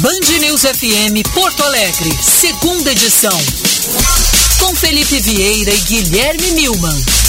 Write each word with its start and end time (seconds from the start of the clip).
Band 0.00 0.38
News 0.40 0.62
FM 0.62 1.22
Porto 1.34 1.62
Alegre, 1.62 2.10
segunda 2.22 2.92
edição. 2.92 3.36
Com 4.58 4.74
Felipe 4.74 5.20
Vieira 5.20 5.70
e 5.72 5.80
Guilherme 5.80 6.52
Milman. 6.52 7.25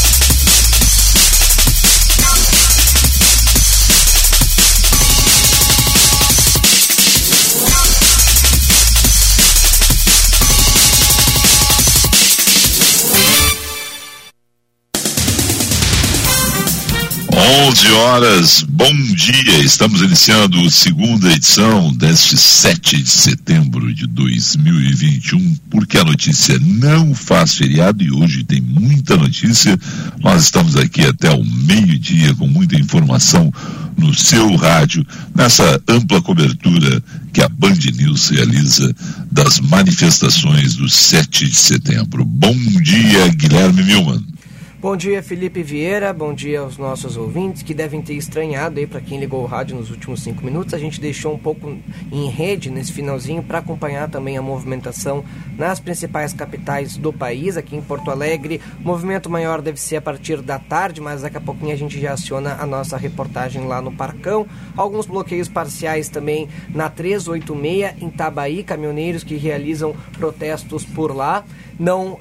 11 17.50 17.88
horas, 17.94 18.66
bom 18.68 18.94
dia. 19.14 19.60
Estamos 19.60 20.02
iniciando 20.02 20.60
a 20.60 20.70
segunda 20.70 21.32
edição 21.32 21.94
deste 21.94 22.36
7 22.36 23.02
de 23.02 23.10
setembro 23.10 23.94
de 23.94 24.06
2021, 24.06 25.56
porque 25.70 25.98
a 25.98 26.04
notícia 26.04 26.60
não 26.60 27.16
faz 27.16 27.54
feriado 27.54 28.04
e 28.04 28.12
hoje 28.12 28.44
tem 28.44 28.60
muita 28.60 29.16
notícia. 29.16 29.80
Nós 30.20 30.44
estamos 30.44 30.76
aqui 30.76 31.06
até 31.06 31.32
o 31.32 31.42
meio-dia 31.42 32.36
com 32.36 32.48
muita 32.48 32.76
informação 32.76 33.50
no 33.98 34.14
seu 34.14 34.54
rádio, 34.58 35.08
nessa 35.34 35.82
ampla 35.88 36.22
cobertura 36.22 37.02
que 37.32 37.42
a 37.42 37.48
Band 37.48 37.80
News 37.96 38.28
realiza 38.28 38.94
das 39.32 39.62
manifestações 39.62 40.76
do 40.76 40.90
7 40.90 41.48
de 41.48 41.56
setembro. 41.56 42.26
Bom 42.26 42.58
dia, 42.82 43.30
Guilherme 43.30 43.84
Milman. 43.84 44.37
Bom 44.80 44.96
dia, 44.96 45.24
Felipe 45.24 45.64
Vieira. 45.64 46.14
Bom 46.14 46.36
dia 46.36 46.60
aos 46.60 46.78
nossos 46.78 47.18
ouvintes 47.18 47.64
que 47.64 47.74
devem 47.74 48.00
ter 48.00 48.14
estranhado 48.14 48.80
aí 48.80 48.86
para 48.86 49.02
quem 49.02 49.20
ligou 49.20 49.42
o 49.42 49.48
rádio 49.48 49.76
nos 49.76 49.90
últimos 49.90 50.22
cinco 50.22 50.46
minutos. 50.46 50.72
A 50.72 50.78
gente 50.78 51.02
deixou 51.02 51.34
um 51.34 51.38
pouco 51.38 51.76
em 52.12 52.30
rede 52.30 52.70
nesse 52.70 52.94
finalzinho 52.94 53.42
para 53.42 53.58
acompanhar 53.58 54.08
também 54.08 54.38
a 54.38 54.42
movimentação 54.42 55.26
nas 55.58 55.80
principais 55.80 56.32
capitais 56.32 56.96
do 56.96 57.12
país. 57.12 57.58
Aqui 57.58 57.76
em 57.76 57.82
Porto 57.82 58.12
Alegre, 58.12 58.62
movimento 58.80 59.32
maior 59.32 59.64
deve 59.64 59.82
ser 59.82 59.96
a 59.96 60.02
partir 60.02 60.44
da 60.44 60.60
tarde, 60.60 61.02
mas 61.02 61.24
daqui 61.24 61.38
a 61.38 61.42
pouquinho 61.42 61.74
a 61.74 61.78
gente 61.78 62.00
já 62.00 62.14
aciona 62.14 62.58
a 62.60 62.66
nossa 62.68 62.98
reportagem 62.98 63.66
lá 63.66 63.82
no 63.82 63.92
Parcão. 63.92 64.46
Alguns 64.76 65.08
bloqueios 65.08 65.50
parciais 65.50 66.08
também 66.08 66.48
na 66.70 66.88
386 66.88 67.96
em 68.00 68.12
Tabaí, 68.12 68.62
caminhoneiros 68.62 69.24
que 69.24 69.38
realizam 69.38 69.96
protestos 70.20 70.86
por 70.86 71.16
lá 71.16 71.44
não, 71.80 72.18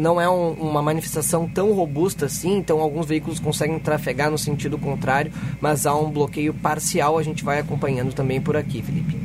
não 0.00 0.20
é 0.20 0.28
um, 0.28 0.52
uma 0.52 0.82
manifestação 0.82 1.48
tão 1.48 1.72
robusta 1.72 2.26
assim, 2.26 2.56
então 2.56 2.80
alguns 2.80 3.06
veículos 3.06 3.38
conseguem 3.38 3.78
trafegar 3.78 4.30
no 4.30 4.38
sentido 4.38 4.78
contrário, 4.78 5.32
mas 5.60 5.86
há 5.86 5.94
um 5.94 6.10
bloqueio 6.10 6.52
parcial, 6.54 7.18
a 7.18 7.22
gente 7.22 7.44
vai 7.44 7.60
acompanhando 7.60 8.12
também 8.12 8.40
por 8.40 8.56
aqui, 8.56 8.82
Felipe. 8.82 9.16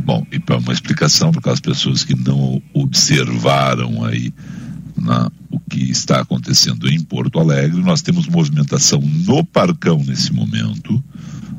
Bom, 0.00 0.24
e 0.32 0.38
para 0.38 0.56
uma 0.56 0.72
explicação 0.72 1.30
para 1.30 1.40
aquelas 1.40 1.60
pessoas 1.60 2.02
que 2.02 2.14
não 2.14 2.62
observaram 2.72 4.04
aí 4.04 4.32
na, 4.96 5.30
o 5.50 5.60
que 5.60 5.90
está 5.90 6.20
acontecendo 6.20 6.88
em 6.88 7.00
Porto 7.00 7.38
Alegre, 7.38 7.80
nós 7.82 8.02
temos 8.02 8.26
movimentação 8.26 9.00
no 9.00 9.44
Parcão 9.44 10.02
nesse 10.04 10.32
momento, 10.32 11.02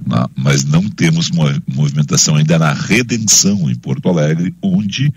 na, 0.05 0.29
mas 0.35 0.63
não 0.63 0.89
temos 0.89 1.29
movimentação 1.67 2.35
ainda 2.35 2.57
na 2.57 2.73
Redenção 2.73 3.69
em 3.69 3.75
Porto 3.75 4.09
Alegre, 4.09 4.53
onde 4.61 5.13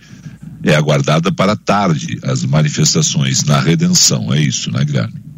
é 0.64 0.74
aguardada 0.74 1.32
para 1.32 1.56
tarde 1.56 2.18
as 2.22 2.44
manifestações 2.44 3.44
na 3.44 3.60
redenção. 3.60 4.32
É 4.32 4.40
isso, 4.40 4.70
né, 4.70 4.84
Guilherme? 4.84 5.32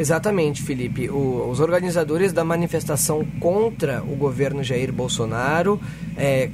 Exatamente, 0.00 0.62
Felipe. 0.62 1.10
O, 1.10 1.50
os 1.50 1.60
organizadores 1.60 2.32
da 2.32 2.42
manifestação 2.42 3.22
contra 3.38 4.02
o 4.02 4.16
governo 4.16 4.64
Jair 4.64 4.90
Bolsonaro 4.90 5.78
é, 6.16 6.48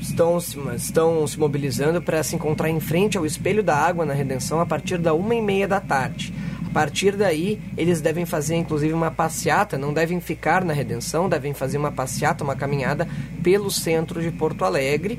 estão, 0.00 0.38
estão 0.74 1.24
se 1.24 1.38
mobilizando 1.38 2.02
para 2.02 2.20
se 2.24 2.34
encontrar 2.34 2.68
em 2.68 2.80
frente 2.80 3.16
ao 3.16 3.24
Espelho 3.24 3.62
da 3.62 3.76
Água 3.76 4.04
na 4.04 4.12
Redenção 4.12 4.60
a 4.60 4.66
partir 4.66 4.98
da 4.98 5.14
uma 5.14 5.36
e 5.36 5.40
meia 5.40 5.68
da 5.68 5.80
tarde. 5.80 6.34
A 6.66 6.70
partir 6.70 7.16
daí, 7.16 7.60
eles 7.76 8.00
devem 8.00 8.26
fazer 8.26 8.56
inclusive 8.56 8.92
uma 8.92 9.10
passeata, 9.10 9.78
não 9.78 9.94
devem 9.94 10.20
ficar 10.20 10.64
na 10.64 10.72
Redenção, 10.72 11.28
devem 11.28 11.54
fazer 11.54 11.78
uma 11.78 11.92
passeata, 11.92 12.42
uma 12.42 12.56
caminhada 12.56 13.08
pelo 13.42 13.70
centro 13.70 14.20
de 14.20 14.30
Porto 14.32 14.64
Alegre 14.64 15.18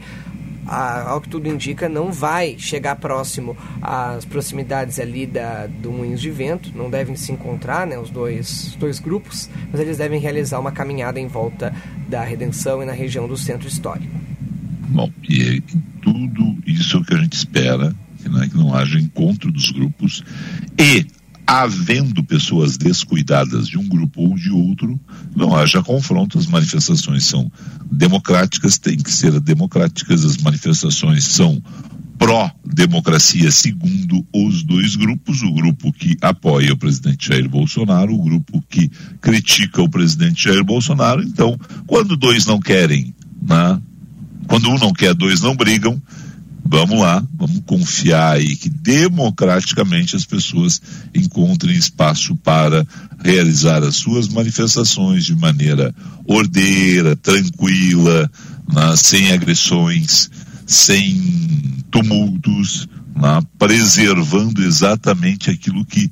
ao 0.66 1.22
que 1.22 1.30
tudo 1.30 1.47
indica, 1.47 1.90
não 1.90 2.12
vai 2.12 2.56
chegar 2.58 2.96
próximo 2.96 3.56
às 3.81 4.25
proximidades 4.25 5.00
ali 5.00 5.25
da, 5.25 5.68
do 5.68 5.92
Moinhos 5.92 6.22
de 6.22 6.30
Vento, 6.30 6.72
não 6.75 6.90
devem 6.90 7.16
se 7.16 7.31
encontrar, 7.31 7.88
né, 7.88 7.97
os 7.97 8.09
dois, 8.09 8.75
dois 8.80 9.00
grupos, 9.00 9.50
mas 9.72 9.81
eles 9.81 9.97
devem 9.97 10.20
realizar 10.20 10.59
uma 10.59 10.72
caminhada 10.72 11.20
em 11.20 11.28
volta 11.28 11.74
da 12.08 12.24
Redenção 12.24 12.84
e 12.84 12.86
na 12.86 12.94
região 12.94 13.28
do 13.28 13.38
Centro 13.38 13.68
Histórico. 13.68 14.14
Bom, 14.90 15.12
e 15.28 15.42
é 15.42 15.62
tudo 16.02 16.58
isso 16.66 17.03
que 17.03 17.14
a 17.14 17.18
gente 17.18 17.34
espera, 17.34 17.96
né, 18.26 18.47
que 18.50 18.58
não 18.58 18.74
haja 18.74 19.00
encontro 19.00 19.52
dos 19.52 19.72
grupos 19.72 20.24
e 20.78 21.06
havendo 21.49 22.23
pessoas 22.23 22.77
descuidadas 22.77 23.67
de 23.67 23.75
um 23.75 23.87
grupo 23.87 24.21
ou 24.21 24.35
de 24.35 24.51
outro, 24.51 24.99
não 25.35 25.55
haja 25.55 25.81
confronto. 25.81 26.37
As 26.37 26.45
manifestações 26.45 27.25
são 27.25 27.51
democráticas, 27.91 28.77
têm 28.77 28.97
que 28.97 29.11
ser 29.11 29.39
democráticas, 29.39 30.23
as 30.23 30.37
manifestações 30.37 31.23
são 31.23 31.59
pró-democracia, 32.19 33.49
segundo 33.49 34.23
os 34.31 34.61
dois 34.61 34.95
grupos: 34.95 35.41
o 35.41 35.51
grupo 35.51 35.91
que 35.91 36.15
apoia 36.21 36.71
o 36.71 36.77
presidente 36.77 37.29
Jair 37.29 37.49
Bolsonaro, 37.49 38.13
o 38.13 38.21
grupo 38.21 38.63
que 38.69 38.87
critica 39.19 39.81
o 39.81 39.89
presidente 39.89 40.43
Jair 40.43 40.63
Bolsonaro. 40.63 41.23
Então, 41.23 41.59
quando 41.87 42.16
dois 42.16 42.45
não 42.45 42.59
querem, 42.59 43.11
né? 43.41 43.81
quando 44.45 44.69
um 44.69 44.77
não 44.77 44.93
quer, 44.93 45.16
dois 45.16 45.41
não 45.41 45.55
brigam 45.55 45.99
vamos 46.72 47.00
lá, 47.00 47.25
vamos 47.34 47.62
confiar 47.66 48.35
aí 48.35 48.56
que 48.56 48.69
democraticamente 48.69 50.16
as 50.16 50.24
pessoas 50.24 50.80
encontrem 51.16 51.75
espaço 51.75 52.35
para 52.35 52.85
realizar 53.24 53.81
as 53.84 53.96
suas 53.96 54.28
manifestações 54.28 55.25
de 55.25 55.35
maneira 55.35 55.94
ordeira, 56.28 57.16
tranquila, 57.16 58.29
né, 58.72 58.96
sem 58.96 59.31
agressões, 59.31 60.29
sem 60.68 61.84
tumultos, 61.90 62.88
né, 63.16 63.41
preservando 63.58 64.63
exatamente 64.63 65.50
aquilo 65.50 65.84
que 65.84 66.12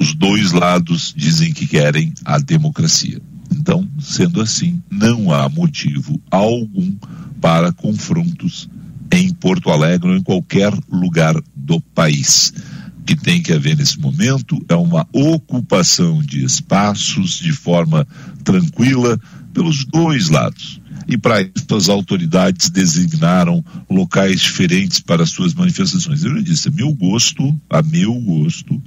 os 0.00 0.12
dois 0.12 0.50
lados 0.50 1.14
dizem 1.16 1.52
que 1.52 1.68
querem 1.68 2.12
a 2.24 2.40
democracia. 2.40 3.22
Então, 3.52 3.88
sendo 4.00 4.40
assim, 4.40 4.82
não 4.90 5.32
há 5.32 5.48
motivo 5.48 6.20
algum 6.32 6.96
para 7.40 7.72
confrontos 7.72 8.68
em 9.12 9.32
Porto 9.32 9.70
Alegre 9.70 10.10
ou 10.10 10.16
em 10.16 10.22
qualquer 10.22 10.72
lugar 10.90 11.34
do 11.54 11.80
país. 11.80 12.52
O 13.00 13.04
que 13.04 13.16
tem 13.16 13.42
que 13.42 13.52
haver 13.52 13.76
nesse 13.76 13.98
momento 13.98 14.62
é 14.68 14.74
uma 14.74 15.06
ocupação 15.12 16.22
de 16.22 16.44
espaços 16.44 17.38
de 17.38 17.52
forma 17.52 18.06
tranquila 18.44 19.18
pelos 19.52 19.84
dois 19.84 20.28
lados. 20.28 20.80
E 21.06 21.16
para 21.16 21.40
isso 21.40 21.74
as 21.74 21.88
autoridades 21.88 22.68
designaram 22.68 23.64
locais 23.88 24.40
diferentes 24.40 25.00
para 25.00 25.24
suas 25.24 25.54
manifestações. 25.54 26.22
Eu 26.22 26.36
já 26.36 26.42
disse, 26.42 26.68
a 26.68 26.70
meu 26.70 26.92
gosto, 26.92 27.58
a 27.70 27.82
meu 27.82 28.12
gosto, 28.14 28.80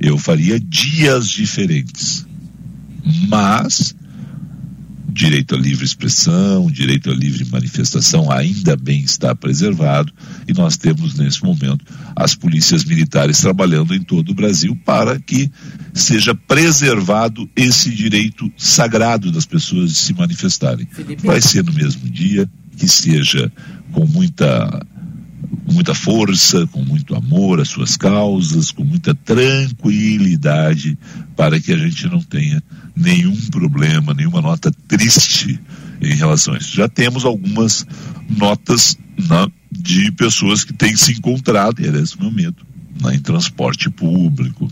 eu 0.00 0.18
faria 0.18 0.58
dias 0.58 1.28
diferentes. 1.28 2.26
Mas 3.28 3.94
direito 5.18 5.56
à 5.56 5.58
livre 5.58 5.84
expressão, 5.84 6.70
direito 6.70 7.10
à 7.10 7.14
livre 7.14 7.44
manifestação 7.50 8.30
ainda 8.30 8.76
bem 8.76 9.00
está 9.00 9.34
preservado 9.34 10.12
e 10.46 10.52
nós 10.52 10.76
temos 10.76 11.14
nesse 11.14 11.42
momento 11.42 11.84
as 12.14 12.36
polícias 12.36 12.84
militares 12.84 13.40
trabalhando 13.40 13.92
em 13.96 14.00
todo 14.00 14.30
o 14.30 14.34
Brasil 14.34 14.78
para 14.84 15.18
que 15.18 15.50
seja 15.92 16.36
preservado 16.36 17.50
esse 17.56 17.90
direito 17.90 18.48
sagrado 18.56 19.32
das 19.32 19.44
pessoas 19.44 19.90
de 19.90 19.96
se 19.96 20.14
manifestarem. 20.14 20.86
Felipe. 20.92 21.26
Vai 21.26 21.40
ser 21.40 21.64
no 21.64 21.72
mesmo 21.72 22.08
dia, 22.08 22.48
que 22.76 22.86
seja 22.86 23.50
com 23.90 24.06
muita 24.06 24.86
com 25.64 25.72
muita 25.72 25.94
força, 25.94 26.66
com 26.68 26.82
muito 26.82 27.14
amor 27.14 27.60
às 27.60 27.68
suas 27.68 27.96
causas, 27.96 28.70
com 28.70 28.84
muita 28.84 29.14
tranquilidade, 29.14 30.96
para 31.36 31.58
que 31.60 31.72
a 31.72 31.76
gente 31.76 32.06
não 32.06 32.22
tenha 32.22 32.62
nenhum 32.98 33.36
problema, 33.50 34.12
nenhuma 34.12 34.40
nota 34.40 34.72
triste 34.86 35.60
em 36.00 36.14
relação 36.14 36.54
a 36.54 36.58
isso. 36.58 36.74
Já 36.74 36.88
temos 36.88 37.24
algumas 37.24 37.86
notas 38.28 38.98
né, 39.18 39.46
de 39.70 40.10
pessoas 40.12 40.64
que 40.64 40.72
têm 40.72 40.96
se 40.96 41.12
encontrado, 41.12 41.80
e 41.80 41.86
era 41.86 42.00
esse 42.00 42.16
o 42.16 42.20
meu 42.20 42.30
medo, 42.30 42.66
né, 43.00 43.14
em 43.14 43.20
transporte 43.20 43.88
público, 43.90 44.70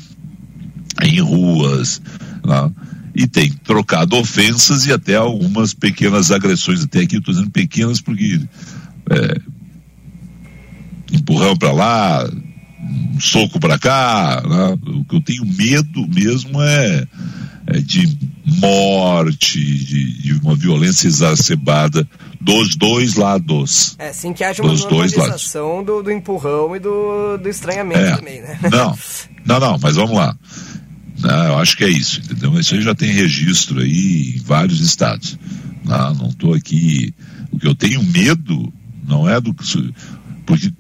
em 1.03 1.21
ruas, 1.21 2.01
né, 2.45 2.71
e 3.15 3.27
tem 3.27 3.51
trocado 3.51 4.17
ofensas 4.17 4.85
e 4.87 4.93
até 4.93 5.17
algumas 5.17 5.73
pequenas 5.73 6.31
agressões, 6.31 6.85
até 6.85 7.01
aqui 7.01 7.17
estou 7.17 7.33
dizendo 7.33 7.51
pequenas 7.51 8.01
porque 8.01 8.41
é, 9.11 9.41
empurrão 11.13 11.57
para 11.57 11.73
lá, 11.73 12.29
um 12.79 13.21
soco 13.21 13.59
para 13.59 13.79
cá. 13.79 14.43
Né? 14.47 14.79
O 14.99 15.05
que 15.05 15.17
eu 15.17 15.21
tenho 15.23 15.47
medo 15.47 16.07
mesmo 16.09 16.61
é, 16.63 17.07
é, 17.67 17.79
de 17.79 18.17
morte, 18.45 19.59
de, 19.61 20.23
de, 20.23 20.33
uma 20.35 20.55
violência 20.55 21.09
exacerbada 21.09 22.09
dos 22.41 22.77
dois 22.77 23.15
lados. 23.15 23.97
É, 23.99 24.13
sim 24.13 24.33
que 24.33 24.45
haja 24.45 24.63
uma 24.63 24.73
normalização 24.73 25.83
do, 25.83 26.03
do, 26.03 26.11
empurrão 26.11 26.77
e 26.77 26.79
do, 26.79 27.37
do 27.39 27.49
estranhamento 27.49 28.01
é, 28.01 28.17
também, 28.17 28.41
né? 28.41 28.59
Não, 28.71 28.97
não, 29.45 29.61
não, 29.61 29.79
mas 29.81 29.97
vamos 29.97 30.17
lá. 30.17 30.37
Não, 31.19 31.45
eu 31.47 31.59
acho 31.59 31.77
que 31.77 31.85
é 31.85 31.89
isso, 31.89 32.21
entendeu? 32.21 32.59
Isso 32.61 32.75
aí 32.75 32.83
já 32.83 32.95
tem 32.95 33.11
registro 33.11 33.81
aí 33.81 34.37
em 34.37 34.43
vários 34.43 34.81
estados. 34.81 35.39
Não 35.85 36.29
estou 36.29 36.55
aqui. 36.55 37.15
O 37.51 37.59
que 37.59 37.67
eu 37.67 37.75
tenho 37.75 38.03
medo 38.03 38.73
não 39.07 39.29
é 39.29 39.41
do 39.41 39.55
porque 40.45 40.73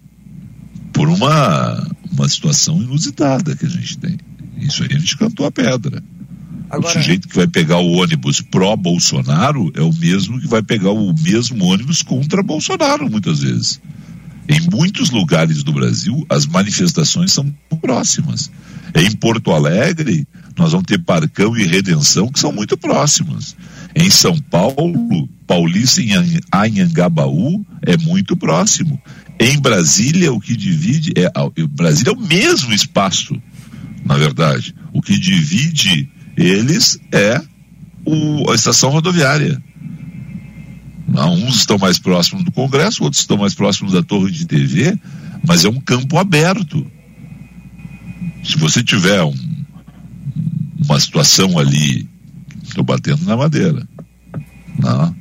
por 0.93 1.09
uma 1.09 1.87
uma 2.12 2.29
situação 2.29 2.82
inusitada 2.82 3.55
que 3.55 3.67
a 3.67 3.69
gente 3.69 3.99
tem. 3.99 4.19
Isso 4.59 4.82
aí 4.82 4.89
a 4.93 4.99
gente 4.99 5.17
cantou 5.17 5.47
a 5.47 5.53
pedra. 5.53 6.03
Agora... 6.69 6.89
O 6.89 6.93
sujeito 6.93 7.29
que 7.29 7.37
vai 7.37 7.47
pegar 7.47 7.79
o 7.79 7.93
ônibus 7.93 8.41
pró-Bolsonaro 8.41 9.71
é 9.75 9.81
o 9.81 9.93
mesmo 9.93 10.41
que 10.41 10.49
vai 10.49 10.63
pegar 10.63 10.91
o 10.91 11.15
mesmo 11.15 11.65
ônibus 11.65 12.03
contra 12.03 12.43
Bolsonaro, 12.43 13.09
muitas 13.11 13.41
vezes. 13.41 13.81
Em 14.49 14.61
muitos 14.71 15.11
lugares 15.11 15.63
do 15.63 15.73
Brasil, 15.73 16.25
as 16.29 16.47
manifestações 16.47 17.33
são 17.33 17.53
próximas. 17.81 18.51
Em 18.95 19.11
Porto 19.17 19.51
Alegre, 19.51 20.27
nós 20.57 20.73
vamos 20.73 20.87
ter 20.87 20.99
Parcão 20.99 21.57
e 21.57 21.65
Redenção, 21.65 22.29
que 22.29 22.39
são 22.39 22.53
muito 22.53 22.77
próximas. 22.77 23.57
Em 23.95 24.09
São 24.11 24.39
Paulo, 24.39 25.29
Paulista 25.47 26.01
em 26.01 26.11
Anhangabaú 26.53 27.65
é 27.83 27.97
muito 27.97 28.37
próximo. 28.37 29.01
Em 29.39 29.59
Brasília, 29.59 30.33
o 30.33 30.41
que 30.41 30.57
divide 30.57 31.13
é. 31.17 31.31
Brasília 31.69 32.11
é 32.11 32.15
o 32.15 32.21
mesmo 32.21 32.73
espaço, 32.73 33.41
na 34.05 34.17
verdade. 34.17 34.75
O 34.93 35.03
que 35.03 35.19
divide 35.19 36.09
eles 36.37 36.99
é 37.11 37.41
o, 38.05 38.50
a 38.50 38.55
estação 38.55 38.91
rodoviária. 38.91 39.62
Não, 41.09 41.35
uns 41.35 41.56
estão 41.56 41.79
mais 41.79 41.99
próximos 41.99 42.44
do 42.44 42.53
Congresso, 42.53 43.03
outros 43.03 43.23
estão 43.23 43.37
mais 43.37 43.55
próximos 43.55 43.93
da 43.93 44.03
torre 44.03 44.31
de 44.31 44.47
TV, 44.47 44.99
mas 45.47 45.65
é 45.65 45.69
um 45.69 45.81
campo 45.81 46.19
aberto. 46.19 46.87
Se 48.44 48.59
você 48.59 48.83
tiver 48.83 49.23
um, 49.23 49.35
uma 50.85 51.00
situação 51.00 51.59
ali, 51.59 52.09
estou 52.62 52.85
batendo 52.85 53.25
na 53.25 53.37
madeira, 53.37 53.87
não, 54.79 55.17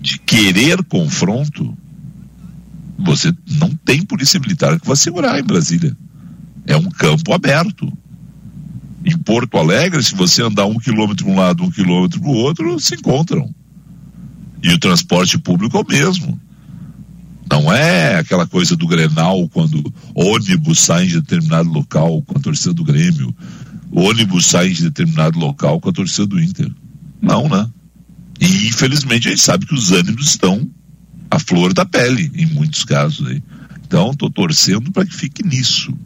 de 0.00 0.18
querer 0.20 0.84
confronto, 0.84 1.76
você 2.98 3.34
não 3.58 3.70
tem 3.70 4.02
polícia 4.02 4.38
militar 4.38 4.78
que 4.78 4.86
vai 4.86 4.96
segurar 4.96 5.38
em 5.38 5.44
Brasília. 5.44 5.96
É 6.66 6.76
um 6.76 6.88
campo 6.90 7.32
aberto. 7.32 7.92
Em 9.06 9.16
Porto 9.16 9.56
Alegre, 9.56 10.02
se 10.02 10.16
você 10.16 10.42
andar 10.42 10.66
um 10.66 10.78
quilômetro 10.78 11.24
para 11.24 11.32
um 11.32 11.38
lado, 11.38 11.62
um 11.62 11.70
quilômetro 11.70 12.20
para 12.20 12.28
o 12.28 12.34
outro, 12.34 12.80
se 12.80 12.96
encontram. 12.96 13.48
E 14.60 14.70
o 14.70 14.78
transporte 14.80 15.38
público 15.38 15.76
é 15.76 15.80
o 15.80 15.86
mesmo. 15.86 16.40
Não 17.48 17.72
é 17.72 18.16
aquela 18.16 18.48
coisa 18.48 18.74
do 18.74 18.88
Grenal, 18.88 19.48
quando 19.50 19.94
ônibus 20.12 20.80
saem 20.80 21.06
de 21.06 21.20
determinado 21.20 21.68
local 21.68 22.20
com 22.22 22.36
a 22.36 22.40
torcida 22.40 22.74
do 22.74 22.82
Grêmio, 22.82 23.32
ônibus 23.92 24.46
saem 24.46 24.72
de 24.72 24.82
determinado 24.82 25.38
local 25.38 25.80
com 25.80 25.88
a 25.88 25.92
torcida 25.92 26.26
do 26.26 26.42
Inter. 26.42 26.68
Não, 27.22 27.48
né? 27.48 27.70
E 28.40 28.66
infelizmente 28.66 29.28
a 29.28 29.30
gente 29.30 29.42
sabe 29.42 29.66
que 29.66 29.74
os 29.74 29.92
ânimos 29.92 30.26
estão 30.26 30.68
à 31.30 31.38
flor 31.38 31.72
da 31.72 31.84
pele, 31.84 32.32
em 32.34 32.46
muitos 32.46 32.82
casos 32.82 33.24
aí. 33.28 33.40
Então, 33.86 34.10
estou 34.10 34.28
torcendo 34.28 34.90
para 34.90 35.06
que 35.06 35.14
fique 35.14 35.46
nisso, 35.46 35.96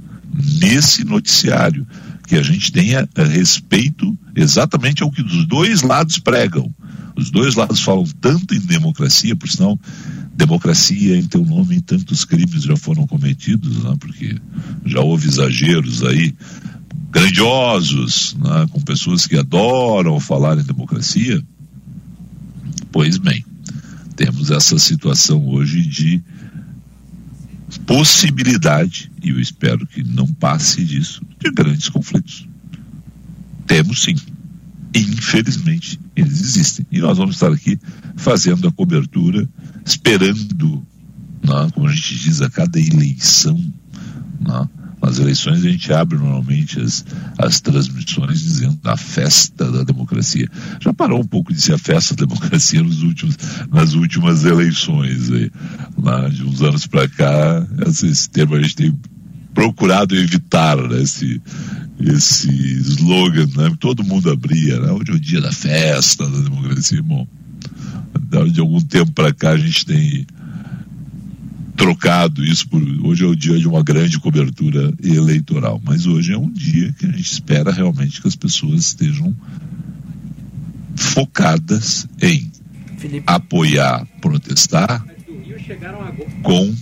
nesse 0.61 1.03
noticiário, 1.03 1.87
que 2.31 2.37
a 2.37 2.43
gente 2.45 2.71
tenha 2.71 3.09
respeito 3.17 4.17
exatamente 4.37 5.03
ao 5.03 5.11
que 5.11 5.21
os 5.21 5.45
dois 5.49 5.83
lados 5.83 6.21
pregam. 6.21 6.73
Os 7.17 7.29
dois 7.29 7.57
lados 7.57 7.81
falam 7.81 8.05
tanto 8.21 8.55
em 8.55 8.61
democracia, 8.61 9.35
por 9.35 9.49
sinal, 9.49 9.77
democracia 10.33 11.17
em 11.17 11.25
teu 11.25 11.45
nome 11.45 11.81
tantos 11.81 12.25
crimes 12.25 12.63
já 12.63 12.77
foram 12.77 13.05
cometidos, 13.05 13.83
né? 13.83 13.97
porque 13.99 14.37
já 14.87 15.01
houve 15.01 15.27
exageros 15.27 16.05
aí 16.05 16.33
grandiosos, 17.11 18.37
né? 18.39 18.65
com 18.71 18.81
pessoas 18.81 19.27
que 19.27 19.37
adoram 19.37 20.21
falar 20.21 20.57
em 20.57 20.63
democracia. 20.63 21.45
Pois 22.93 23.19
bem, 23.19 23.45
temos 24.15 24.53
essa 24.53 24.79
situação 24.79 25.49
hoje 25.49 25.83
de 25.83 26.23
possibilidade, 27.79 29.11
e 29.23 29.31
eu 29.31 29.41
espero 29.41 29.87
que 29.87 30.03
não 30.03 30.27
passe 30.27 30.85
disso, 30.85 31.23
de 31.39 31.51
grandes 31.51 31.89
conflitos. 31.89 32.49
Temos 33.67 34.03
sim. 34.03 34.17
Infelizmente, 34.95 36.01
eles 36.17 36.41
existem. 36.41 36.87
E 36.91 36.99
nós 36.99 37.17
vamos 37.17 37.37
estar 37.37 37.53
aqui 37.53 37.79
fazendo 38.17 38.67
a 38.67 38.73
cobertura, 38.73 39.49
esperando, 39.85 40.85
né, 41.43 41.71
como 41.73 41.87
a 41.87 41.93
gente 41.93 42.19
diz, 42.19 42.41
a 42.41 42.51
cada 42.51 42.81
eleição, 42.81 43.57
né, 44.41 44.69
nas 45.03 45.19
eleições 45.19 45.65
a 45.65 45.69
gente 45.69 45.93
abre 45.93 46.19
normalmente 46.19 46.79
as, 46.81 47.05
as 47.39 47.61
transmissões 47.61 48.41
dizendo 48.41 48.79
a 48.85 48.97
festa 48.97 49.71
da 49.71 49.83
democracia. 49.83 50.49
Já 50.81 50.93
parou 50.93 51.21
um 51.21 51.27
pouco 51.27 51.53
de 51.53 51.61
ser 51.61 51.75
a 51.75 51.79
festa 51.79 52.15
da 52.15 52.27
democracia 52.27 52.83
nos 52.83 53.03
últimos, 53.03 53.37
nas 53.71 53.95
últimas 53.95 54.45
eleições. 54.45 55.31
Aí. 55.31 55.51
Lá 55.97 56.29
de 56.29 56.45
uns 56.45 56.63
anos 56.63 56.87
para 56.87 57.09
cá, 57.09 57.67
esse, 57.87 58.09
esse, 58.09 58.29
termo 58.29 58.55
a 58.55 58.63
gente 58.63 58.77
tem 58.77 58.99
procurado 59.55 60.15
evitar 60.15 60.77
né, 60.77 61.03
esse, 61.03 61.41
esse 61.99 62.51
slogan, 62.51 63.49
né? 63.57 63.75
todo 63.81 64.05
mundo 64.05 64.31
abria, 64.31 64.79
né? 64.81 64.93
hoje 64.93 65.11
é 65.11 65.15
o 65.15 65.21
dia 65.21 65.41
da 65.41 65.53
festa 65.53 66.29
da 66.29 66.41
democracia. 66.41 67.03
Bom, 67.03 67.27
de 68.53 68.61
algum 68.61 68.81
tempo 68.81 69.13
para 69.13 69.33
cá 69.33 69.51
a 69.51 69.59
gente 69.59 69.85
tem 69.85 70.27
trocado 71.81 72.45
isso 72.45 72.69
por. 72.69 72.83
Hoje 73.07 73.25
é 73.25 73.27
o 73.27 73.35
dia 73.35 73.59
de 73.59 73.67
uma 73.67 73.83
grande 73.83 74.19
cobertura 74.21 74.93
eleitoral, 75.03 75.81
mas 75.83 76.07
hoje 76.07 76.35
é 76.35 76.37
um 76.37 76.53
dia 76.53 76.93
que 76.93 77.07
a 77.07 77.11
gente 77.11 77.33
espera 77.33 77.73
realmente 77.73 78.21
que 78.21 78.29
as 78.29 78.37
pessoas 78.37 78.89
estejam 78.89 79.35
focadas 80.95 82.07
em 82.21 82.53
Felipe. 82.99 83.25
apoiar, 83.27 84.07
protestar 84.21 85.03
com 86.43 86.75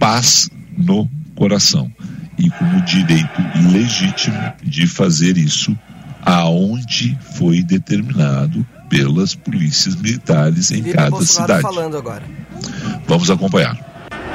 paz 0.00 0.50
no 0.76 1.08
coração 1.36 1.90
e 2.36 2.50
com 2.50 2.64
o 2.76 2.80
direito 2.82 3.40
legítimo 3.72 4.52
de 4.64 4.88
fazer 4.88 5.38
isso 5.38 5.78
aonde 6.22 7.16
foi 7.36 7.62
determinado 7.62 8.66
pelas 8.88 9.32
polícias 9.32 9.94
militares 9.94 10.68
Felipe 10.68 10.90
em 10.90 10.92
cada 10.92 11.10
Bolsonaro 11.10 11.68
cidade. 11.68 12.24
Vamos 13.06 13.30
acompanhar. 13.30 13.89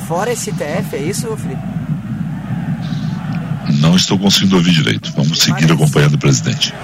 fora 0.00 0.34
STF, 0.34 0.94
é 0.94 1.02
isso, 1.02 1.36
Felipe? 1.36 1.62
Não 3.80 3.96
estou 3.96 4.18
conseguindo 4.18 4.56
ouvir 4.56 4.72
direito. 4.72 5.12
Vamos 5.16 5.38
seguir 5.38 5.70
acompanhando 5.72 6.14
o 6.14 6.18
presidente. 6.18 6.74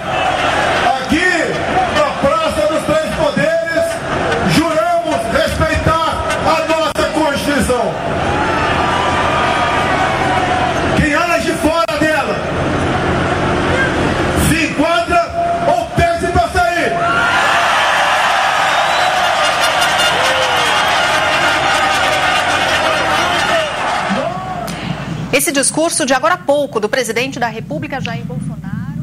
Discurso 25.53 26.05
de 26.07 26.13
agora 26.15 26.35
há 26.35 26.39
pouco 26.39 26.81
do 26.81 26.89
presidente 26.89 27.39
da 27.39 27.49
República, 27.49 28.01
Jair 28.01 28.25
Bolsonaro. 28.25 28.99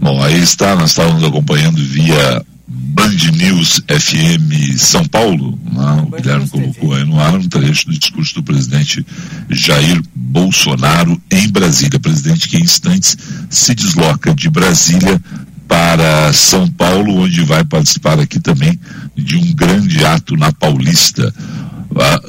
Bom, 0.00 0.22
aí 0.22 0.40
está, 0.40 0.76
nós 0.76 0.90
estávamos 0.90 1.24
acompanhando 1.24 1.82
via 1.82 2.44
Band 2.66 3.32
News 3.36 3.82
FM 3.88 4.78
São 4.78 5.04
Paulo, 5.06 5.58
né? 5.72 6.06
o 6.06 6.16
Guilherme 6.16 6.48
colocou 6.48 6.94
aí 6.94 7.04
no 7.04 7.18
ar 7.20 7.34
um 7.34 7.48
trecho 7.48 7.86
do 7.86 7.98
discurso 7.98 8.34
do 8.34 8.42
presidente 8.42 9.04
Jair 9.50 10.00
Bolsonaro 10.14 11.20
em 11.30 11.48
Brasília. 11.48 11.98
Presidente 11.98 12.48
que 12.48 12.56
em 12.56 12.62
instantes 12.62 13.16
se 13.50 13.74
desloca 13.74 14.34
de 14.34 14.48
Brasília 14.48 15.20
para 15.66 16.32
São 16.32 16.68
Paulo, 16.68 17.22
onde 17.22 17.42
vai 17.42 17.64
participar 17.64 18.20
aqui 18.20 18.38
também 18.38 18.78
de 19.16 19.36
um 19.36 19.52
grande 19.54 20.04
ato 20.04 20.36
na 20.36 20.52
Paulista. 20.52 21.34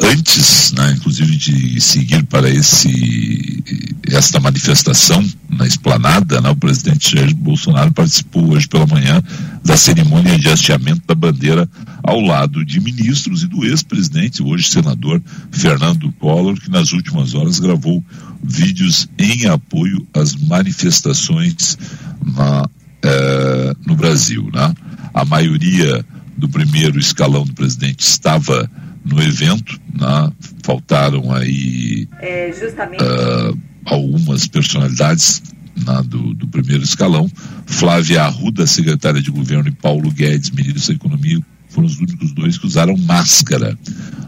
Antes, 0.01 0.71
né, 0.73 0.93
inclusive, 0.95 1.35
de 1.35 1.81
seguir 1.81 2.23
para 2.25 2.49
esse, 2.49 3.63
esta 4.07 4.39
manifestação 4.39 5.23
na 5.49 5.65
esplanada, 5.65 6.39
né, 6.39 6.49
o 6.49 6.55
presidente 6.55 7.15
Jair 7.15 7.33
Bolsonaro 7.35 7.91
participou 7.91 8.51
hoje 8.51 8.67
pela 8.67 8.85
manhã 8.85 9.23
da 9.63 9.75
cerimônia 9.75 10.37
de 10.37 10.49
hasteamento 10.49 11.01
da 11.07 11.15
bandeira 11.15 11.67
ao 12.03 12.19
lado 12.19 12.63
de 12.63 12.79
ministros 12.79 13.41
e 13.41 13.47
do 13.47 13.65
ex-presidente, 13.65 14.43
hoje 14.43 14.67
senador 14.69 15.21
Fernando 15.51 16.11
Collor, 16.19 16.59
que 16.59 16.69
nas 16.69 16.91
últimas 16.91 17.33
horas 17.33 17.59
gravou 17.59 18.03
vídeos 18.43 19.07
em 19.17 19.47
apoio 19.47 20.05
às 20.13 20.35
manifestações 20.35 21.77
na, 22.23 22.69
eh, 23.01 23.73
no 23.87 23.95
Brasil. 23.95 24.47
Né? 24.53 24.75
A 25.13 25.25
maioria 25.25 26.05
do 26.37 26.47
primeiro 26.47 26.99
escalão 26.99 27.43
do 27.43 27.53
presidente 27.53 28.01
estava 28.01 28.69
no 29.05 29.21
evento, 29.21 29.79
né? 29.93 30.31
faltaram 30.63 31.31
aí 31.31 32.07
é, 32.19 32.49
uh, 32.49 33.59
algumas 33.85 34.47
personalidades 34.47 35.43
né, 35.85 36.01
do, 36.05 36.33
do, 36.33 36.47
primeiro 36.47 36.83
escalão. 36.83 37.29
Flávia 37.65 38.23
Arruda, 38.23 38.65
secretária 38.65 39.21
de 39.21 39.29
governo, 39.29 39.69
e 39.69 39.71
Paulo 39.71 40.11
Guedes, 40.11 40.49
ministro 40.49 40.87
da 40.87 40.95
Economia, 40.95 41.39
foram 41.69 41.87
os 41.87 41.99
únicos 41.99 42.31
dois 42.33 42.57
que 42.57 42.65
usaram 42.65 42.97
máscara. 42.97 43.77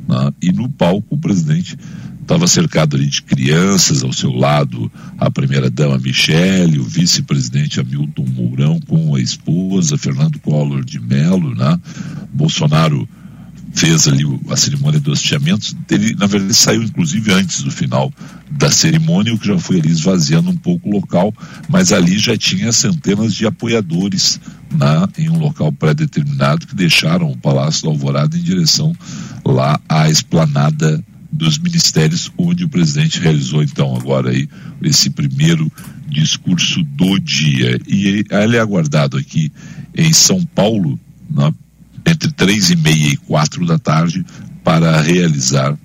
Né? 0.07 0.31
E 0.41 0.51
no 0.51 0.69
palco 0.69 1.15
o 1.15 1.17
presidente 1.17 1.77
estava 2.21 2.45
cercado 2.45 2.97
ali 2.97 3.07
de 3.07 3.21
crianças, 3.23 4.03
ao 4.03 4.11
seu 4.11 4.33
lado 4.33 4.91
a 5.17 5.31
primeira-dama 5.31 5.97
Michele, 5.97 6.77
o 6.77 6.83
vice-presidente 6.83 7.79
Hamilton 7.79 8.25
Mourão 8.35 8.79
com 8.81 9.15
a 9.15 9.21
esposa, 9.21 9.97
Fernando 9.97 10.37
Collor 10.39 10.83
de 10.83 10.99
Mello, 10.99 11.55
né? 11.55 11.79
Bolsonaro 12.33 13.07
fez 13.77 14.07
ali 14.07 14.23
a 14.49 14.57
cerimônia 14.57 14.99
do 14.99 15.11
hasteamento, 15.11 15.77
ele 15.91 16.15
na 16.15 16.25
verdade 16.25 16.53
saiu 16.55 16.81
inclusive 16.81 17.31
antes 17.31 17.61
do 17.61 17.69
final 17.69 18.11
da 18.49 18.71
cerimônia, 18.71 19.31
o 19.31 19.37
que 19.37 19.45
já 19.45 19.59
foi 19.59 19.79
ali 19.79 19.91
esvaziando 19.91 20.49
um 20.49 20.57
pouco 20.57 20.89
o 20.89 20.93
local, 20.93 21.31
mas 21.69 21.91
ali 21.91 22.17
já 22.17 22.35
tinha 22.35 22.71
centenas 22.71 23.35
de 23.35 23.45
apoiadores 23.45 24.39
na, 24.75 25.07
em 25.15 25.29
um 25.29 25.37
local 25.37 25.71
pré-determinado 25.71 26.65
que 26.65 26.73
deixaram 26.73 27.29
o 27.29 27.37
Palácio 27.37 27.83
da 27.83 27.89
Alvorada 27.89 28.35
em 28.35 28.41
direção 28.41 28.95
lá 29.45 29.79
à 29.87 30.09
esplanada 30.09 31.03
dos 31.31 31.59
ministérios, 31.59 32.31
onde 32.35 32.63
o 32.63 32.69
presidente 32.69 33.19
realizou 33.19 33.61
então 33.61 33.95
agora 33.95 34.31
aí 34.31 34.49
esse 34.81 35.11
primeiro 35.11 35.71
discurso 36.07 36.81
do 36.83 37.19
dia. 37.19 37.79
E 37.87 38.25
ele 38.31 38.57
é 38.57 38.59
aguardado 38.59 39.17
aqui 39.17 39.51
em 39.95 40.11
São 40.13 40.43
Paulo, 40.43 40.99
na 41.29 41.53
entre 42.07 42.31
três 42.31 42.69
e 42.69 42.75
meia 42.75 43.09
e 43.09 43.17
quatro 43.17 43.65
da 43.65 43.77
tarde 43.77 44.25
para 44.63 45.01
realizar 45.01 45.77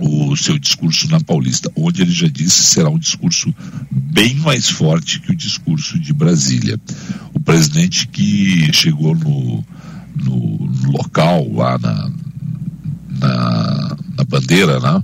o 0.00 0.36
seu 0.36 0.58
discurso 0.58 1.08
na 1.08 1.20
Paulista, 1.20 1.70
onde 1.76 2.02
ele 2.02 2.10
já 2.10 2.26
disse 2.26 2.62
será 2.64 2.90
um 2.90 2.98
discurso 2.98 3.54
bem 3.90 4.34
mais 4.36 4.68
forte 4.68 5.20
que 5.20 5.32
o 5.32 5.36
discurso 5.36 5.98
de 5.98 6.12
Brasília. 6.12 6.78
O 7.32 7.38
presidente 7.38 8.08
que 8.08 8.72
chegou 8.72 9.14
no, 9.14 9.64
no, 10.16 10.66
no 10.66 10.90
local 10.90 11.48
lá 11.52 11.78
na, 11.78 12.10
na, 13.20 13.96
na 14.18 14.24
bandeira, 14.24 14.80
né, 14.80 15.02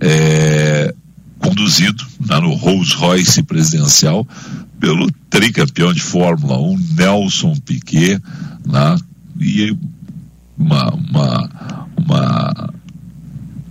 é, 0.00 0.94
conduzido 1.40 2.06
né, 2.20 2.38
no 2.38 2.54
Rolls 2.54 2.94
Royce 2.94 3.42
presidencial 3.42 4.26
pelo 4.78 5.10
tricampeão 5.28 5.92
de 5.92 6.00
Fórmula 6.00 6.58
1, 6.58 6.78
Nelson 6.96 7.54
Piquet, 7.56 8.20
né, 8.64 8.96
e 9.40 9.76
uma, 10.56 10.94
uma, 10.94 11.88
uma 11.96 12.74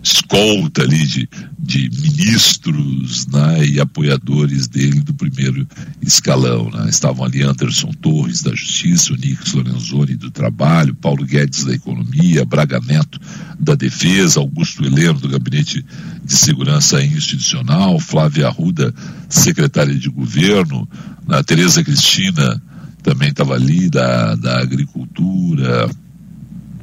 escolta 0.01 0.81
ali 0.81 1.05
de, 1.05 1.29
de 1.59 1.89
ministros 1.89 3.27
né, 3.27 3.65
e 3.65 3.79
apoiadores 3.79 4.67
dele 4.67 5.01
do 5.01 5.13
primeiro 5.13 5.67
escalão. 6.01 6.69
Né? 6.71 6.89
Estavam 6.89 7.25
ali 7.25 7.43
Anderson 7.43 7.91
Torres 8.01 8.41
da 8.41 8.55
Justiça, 8.55 9.13
o 9.13 9.17
Nix 9.17 9.53
Lorenzoni 9.53 10.15
do 10.15 10.31
Trabalho, 10.31 10.95
Paulo 10.95 11.25
Guedes 11.25 11.63
da 11.63 11.73
Economia, 11.73 12.45
Braga 12.45 12.79
Neto 12.79 13.19
da 13.59 13.75
Defesa, 13.75 14.39
Augusto 14.39 14.83
Heleno 14.83 15.19
do 15.19 15.29
Gabinete 15.29 15.85
de 16.23 16.33
Segurança 16.33 17.03
Institucional, 17.03 17.99
Flávia 17.99 18.47
Arruda, 18.47 18.93
secretária 19.27 19.95
de 19.95 20.09
Governo, 20.09 20.87
né, 21.27 21.43
Tereza 21.43 21.83
Cristina 21.83 22.61
também 23.03 23.29
estava 23.29 23.53
ali, 23.53 23.89
da, 23.89 24.35
da 24.35 24.59
agricultura, 24.59 25.89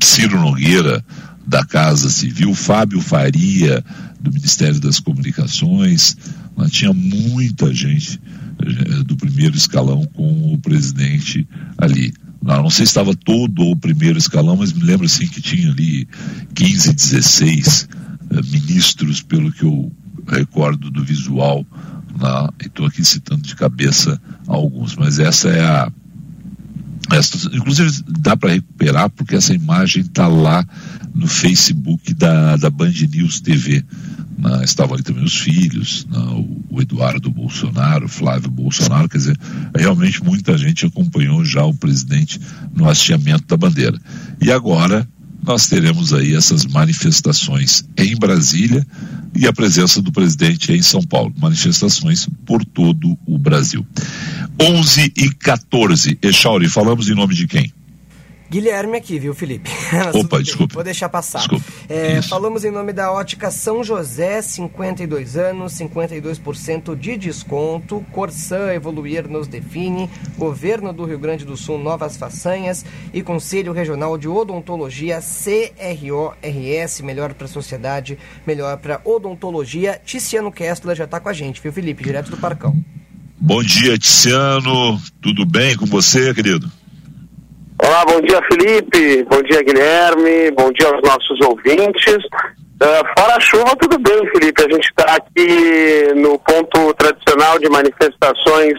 Ciro 0.00 0.40
Nogueira, 0.40 1.04
da 1.46 1.64
Casa 1.64 2.11
Civil, 2.11 2.54
Fábio 2.54 3.00
Faria, 3.00 3.85
do 4.20 4.32
Ministério 4.32 4.80
das 4.80 4.99
Comunicações, 4.99 6.16
mas 6.56 6.73
tinha 6.73 6.92
muita 6.92 7.73
gente 7.73 8.20
eh, 8.61 9.04
do 9.04 9.16
primeiro 9.16 9.56
escalão 9.56 10.04
com 10.06 10.52
o 10.52 10.58
presidente 10.58 11.46
ali. 11.78 12.12
Não, 12.42 12.70
sei 12.70 12.87
se 12.87 12.90
estava 12.90 13.14
todo 13.14 13.62
o 13.62 13.76
primeiro 13.76 14.18
escalão, 14.18 14.56
mas 14.56 14.73
me 14.73 14.82
lembro 14.82 15.06
assim 15.06 15.26
que 15.26 15.40
tinha 15.40 15.70
ali 15.70 16.08
15, 16.54 16.92
16 16.92 17.88
uh, 18.30 18.44
ministros, 18.52 19.20
pelo 19.20 19.50
que 19.50 19.64
eu 19.64 19.92
recordo 20.28 20.90
do 20.90 21.04
visual. 21.04 21.66
Estou 22.64 22.87
aqui 22.87 23.04
citando 23.04 23.42
de 23.42 23.54
cabeça 23.56 24.20
alguns, 24.46 24.94
mas 24.94 25.18
essa 25.18 25.49
é 25.49 25.64
a 25.64 25.90
esta, 27.12 27.54
inclusive 27.54 27.90
dá 28.08 28.36
para 28.36 28.52
recuperar 28.52 29.10
porque 29.10 29.36
essa 29.36 29.54
imagem 29.54 30.02
está 30.02 30.26
lá 30.26 30.64
no 31.14 31.26
Facebook 31.26 32.12
da, 32.14 32.56
da 32.56 32.70
Band 32.70 32.92
News 33.10 33.40
TV. 33.40 33.84
Né? 34.38 34.64
Estavam 34.64 34.94
ali 34.94 35.02
também 35.02 35.25
os 35.25 35.36
filhos, 35.36 36.06
né? 36.10 36.18
o, 36.18 36.64
o, 36.70 36.82
Eduardo 36.82 37.30
Bolsonaro, 37.30 38.08
Flávio 38.08 38.50
Bolsonaro, 38.50 39.08
quer 39.08 39.18
dizer, 39.18 39.38
realmente 39.75 40.22
muita 40.22 40.58
gente 40.58 40.84
acompanhou 40.84 41.44
já 41.44 41.64
o 41.64 41.75
presidente 41.75 42.40
no 42.75 42.88
hasteamento 42.88 43.44
da 43.46 43.56
bandeira. 43.56 43.98
E 44.40 44.50
agora 44.50 45.08
nós 45.47 45.69
teremos 45.69 46.12
aí 46.12 46.35
essas 46.35 46.67
manifestações 46.67 47.85
em 47.97 48.17
Brasília 48.17 48.85
e 49.35 49.47
a 49.47 49.53
presença 49.53 50.03
do 50.03 50.11
presidente 50.11 50.73
em 50.73 50.83
São 50.83 51.00
Paulo. 51.00 51.33
Manifestações 51.38 52.29
por 52.45 52.65
todo 52.65 53.17
o 53.25 53.38
Brasil. 53.38 53.87
11 54.61 55.12
e 55.17 55.31
14. 55.31 56.19
Echauri, 56.21 56.69
falamos 56.69 57.09
em 57.09 57.15
nome 57.15 57.35
de 57.35 57.47
quem? 57.47 57.73
Guilherme 58.49 58.97
aqui, 58.97 59.19
viu, 59.19 59.35
Felipe? 59.35 59.69
Opa, 60.15 60.41
desculpa. 60.41 60.75
Vou 60.75 60.85
deixar 60.85 61.09
passar. 61.09 61.45
É, 61.88 62.23
falamos 62.23 62.65
em 62.65 62.71
nome 62.71 62.93
da 62.93 63.11
Ótica 63.11 63.50
São 63.50 63.83
José, 63.83 64.41
52 64.41 65.37
anos, 65.37 65.73
52% 65.75 66.97
de 66.97 67.17
desconto. 67.17 68.05
Corsã 68.12 68.73
Evoluir 68.73 69.29
nos 69.29 69.49
define. 69.49 70.09
Governo 70.38 70.93
do 70.93 71.05
Rio 71.05 71.19
Grande 71.19 71.45
do 71.45 71.57
Sul, 71.57 71.79
novas 71.79 72.17
façanhas. 72.17 72.85
E 73.12 73.21
Conselho 73.21 73.73
Regional 73.73 74.17
de 74.17 74.29
Odontologia, 74.29 75.21
CRORS, 75.21 77.00
melhor 77.00 77.35
para 77.35 77.47
a 77.47 77.49
sociedade, 77.49 78.17
melhor 78.47 78.76
para 78.79 79.00
odontologia. 79.05 80.00
Ticiano 80.05 80.53
Kessler 80.53 80.97
já 80.97 81.05
está 81.05 81.19
com 81.19 81.29
a 81.29 81.33
gente, 81.33 81.61
viu, 81.61 81.73
Felipe? 81.73 82.05
Direto 82.05 82.31
do 82.31 82.37
Parcão. 82.37 82.76
Bom 83.38 83.62
dia, 83.62 83.99
Ticiano. 83.99 85.00
Tudo 85.21 85.45
bem 85.45 85.76
com 85.76 85.85
você, 85.85 86.33
querido? 86.33 86.71
Olá, 87.78 88.04
bom 88.06 88.21
dia 88.23 88.40
Felipe, 88.50 89.23
bom 89.25 89.42
dia 89.42 89.62
Guilherme, 89.62 90.50
bom 90.52 90.73
dia 90.73 90.88
aos 90.88 91.02
nossos 91.02 91.38
ouvintes. 91.42 92.16
Uh, 92.16 93.18
fora 93.18 93.37
a 93.37 93.40
chuva, 93.40 93.76
tudo 93.78 93.99
bem, 93.99 94.26
Felipe. 94.30 94.62
A 94.62 94.75
gente 94.75 94.88
está 94.88 95.14
aqui 95.14 96.14
no 96.14 96.38
ponto 96.38 96.95
tradicional 96.95 97.59
de 97.59 97.68
manifestações 97.68 98.73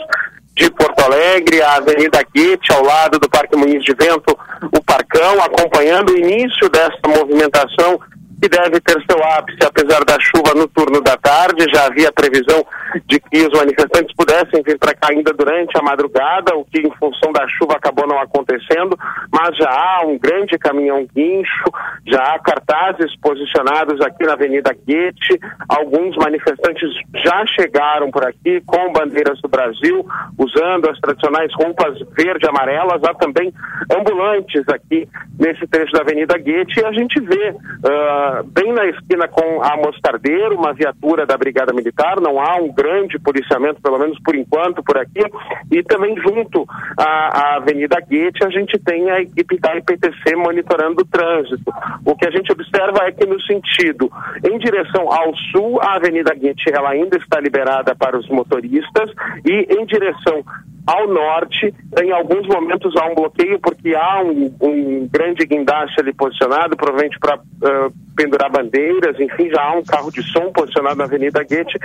de 0.55 0.71
Porto 0.71 0.99
Alegre, 1.01 1.61
a 1.61 1.75
Avenida 1.75 2.25
Guete, 2.33 2.73
ao 2.73 2.83
lado 2.83 3.19
do 3.19 3.29
Parque 3.29 3.55
Muniz 3.55 3.83
de 3.83 3.93
Vento, 3.93 4.35
o 4.63 4.83
Parcão, 4.83 5.43
acompanhando 5.43 6.13
o 6.13 6.17
início 6.17 6.67
dessa 6.69 6.99
movimentação 7.07 7.99
que 8.41 8.47
deve 8.47 8.79
ter 8.81 9.03
seu 9.09 9.23
ápice, 9.23 9.59
apesar 9.65 10.03
da 10.05 10.17
chuva 10.19 10.53
no 10.55 10.67
turno 10.67 11.01
da 11.01 11.17
tarde. 11.17 11.65
Já 11.73 11.87
havia 11.87 12.11
previsão 12.11 12.65
de 13.05 13.19
que 13.19 13.45
os 13.45 13.59
manifestantes 13.59 14.15
pudessem 14.15 14.61
vir 14.63 14.77
para 14.77 14.93
cá 14.93 15.09
ainda 15.11 15.33
durante 15.33 15.77
a 15.77 15.83
madrugada, 15.83 16.55
o 16.55 16.63
que, 16.65 16.79
em 16.79 16.91
função 16.97 17.31
da 17.31 17.47
chuva, 17.47 17.73
acabou 17.73 18.07
não 18.07 18.19
acontecendo. 18.19 18.97
Mas 19.31 19.57
já 19.57 19.69
há 19.69 20.05
um 20.05 20.17
grande 20.17 20.57
caminhão 20.57 21.05
guincho, 21.13 21.65
já 22.05 22.21
há 22.21 22.39
cartazes 22.39 23.15
posicionados 23.21 23.99
aqui 24.01 24.25
na 24.25 24.33
Avenida 24.33 24.75
Guete. 24.85 25.39
Alguns 25.67 26.15
manifestantes 26.17 26.89
já 27.15 27.45
chegaram 27.47 28.11
por 28.11 28.23
aqui 28.23 28.61
com 28.65 28.91
bandeiras 28.93 29.41
do 29.41 29.49
Brasil, 29.49 30.05
usando 30.37 30.89
as 30.89 30.99
tradicionais 30.99 31.51
roupas 31.55 31.99
verde 32.15 32.45
e 32.45 32.49
amarelas. 32.49 33.03
Há 33.03 33.13
também 33.15 33.51
ambulantes 33.91 34.63
aqui 34.69 35.07
nesse 35.39 35.65
trecho 35.67 35.91
da 35.93 36.01
Avenida 36.01 36.37
Guete 36.37 36.79
e 36.79 36.85
a 36.85 36.91
gente 36.91 37.19
vê 37.19 37.49
uh, 37.49 38.26
bem 38.43 38.73
na 38.73 38.85
esquina 38.85 39.27
com 39.27 39.61
a 39.63 39.77
Mostardeiro, 39.77 40.55
uma 40.55 40.73
viatura 40.73 41.25
da 41.25 41.37
Brigada 41.37 41.73
Militar, 41.73 42.19
não 42.21 42.39
há 42.39 42.57
um 42.57 42.71
grande 42.71 43.19
policiamento, 43.19 43.81
pelo 43.81 43.99
menos 43.99 44.17
por 44.23 44.35
enquanto, 44.35 44.83
por 44.83 44.97
aqui, 44.97 45.23
e 45.71 45.83
também 45.83 46.15
junto 46.17 46.65
à, 46.97 47.03
à 47.03 47.55
Avenida 47.57 47.99
Guete 48.01 48.45
a 48.45 48.49
gente 48.49 48.77
tem 48.79 49.09
a 49.09 49.21
equipe 49.21 49.59
da 49.59 49.75
IPTC 49.77 50.35
monitorando 50.35 51.01
o 51.01 51.05
trânsito. 51.05 51.71
O 52.05 52.15
que 52.15 52.27
a 52.27 52.31
gente 52.31 52.51
observa 52.51 53.05
é 53.05 53.11
que 53.11 53.25
no 53.25 53.39
sentido 53.41 54.09
em 54.43 54.57
direção 54.57 55.11
ao 55.11 55.35
sul, 55.51 55.79
a 55.81 55.95
Avenida 55.95 56.33
Guete 56.33 56.71
ela 56.71 56.89
ainda 56.89 57.17
está 57.17 57.39
liberada 57.39 57.95
para 57.95 58.17
os 58.17 58.27
motoristas. 58.29 59.11
E 59.45 59.67
em 59.73 59.85
direção 59.85 60.43
ao 60.87 61.05
norte, 61.05 61.73
em 62.01 62.11
alguns 62.13 62.47
momentos 62.47 62.95
há 62.95 63.05
um 63.07 63.13
bloqueio 63.13 63.59
porque 63.59 63.93
há 63.93 64.21
um, 64.23 64.55
um 64.61 65.09
grande 65.11 65.45
guindaste 65.45 65.99
ali 65.99 66.13
posicionado, 66.13 66.77
provavelmente 66.77 67.19
para 67.19 67.35
uh, 67.35 67.93
pendurar 68.15 68.49
bandeiras, 68.49 69.19
enfim, 69.19 69.49
já 69.49 69.61
há 69.61 69.73
um 69.73 69.83
carro 69.83 70.09
de 70.09 70.23
som 70.31 70.49
posicionado 70.53 70.95
na 70.95 71.03
Avenida 71.03 71.43
Guete, 71.43 71.77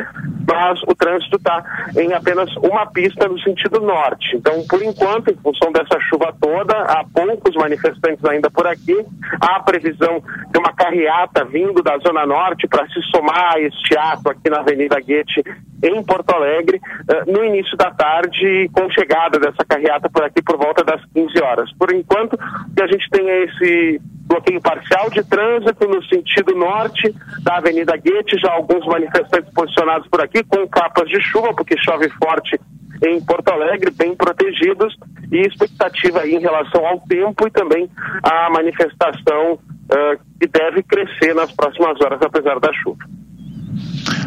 mas 0.48 0.80
o 0.84 0.94
trânsito 0.94 1.36
está 1.36 1.64
em 1.98 2.12
apenas 2.12 2.48
uma 2.56 2.86
pista 2.86 3.26
no 3.26 3.38
sentido 3.40 3.80
norte. 3.80 4.36
Então, 4.36 4.64
por 4.68 4.80
enquanto, 4.80 5.30
em 5.30 5.36
função 5.36 5.72
dessa 5.72 5.98
chuva 6.08 6.32
toda, 6.40 6.74
há 6.84 7.04
poucos 7.12 7.56
manifestantes 7.56 8.24
ainda 8.24 8.48
por 8.50 8.68
aqui, 8.68 9.04
há 9.40 9.56
a 9.56 9.62
previsão 9.62 10.22
de 10.50 10.58
uma 10.58 10.72
carreata 10.72 11.44
vindo 11.44 11.82
da 11.82 11.98
Zona 11.98 12.24
Norte 12.24 12.68
para 12.68 12.86
se 12.86 13.02
somar 13.10 13.56
a 13.56 13.60
este 13.60 13.98
ato 13.98 14.30
aqui 14.30 14.48
na 14.48 14.60
Avenida 14.60 15.00
Guete 15.00 15.42
em 15.82 16.02
Porto 16.02 16.30
Alegre, 16.30 16.78
uh, 16.78 17.32
no 17.32 17.44
início 17.44 17.76
da 17.76 17.90
tarde, 17.90 18.70
com 18.72 18.88
chegada 18.90 19.38
dessa 19.38 19.64
carreata 19.66 20.08
por 20.08 20.22
aqui 20.24 20.42
por 20.42 20.56
volta 20.56 20.84
das 20.84 21.04
15 21.12 21.42
horas. 21.42 21.72
Por 21.76 21.92
enquanto, 21.92 22.38
que 22.38 22.82
a 22.82 22.86
gente 22.86 23.08
tem 23.10 23.28
é 23.28 23.44
esse 23.44 24.00
bloqueio 24.26 24.60
parcial 24.60 25.10
de 25.10 25.22
trânsito 25.24 25.86
no 25.88 26.02
sentido 26.04 26.54
norte 26.54 27.14
da 27.42 27.56
Avenida 27.56 27.96
Guete, 27.96 28.38
já 28.38 28.52
alguns 28.52 28.86
manifestantes 28.86 29.52
posicionados 29.52 30.08
por 30.08 30.22
aqui 30.22 30.42
com 30.44 30.66
capas 30.68 31.08
de 31.08 31.20
chuva, 31.20 31.52
porque 31.54 31.76
chove 31.78 32.08
forte 32.10 32.58
em 33.04 33.20
Porto 33.20 33.48
Alegre, 33.48 33.90
bem 33.90 34.14
protegidos, 34.14 34.96
e 35.30 35.40
expectativa 35.40 36.26
em 36.26 36.38
relação 36.38 36.86
ao 36.86 37.00
tempo 37.00 37.46
e 37.46 37.50
também 37.50 37.90
à 38.22 38.50
manifestação 38.50 39.54
uh, 39.54 40.20
que 40.38 40.46
deve 40.46 40.82
crescer 40.82 41.34
nas 41.34 41.50
próximas 41.52 42.00
horas, 42.00 42.20
apesar 42.22 42.60
da 42.60 42.72
chuva. 42.74 43.04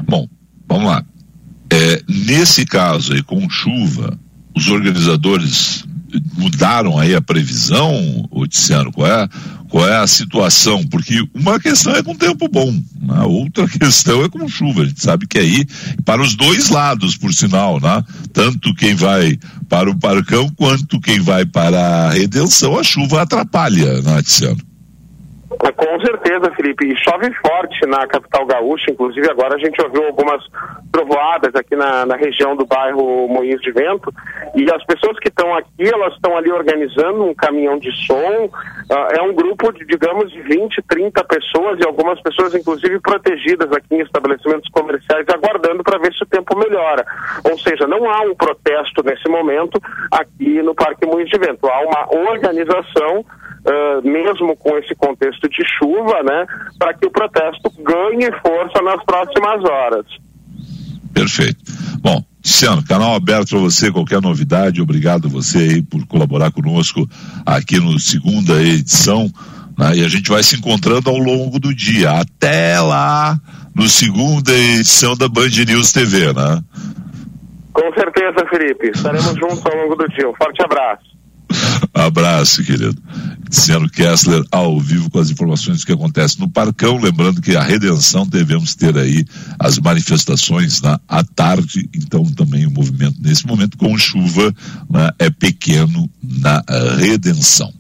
Bom, 0.09 0.25
vamos 0.67 0.85
lá. 0.85 1.03
É, 1.75 2.01
nesse 2.07 2.65
caso 2.65 3.11
aí, 3.11 3.21
com 3.21 3.49
chuva, 3.49 4.17
os 4.55 4.69
organizadores 4.69 5.83
mudaram 6.37 6.97
aí 6.97 7.13
a 7.13 7.21
previsão, 7.21 8.25
Oticiano? 8.31 8.93
Qual 8.93 9.05
é, 9.05 9.27
qual 9.69 9.85
é 9.85 9.97
a 9.97 10.07
situação? 10.07 10.85
Porque 10.85 11.27
uma 11.33 11.59
questão 11.59 11.93
é 11.93 12.01
com 12.01 12.15
tempo 12.15 12.47
bom, 12.47 12.73
a 13.09 13.13
né? 13.13 13.23
outra 13.23 13.67
questão 13.77 14.23
é 14.23 14.29
com 14.29 14.47
chuva. 14.47 14.83
A 14.83 14.85
gente 14.85 15.03
sabe 15.03 15.27
que 15.27 15.37
aí, 15.37 15.65
para 16.05 16.21
os 16.21 16.33
dois 16.33 16.69
lados, 16.69 17.17
por 17.17 17.33
sinal, 17.33 17.81
né? 17.81 18.01
Tanto 18.31 18.73
quem 18.73 18.95
vai 18.95 19.37
para 19.67 19.91
o 19.91 19.99
Parcão 19.99 20.49
quanto 20.55 21.01
quem 21.01 21.19
vai 21.19 21.45
para 21.45 22.07
a 22.07 22.11
Redenção, 22.11 22.79
a 22.79 22.85
chuva 22.85 23.21
atrapalha, 23.21 24.01
né, 24.01 24.17
Oticiano? 24.19 24.74
Com 25.73 25.99
certeza, 25.99 26.51
Felipe. 26.55 26.85
E 26.85 26.95
chove 26.97 27.33
forte 27.35 27.85
na 27.87 28.05
capital 28.07 28.45
gaúcha. 28.45 28.91
Inclusive, 28.91 29.29
agora 29.29 29.55
a 29.55 29.57
gente 29.57 29.81
ouviu 29.81 30.05
algumas 30.05 30.43
trovoadas 30.91 31.55
aqui 31.55 31.75
na, 31.75 32.05
na 32.05 32.15
região 32.15 32.55
do 32.55 32.65
bairro 32.65 33.27
Moinhos 33.27 33.61
de 33.61 33.71
Vento. 33.71 34.13
E 34.55 34.71
as 34.71 34.83
pessoas 34.85 35.17
que 35.19 35.29
estão 35.29 35.55
aqui, 35.55 35.83
elas 35.83 36.13
estão 36.13 36.37
ali 36.37 36.51
organizando 36.51 37.25
um 37.25 37.33
caminhão 37.33 37.79
de 37.79 37.91
som. 38.05 38.45
Uh, 38.45 39.17
é 39.17 39.21
um 39.23 39.33
grupo, 39.33 39.71
de, 39.73 39.85
digamos, 39.85 40.31
de 40.31 40.41
20, 40.41 40.83
30 40.87 41.23
pessoas 41.23 41.79
e 41.79 41.85
algumas 41.85 42.21
pessoas, 42.21 42.53
inclusive, 42.53 42.99
protegidas 42.99 43.71
aqui 43.71 43.95
em 43.95 44.01
estabelecimentos 44.01 44.69
comerciais, 44.69 45.25
aguardando 45.29 45.83
para 45.83 45.97
ver 45.97 46.13
se 46.13 46.23
o 46.23 46.27
tempo 46.27 46.55
melhora. 46.57 47.05
Ou 47.43 47.57
seja, 47.57 47.87
não 47.87 48.09
há 48.09 48.21
um 48.21 48.35
protesto 48.35 49.03
nesse 49.03 49.27
momento 49.27 49.81
aqui 50.11 50.61
no 50.61 50.75
Parque 50.75 51.05
Moinhos 51.05 51.29
de 51.29 51.39
Vento. 51.39 51.67
Há 51.67 51.81
uma 51.81 52.31
organização 52.31 53.25
uh, 53.65 54.07
mesmo 54.07 54.55
com 54.55 54.77
esse 54.77 54.93
contexto 54.95 55.49
de 55.49 55.63
chuva, 55.77 56.23
né, 56.23 56.45
para 56.77 56.93
que 56.93 57.05
o 57.05 57.11
protesto 57.11 57.71
ganhe 57.83 58.31
força 58.41 58.81
nas 58.81 59.03
próximas 59.03 59.63
horas. 59.63 60.05
Perfeito. 61.13 61.57
Bom, 61.99 62.23
Luciano, 62.43 62.83
canal 62.83 63.15
aberto 63.15 63.49
para 63.49 63.59
você, 63.59 63.91
qualquer 63.91 64.21
novidade, 64.21 64.81
obrigado 64.81 65.29
você 65.29 65.57
aí 65.57 65.81
por 65.81 66.05
colaborar 66.05 66.51
conosco 66.51 67.07
aqui 67.45 67.79
no 67.79 67.97
segunda 67.99 68.61
edição, 68.61 69.29
né, 69.77 69.95
e 69.95 70.05
a 70.05 70.07
gente 70.07 70.29
vai 70.29 70.43
se 70.43 70.55
encontrando 70.55 71.09
ao 71.09 71.17
longo 71.17 71.59
do 71.59 71.73
dia, 71.73 72.11
até 72.11 72.79
lá 72.79 73.39
no 73.73 73.89
segunda 73.89 74.53
edição 74.53 75.17
da 75.17 75.27
Band 75.27 75.49
News 75.67 75.91
TV, 75.91 76.33
né? 76.33 76.61
Com 77.73 77.93
certeza, 77.93 78.45
Felipe, 78.49 78.91
estaremos 78.93 79.33
juntos 79.35 79.65
ao 79.65 79.75
longo 79.75 79.95
do 79.95 80.07
dia, 80.09 80.29
um 80.29 80.35
forte 80.35 80.63
abraço. 80.63 81.14
Abraço, 81.95 82.61
querido. 82.61 83.01
Luciano 83.47 83.89
Kessler 83.89 84.43
ao 84.51 84.77
vivo 84.81 85.09
com 85.09 85.17
as 85.17 85.29
informações 85.29 85.85
que 85.85 85.93
acontecem 85.93 86.41
no 86.41 86.49
Parcão. 86.49 86.99
Lembrando 86.99 87.41
que 87.41 87.55
a 87.55 87.63
redenção 87.63 88.27
devemos 88.27 88.75
ter 88.75 88.97
aí 88.97 89.25
as 89.57 89.79
manifestações 89.79 90.81
na, 90.81 90.99
à 91.07 91.23
tarde, 91.23 91.89
então 91.95 92.25
também 92.25 92.65
o 92.65 92.71
movimento 92.71 93.15
nesse 93.21 93.47
momento 93.47 93.77
com 93.77 93.97
chuva 93.97 94.53
né, 94.89 95.09
é 95.19 95.29
pequeno 95.29 96.09
na 96.21 96.61
redenção. 96.97 97.71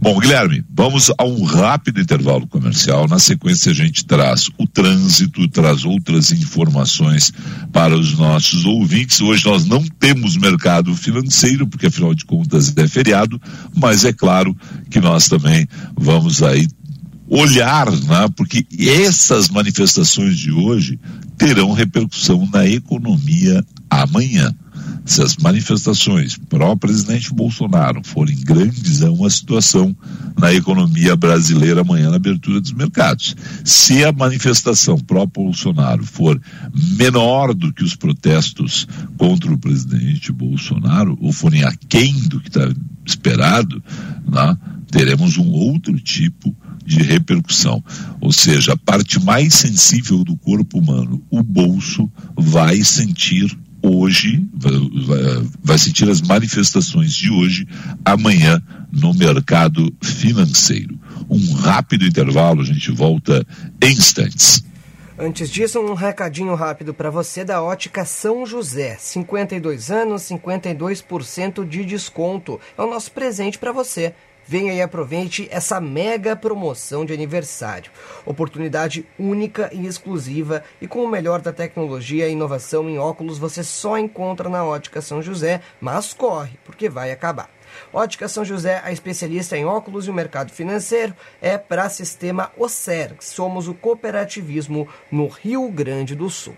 Bom, 0.00 0.18
Guilherme, 0.18 0.62
vamos 0.70 1.10
a 1.16 1.24
um 1.24 1.44
rápido 1.44 2.00
intervalo 2.00 2.46
comercial. 2.46 3.08
Na 3.08 3.18
sequência, 3.18 3.72
a 3.72 3.74
gente 3.74 4.04
traz 4.04 4.50
o 4.58 4.66
trânsito, 4.66 5.48
traz 5.48 5.84
outras 5.84 6.30
informações 6.32 7.32
para 7.72 7.96
os 7.96 8.12
nossos 8.18 8.66
ouvintes. 8.66 9.20
Hoje 9.20 9.46
nós 9.46 9.64
não 9.64 9.82
temos 9.82 10.36
mercado 10.36 10.94
financeiro, 10.94 11.66
porque 11.66 11.86
afinal 11.86 12.14
de 12.14 12.24
contas 12.24 12.74
é 12.76 12.86
feriado, 12.86 13.40
mas 13.74 14.04
é 14.04 14.12
claro 14.12 14.56
que 14.90 15.00
nós 15.00 15.28
também 15.28 15.66
vamos 15.96 16.42
aí 16.42 16.66
olhar, 17.28 17.90
né? 17.90 18.28
porque 18.36 18.66
essas 18.78 19.48
manifestações 19.48 20.36
de 20.36 20.52
hoje 20.52 20.98
terão 21.38 21.72
repercussão 21.72 22.48
na 22.52 22.66
economia 22.66 23.64
amanhã 23.90 24.54
se 25.04 25.22
as 25.22 25.36
manifestações 25.36 26.36
pró-presidente 26.48 27.32
Bolsonaro 27.32 28.00
forem 28.04 28.36
grandes, 28.40 29.02
é 29.02 29.08
uma 29.08 29.28
situação 29.28 29.94
na 30.38 30.52
economia 30.52 31.14
brasileira 31.14 31.82
amanhã 31.82 32.10
na 32.10 32.16
abertura 32.16 32.60
dos 32.60 32.72
mercados. 32.72 33.36
Se 33.64 34.04
a 34.04 34.12
manifestação 34.12 34.98
pró-Bolsonaro 34.98 36.04
for 36.04 36.40
menor 36.96 37.54
do 37.54 37.72
que 37.72 37.84
os 37.84 37.94
protestos 37.94 38.86
contra 39.16 39.52
o 39.52 39.58
presidente 39.58 40.32
Bolsonaro, 40.32 41.18
ou 41.20 41.32
forem 41.32 41.64
aquém 41.64 42.14
do 42.28 42.40
que 42.40 42.48
está 42.48 42.72
esperado, 43.04 43.82
né, 44.26 44.56
teremos 44.90 45.36
um 45.36 45.50
outro 45.50 45.98
tipo 46.00 46.54
de 46.84 47.02
repercussão. 47.02 47.82
Ou 48.20 48.32
seja, 48.32 48.72
a 48.72 48.76
parte 48.76 49.18
mais 49.22 49.54
sensível 49.54 50.22
do 50.22 50.36
corpo 50.36 50.78
humano, 50.78 51.22
o 51.30 51.42
bolso, 51.42 52.10
vai 52.36 52.82
sentir 52.84 53.56
hoje, 53.84 54.42
vai, 55.62 55.78
sentir 55.78 56.08
as 56.08 56.22
manifestações 56.22 57.12
de 57.12 57.30
hoje, 57.30 57.68
amanhã, 58.04 58.62
no 58.90 59.12
mercado 59.12 59.94
financeiro. 60.02 60.98
Um 61.28 61.52
rápido 61.52 62.06
intervalo, 62.06 62.62
a 62.62 62.64
gente 62.64 62.90
volta 62.90 63.46
em 63.82 63.92
instantes. 63.92 64.64
Antes 65.18 65.48
disso, 65.48 65.78
um 65.78 65.94
recadinho 65.94 66.54
rápido 66.54 66.92
para 66.92 67.10
você 67.10 67.44
da 67.44 67.62
Ótica 67.62 68.04
São 68.04 68.44
José. 68.44 68.96
52 68.98 69.90
anos, 69.90 70.22
52% 70.22 71.68
de 71.68 71.84
desconto. 71.84 72.58
É 72.76 72.82
o 72.82 72.90
nosso 72.90 73.12
presente 73.12 73.58
para 73.58 73.70
você. 73.70 74.14
Venha 74.46 74.74
e 74.74 74.82
aproveite 74.82 75.48
essa 75.50 75.80
mega 75.80 76.36
promoção 76.36 77.04
de 77.04 77.12
aniversário. 77.12 77.90
Oportunidade 78.26 79.06
única 79.18 79.70
e 79.72 79.86
exclusiva 79.86 80.62
e 80.80 80.86
com 80.86 81.02
o 81.02 81.08
melhor 81.08 81.40
da 81.40 81.52
tecnologia 81.52 82.28
e 82.28 82.32
inovação 82.32 82.88
em 82.88 82.98
óculos 82.98 83.38
você 83.38 83.64
só 83.64 83.96
encontra 83.96 84.48
na 84.48 84.64
Ótica 84.64 85.00
São 85.00 85.22
José, 85.22 85.60
mas 85.80 86.12
corre, 86.12 86.58
porque 86.64 86.88
vai 86.88 87.10
acabar. 87.10 87.48
Ótica 87.92 88.28
São 88.28 88.44
José, 88.44 88.80
a 88.84 88.92
especialista 88.92 89.56
em 89.56 89.64
óculos 89.64 90.06
e 90.06 90.10
o 90.10 90.14
mercado 90.14 90.52
financeiro, 90.52 91.14
é 91.40 91.56
para 91.58 91.88
Sistema 91.88 92.52
OCER. 92.56 93.16
Somos 93.20 93.68
o 93.68 93.74
cooperativismo 93.74 94.88
no 95.10 95.26
Rio 95.26 95.68
Grande 95.70 96.14
do 96.14 96.28
Sul. 96.30 96.56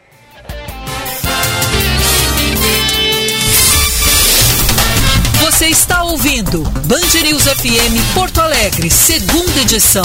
Você 5.47 5.67
está 5.69 6.03
ouvindo 6.03 6.65
Band 6.65 7.23
News 7.23 7.45
FM 7.45 8.15
Porto 8.15 8.41
Alegre, 8.41 8.91
segunda 8.91 9.61
edição. 9.61 10.05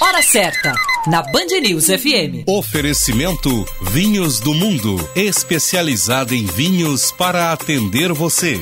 Hora 0.00 0.22
certa, 0.22 0.72
na 1.08 1.20
Band 1.20 1.58
News 1.60 1.86
FM. 1.86 2.46
Oferecimento 2.46 3.66
Vinhos 3.82 4.38
do 4.38 4.54
Mundo, 4.54 4.96
especializada 5.16 6.32
em 6.32 6.46
vinhos 6.46 7.10
para 7.10 7.52
atender 7.52 8.12
você. 8.12 8.54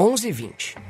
11:20. 0.00 0.81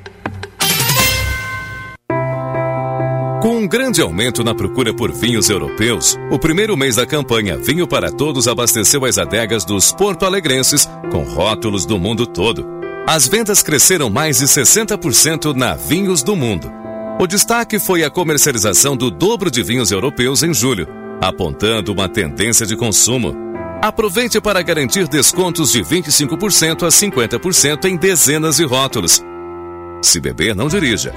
Com 3.43 3.57
um 3.57 3.67
grande 3.67 4.01
aumento 4.01 4.41
na 4.41 4.55
procura 4.55 4.93
por 4.93 5.11
vinhos 5.11 5.49
europeus, 5.49 6.17
o 6.31 6.39
primeiro 6.39 6.77
mês 6.77 6.95
da 6.95 7.05
campanha 7.05 7.57
Vinho 7.57 7.85
para 7.85 8.09
Todos 8.09 8.47
abasteceu 8.47 9.03
as 9.03 9.17
adegas 9.17 9.65
dos 9.65 9.91
porto-alegrenses 9.91 10.87
com 11.11 11.23
rótulos 11.23 11.85
do 11.85 11.99
mundo 11.99 12.25
todo. 12.25 12.65
As 13.05 13.27
vendas 13.27 13.61
cresceram 13.61 14.09
mais 14.09 14.37
de 14.37 14.45
60% 14.45 15.53
na 15.53 15.75
Vinhos 15.75 16.23
do 16.23 16.37
Mundo. 16.37 16.71
O 17.19 17.27
destaque 17.27 17.79
foi 17.79 18.05
a 18.05 18.09
comercialização 18.09 18.95
do 18.95 19.11
dobro 19.11 19.51
de 19.51 19.61
vinhos 19.61 19.91
europeus 19.91 20.41
em 20.41 20.53
julho, 20.53 20.87
apontando 21.19 21.91
uma 21.91 22.07
tendência 22.07 22.65
de 22.65 22.77
consumo. 22.77 23.35
Aproveite 23.81 24.39
para 24.39 24.61
garantir 24.61 25.05
descontos 25.05 25.73
de 25.73 25.83
25% 25.83 26.83
a 26.83 26.87
50% 26.87 27.85
em 27.89 27.97
dezenas 27.97 28.55
de 28.55 28.63
rótulos. 28.63 29.21
Se 30.01 30.21
beber, 30.21 30.55
não 30.55 30.69
dirija. 30.69 31.13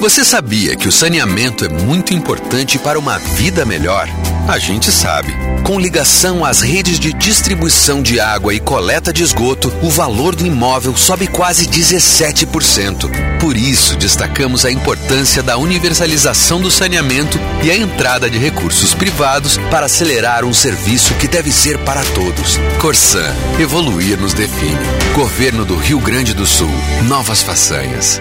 Você 0.00 0.24
sabia 0.24 0.76
que 0.76 0.86
o 0.86 0.92
saneamento 0.92 1.64
é 1.64 1.68
muito 1.68 2.14
importante 2.14 2.78
para 2.78 2.96
uma 2.96 3.18
vida 3.18 3.64
melhor? 3.64 4.08
A 4.46 4.56
gente 4.56 4.92
sabe. 4.92 5.34
Com 5.64 5.78
ligação 5.78 6.44
às 6.44 6.60
redes 6.60 7.00
de 7.00 7.12
distribuição 7.12 8.00
de 8.00 8.20
água 8.20 8.54
e 8.54 8.60
coleta 8.60 9.12
de 9.12 9.24
esgoto, 9.24 9.72
o 9.82 9.90
valor 9.90 10.36
do 10.36 10.46
imóvel 10.46 10.96
sobe 10.96 11.26
quase 11.26 11.66
17%. 11.66 13.10
Por 13.40 13.56
isso, 13.56 13.96
destacamos 13.96 14.64
a 14.64 14.70
importância 14.70 15.42
da 15.42 15.58
universalização 15.58 16.60
do 16.60 16.70
saneamento 16.70 17.36
e 17.64 17.70
a 17.70 17.76
entrada 17.76 18.30
de 18.30 18.38
recursos 18.38 18.94
privados 18.94 19.58
para 19.68 19.86
acelerar 19.86 20.44
um 20.44 20.54
serviço 20.54 21.12
que 21.14 21.26
deve 21.26 21.50
ser 21.50 21.76
para 21.78 22.04
todos. 22.14 22.56
Corsan, 22.80 23.34
evoluir 23.58 24.16
nos 24.16 24.32
define. 24.32 24.78
Governo 25.12 25.64
do 25.64 25.76
Rio 25.76 25.98
Grande 25.98 26.32
do 26.34 26.46
Sul. 26.46 26.70
Novas 27.08 27.42
façanhas. 27.42 28.20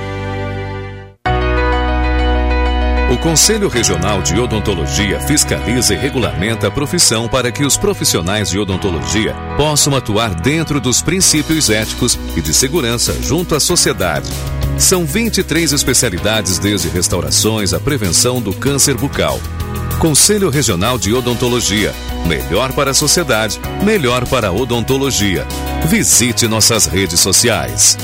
O 3.09 3.17
Conselho 3.17 3.69
Regional 3.69 4.21
de 4.21 4.37
Odontologia 4.37 5.21
fiscaliza 5.21 5.93
e 5.93 5.97
regulamenta 5.97 6.67
a 6.67 6.71
profissão 6.71 7.29
para 7.29 7.49
que 7.53 7.63
os 7.63 7.77
profissionais 7.77 8.49
de 8.49 8.59
odontologia 8.59 9.33
possam 9.55 9.95
atuar 9.95 10.35
dentro 10.35 10.81
dos 10.81 11.01
princípios 11.01 11.69
éticos 11.69 12.19
e 12.35 12.41
de 12.41 12.53
segurança 12.53 13.13
junto 13.23 13.55
à 13.55 13.61
sociedade. 13.61 14.29
São 14.77 15.05
23 15.05 15.71
especialidades, 15.71 16.59
desde 16.59 16.89
restaurações 16.89 17.73
à 17.73 17.79
prevenção 17.79 18.41
do 18.41 18.53
câncer 18.53 18.95
bucal. 18.95 19.39
Conselho 19.99 20.49
Regional 20.49 20.97
de 20.97 21.13
Odontologia. 21.13 21.93
Melhor 22.27 22.73
para 22.73 22.91
a 22.91 22.93
sociedade, 22.93 23.57
melhor 23.83 24.27
para 24.27 24.49
a 24.49 24.51
odontologia. 24.51 25.47
Visite 25.85 26.45
nossas 26.45 26.85
redes 26.85 27.21
sociais. 27.21 27.97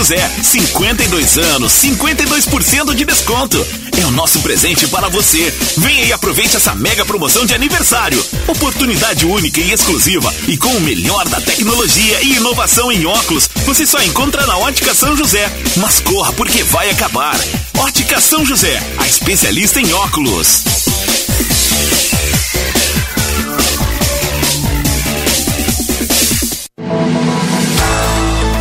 José, 0.00 0.30
52 0.42 1.36
anos, 1.36 1.72
52% 1.74 2.94
de 2.94 3.04
desconto. 3.04 3.66
É 4.00 4.06
o 4.06 4.10
nosso 4.10 4.40
presente 4.40 4.88
para 4.88 5.10
você. 5.10 5.52
Venha 5.76 6.06
e 6.06 6.12
aproveite 6.14 6.56
essa 6.56 6.74
mega 6.74 7.04
promoção 7.04 7.44
de 7.44 7.52
aniversário. 7.52 8.24
Oportunidade 8.48 9.26
única 9.26 9.60
e 9.60 9.70
exclusiva 9.70 10.34
e 10.48 10.56
com 10.56 10.70
o 10.70 10.80
melhor 10.80 11.28
da 11.28 11.38
tecnologia 11.42 12.18
e 12.22 12.36
inovação 12.36 12.90
em 12.90 13.04
óculos, 13.04 13.50
você 13.66 13.84
só 13.84 14.00
encontra 14.02 14.46
na 14.46 14.56
Ótica 14.56 14.94
São 14.94 15.14
José. 15.14 15.52
Mas 15.76 16.00
corra 16.00 16.32
porque 16.32 16.62
vai 16.62 16.88
acabar. 16.88 17.38
Ótica 17.76 18.22
São 18.22 18.42
José, 18.42 18.82
a 18.96 19.06
especialista 19.06 19.82
em 19.82 19.92
óculos. 19.92 20.89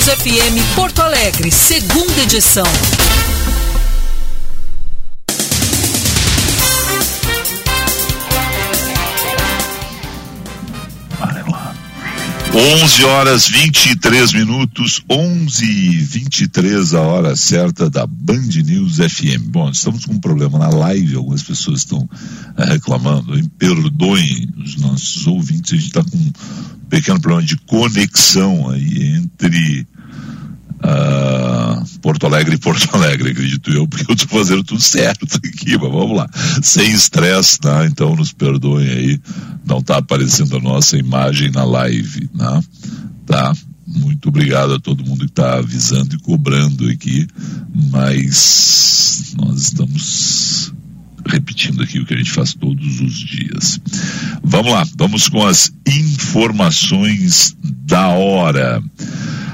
News 0.00 0.14
FM 0.14 0.74
Porto 0.74 1.02
Alegre, 1.02 1.50
segunda 1.50 2.22
edição. 2.22 2.64
Onze 12.52 13.04
horas 13.04 13.46
23 13.46 14.32
minutos, 14.32 15.00
11 15.08 15.64
e 15.64 15.98
23 15.98 16.94
a 16.94 17.00
hora 17.00 17.36
certa 17.36 17.88
da 17.88 18.04
Band 18.04 18.48
News 18.64 18.96
FM. 18.96 19.50
Bom, 19.50 19.70
estamos 19.70 20.04
com 20.04 20.14
um 20.14 20.18
problema 20.18 20.58
na 20.58 20.68
live, 20.68 21.14
algumas 21.14 21.44
pessoas 21.44 21.80
estão 21.80 22.08
eh, 22.56 22.64
reclamando, 22.64 23.48
perdoem 23.50 24.48
os 24.58 24.76
nossos 24.76 25.28
ouvintes, 25.28 25.72
a 25.72 25.76
gente 25.76 25.86
está 25.86 26.02
com 26.02 26.16
um 26.16 26.32
pequeno 26.88 27.20
problema 27.20 27.46
de 27.46 27.56
conexão 27.56 28.68
aí 28.68 29.14
entre 29.14 29.86
ah, 30.82 31.82
Porto 32.00 32.26
Alegre 32.26 32.56
Porto 32.58 32.88
Alegre, 32.96 33.30
acredito 33.30 33.70
eu, 33.70 33.86
porque 33.86 34.10
eu 34.10 34.14
estou 34.14 34.38
fazendo 34.38 34.64
tudo 34.64 34.80
certo 34.80 35.36
aqui, 35.36 35.78
mas 35.78 35.92
vamos 35.92 36.16
lá, 36.16 36.28
sem 36.62 36.90
estresse, 36.90 37.58
né? 37.64 37.86
Então 37.86 38.16
nos 38.16 38.32
perdoem 38.32 38.88
aí, 38.88 39.20
não 39.66 39.78
está 39.78 39.98
aparecendo 39.98 40.56
a 40.56 40.60
nossa 40.60 40.96
imagem 40.96 41.50
na 41.50 41.64
live, 41.64 42.30
né? 42.34 42.62
Tá? 43.26 43.52
Muito 43.86 44.28
obrigado 44.28 44.74
a 44.74 44.80
todo 44.80 45.04
mundo 45.04 45.24
que 45.24 45.32
está 45.32 45.58
avisando 45.58 46.14
e 46.14 46.18
cobrando 46.20 46.88
aqui, 46.88 47.26
mas 47.90 49.34
nós 49.36 49.62
estamos 49.62 50.72
repetindo 51.26 51.82
aqui 51.82 51.98
o 51.98 52.06
que 52.06 52.14
a 52.14 52.16
gente 52.16 52.32
faz 52.32 52.54
todos 52.54 53.00
os 53.00 53.14
dias. 53.14 53.80
Vamos 54.42 54.72
lá, 54.72 54.84
vamos 54.96 55.28
com 55.28 55.46
as 55.46 55.72
informações 55.86 57.56
da 57.62 58.08
hora. 58.08 58.82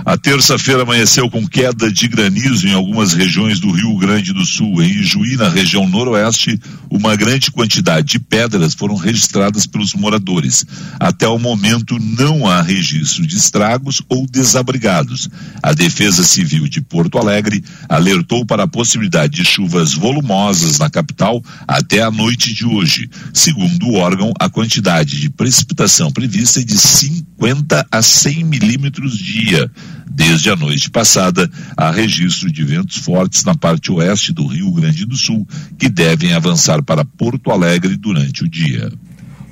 A 0.07 0.16
terça-feira 0.16 0.83
amanheceu 0.83 1.29
com 1.29 1.44
queda 1.48 1.90
de 1.90 2.07
granizo 2.07 2.68
em 2.68 2.72
algumas 2.72 3.12
regiões 3.12 3.59
do 3.59 3.72
Rio 3.72 3.98
Grande 3.98 4.33
do 4.33 4.46
Sul. 4.46 4.81
Em 4.81 5.02
Juí, 5.02 5.37
na 5.37 5.48
região 5.48 5.88
noroeste, 5.88 6.61
uma 6.88 7.16
grande 7.16 7.50
quantidade 7.50 8.07
de 8.07 8.20
pedras 8.20 8.72
foram 8.72 8.94
registradas 8.94 9.66
pelos 9.66 9.94
moradores. 9.94 10.64
Até 11.00 11.26
o 11.26 11.40
momento, 11.40 11.98
não 11.98 12.46
há 12.46 12.62
registro 12.62 13.26
de 13.26 13.37
estragos 13.37 14.00
ou 14.09 14.29
desabrigados. 14.29 15.29
A 15.61 15.72
Defesa 15.72 16.22
Civil 16.22 16.68
de 16.68 16.81
Porto 16.81 17.18
Alegre 17.18 17.64
alertou 17.88 18.46
para 18.46 18.62
a 18.62 18.68
possibilidade 18.68 19.35
de 19.35 19.44
chuvas 19.44 19.92
volumosas 19.92 20.79
na 20.79 20.88
capital 20.88 21.42
até 21.66 22.03
a 22.03 22.11
noite 22.11 22.55
de 22.55 22.64
hoje. 22.64 23.09
Segundo 23.33 23.87
o 23.87 23.95
órgão, 23.95 24.33
a 24.38 24.49
quantidade 24.49 25.21
de 25.21 25.31
precipitação 25.31 26.11
prevista 26.11 26.61
é 26.61 26.64
de 26.64 26.79
50 26.79 27.87
a 27.90 28.03
100 28.03 28.45
milímetros 28.45 29.19
dia. 29.19 29.71
Desde 30.09 30.51
a 30.51 30.57
noite 30.57 30.90
passada, 30.90 31.51
há 31.77 31.90
registro 31.90 32.51
de 32.51 32.64
ventos 32.64 32.97
fortes 32.97 33.45
na 33.45 33.55
parte 33.55 33.92
oeste 33.92 34.33
do 34.33 34.47
Rio 34.47 34.73
Grande 34.73 35.05
do 35.05 35.16
Sul, 35.16 35.47
que 35.79 35.88
devem 35.88 36.33
avançar 36.33 36.83
para 36.83 37.05
Porto 37.05 37.51
Alegre 37.51 37.97
durante 37.97 38.42
o 38.42 38.49
dia. 38.49 38.90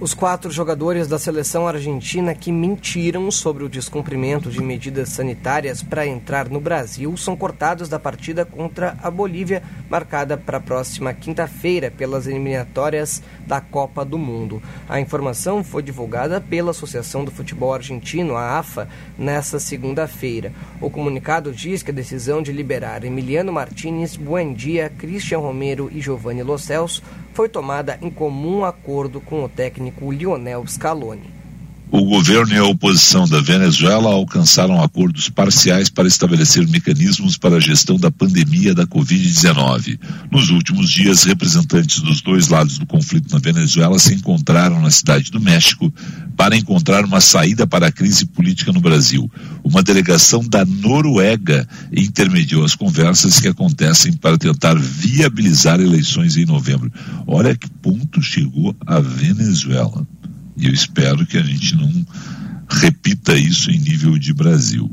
Os 0.05 0.13
quatro 0.13 0.51
jogadores 0.51 1.09
da 1.09 1.19
seleção 1.19 1.67
argentina 1.67 2.35
que 2.35 2.53
mentiram 2.53 3.31
sobre 3.31 3.65
o 3.65 3.71
descumprimento 3.71 4.51
de 4.51 4.63
medidas 4.63 5.09
sanitárias 5.09 5.83
para 5.83 6.07
entrar 6.07 6.51
no 6.51 6.61
Brasil 6.61 7.17
são 7.17 7.35
cortados 7.35 7.89
da 7.89 7.99
partida 7.99 8.45
contra 8.45 8.99
a 9.03 9.11
Bolívia, 9.11 9.63
marcada 9.89 10.37
para 10.37 10.59
a 10.59 10.61
próxima 10.61 11.15
quinta-feira 11.15 11.91
pelas 11.91 12.27
eliminatórias 12.27 13.23
da 13.47 13.63
Copa 13.63 14.05
do 14.05 14.19
Mundo. 14.19 14.63
A 14.87 15.01
informação 15.01 15.65
foi 15.65 15.83
divulgada 15.83 16.39
pela 16.39 16.73
Associação 16.73 17.25
do 17.25 17.31
Futebol 17.31 17.73
Argentino, 17.73 18.37
a 18.37 18.59
AFA, 18.59 18.87
nesta 19.17 19.59
segunda-feira. 19.59 20.53
O 20.83 20.91
comunicado 20.91 21.51
diz 21.51 21.83
que 21.83 21.91
a 21.91 21.95
decisão 21.95 22.43
de 22.43 22.53
liberar 22.53 23.05
Emiliano 23.05 23.55
Martinez, 23.55 24.17
Buendia, 24.17 24.93
Christian 24.99 25.39
Romero 25.39 25.89
e 25.91 26.03
Giovanni 26.03 26.43
Lo 26.43 26.59
Celso 26.59 27.03
foi 27.35 27.49
tomada 27.49 27.99
em 28.01 28.09
comum 28.09 28.65
acordo 28.65 29.21
com 29.21 29.43
o 29.43 29.49
técnico 29.49 30.13
Lionel 30.13 30.65
Scaloni. 30.69 31.34
O 31.97 32.03
governo 32.07 32.53
e 32.53 32.59
a 32.59 32.65
oposição 32.65 33.25
da 33.25 33.41
Venezuela 33.41 34.11
alcançaram 34.11 34.83
acordos 34.83 35.29
parciais 35.29 35.89
para 35.89 36.09
estabelecer 36.09 36.67
mecanismos 36.67 37.39
para 37.39 37.55
a 37.55 37.61
gestão 37.61 37.97
da 37.97 38.11
pandemia 38.11 38.75
da 38.75 38.85
Covid-19. 38.85 40.01
Nos 40.29 40.51
últimos 40.51 40.91
dias, 40.91 41.23
representantes 41.23 42.01
dos 42.01 42.21
dois 42.21 42.49
lados 42.49 42.79
do 42.79 42.85
conflito 42.85 43.33
na 43.33 43.39
Venezuela 43.39 43.97
se 44.01 44.13
encontraram 44.13 44.81
na 44.81 44.91
cidade 44.91 45.31
do 45.31 45.41
México 45.41 45.95
para 46.37 46.57
encontrar 46.57 47.05
uma 47.05 47.21
saída 47.21 47.65
para 47.65 47.87
a 47.87 47.93
crise 47.93 48.27
política 48.27 48.73
no 48.73 48.81
Brasil. 48.81 49.31
Uma 49.63 49.81
delegação 49.81 50.43
da 50.43 50.65
Noruega 50.65 51.65
intermediou 51.93 52.65
as 52.65 52.75
conversas 52.75 53.39
que 53.39 53.47
acontecem 53.47 54.15
para 54.15 54.37
tentar 54.37 54.77
viabilizar 54.77 55.81
eleições 55.81 56.37
em 56.37 56.45
novembro. 56.45 56.93
Olha 57.25 57.55
que 57.55 57.71
ponto 57.71 58.21
chegou 58.21 58.75
a 58.85 58.99
Venezuela. 58.99 60.05
E 60.57 60.67
eu 60.67 60.73
espero 60.73 61.27
que 61.27 61.37
a 61.37 61.43
gente 61.43 61.75
não 61.77 62.07
repita 62.69 63.37
isso 63.37 63.71
em 63.71 63.79
nível 63.79 64.19
de 64.19 64.33
Brasil. 64.33 64.91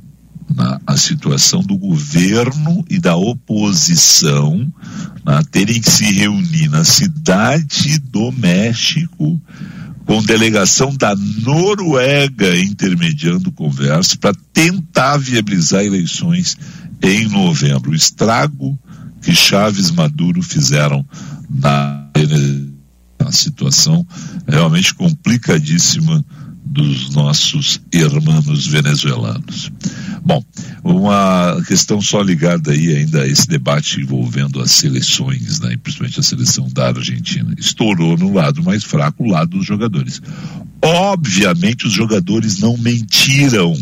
Na, 0.53 0.81
a 0.85 0.97
situação 0.97 1.61
do 1.61 1.77
governo 1.77 2.83
e 2.89 2.99
da 2.99 3.15
oposição 3.15 4.71
na, 5.23 5.41
terem 5.43 5.79
que 5.79 5.89
se 5.89 6.11
reunir 6.11 6.67
na 6.67 6.83
cidade 6.83 7.99
do 7.99 8.33
México 8.33 9.41
com 10.05 10.21
delegação 10.21 10.93
da 10.95 11.15
Noruega 11.15 12.57
intermediando 12.57 13.51
conversa 13.51 14.17
para 14.17 14.35
tentar 14.51 15.17
viabilizar 15.17 15.85
eleições 15.85 16.57
em 17.01 17.29
novembro. 17.29 17.91
O 17.91 17.95
estrago 17.95 18.77
que 19.21 19.33
Chaves 19.33 19.91
Maduro 19.91 20.41
fizeram 20.41 21.05
na 21.49 22.09
a 23.27 23.31
situação 23.31 24.05
realmente 24.47 24.93
complicadíssima 24.93 26.23
dos 26.63 27.13
nossos 27.13 27.81
irmãos 27.91 28.65
venezuelanos. 28.67 29.71
Bom, 30.23 30.41
uma 30.83 31.61
questão 31.67 32.01
só 32.01 32.21
ligada 32.21 32.71
aí 32.71 32.95
ainda 32.95 33.23
a 33.23 33.27
esse 33.27 33.47
debate 33.47 33.99
envolvendo 33.99 34.61
as 34.61 34.71
seleções, 34.71 35.59
né, 35.59 35.75
principalmente 35.81 36.19
a 36.19 36.23
seleção 36.23 36.69
da 36.69 36.87
Argentina. 36.87 37.53
Estourou 37.57 38.17
no 38.17 38.33
lado 38.33 38.63
mais 38.63 38.83
fraco, 38.83 39.23
o 39.23 39.29
lado 39.29 39.57
dos 39.57 39.65
jogadores. 39.65 40.21
Obviamente 40.81 41.87
os 41.87 41.93
jogadores 41.93 42.59
não 42.59 42.77
mentiram 42.77 43.75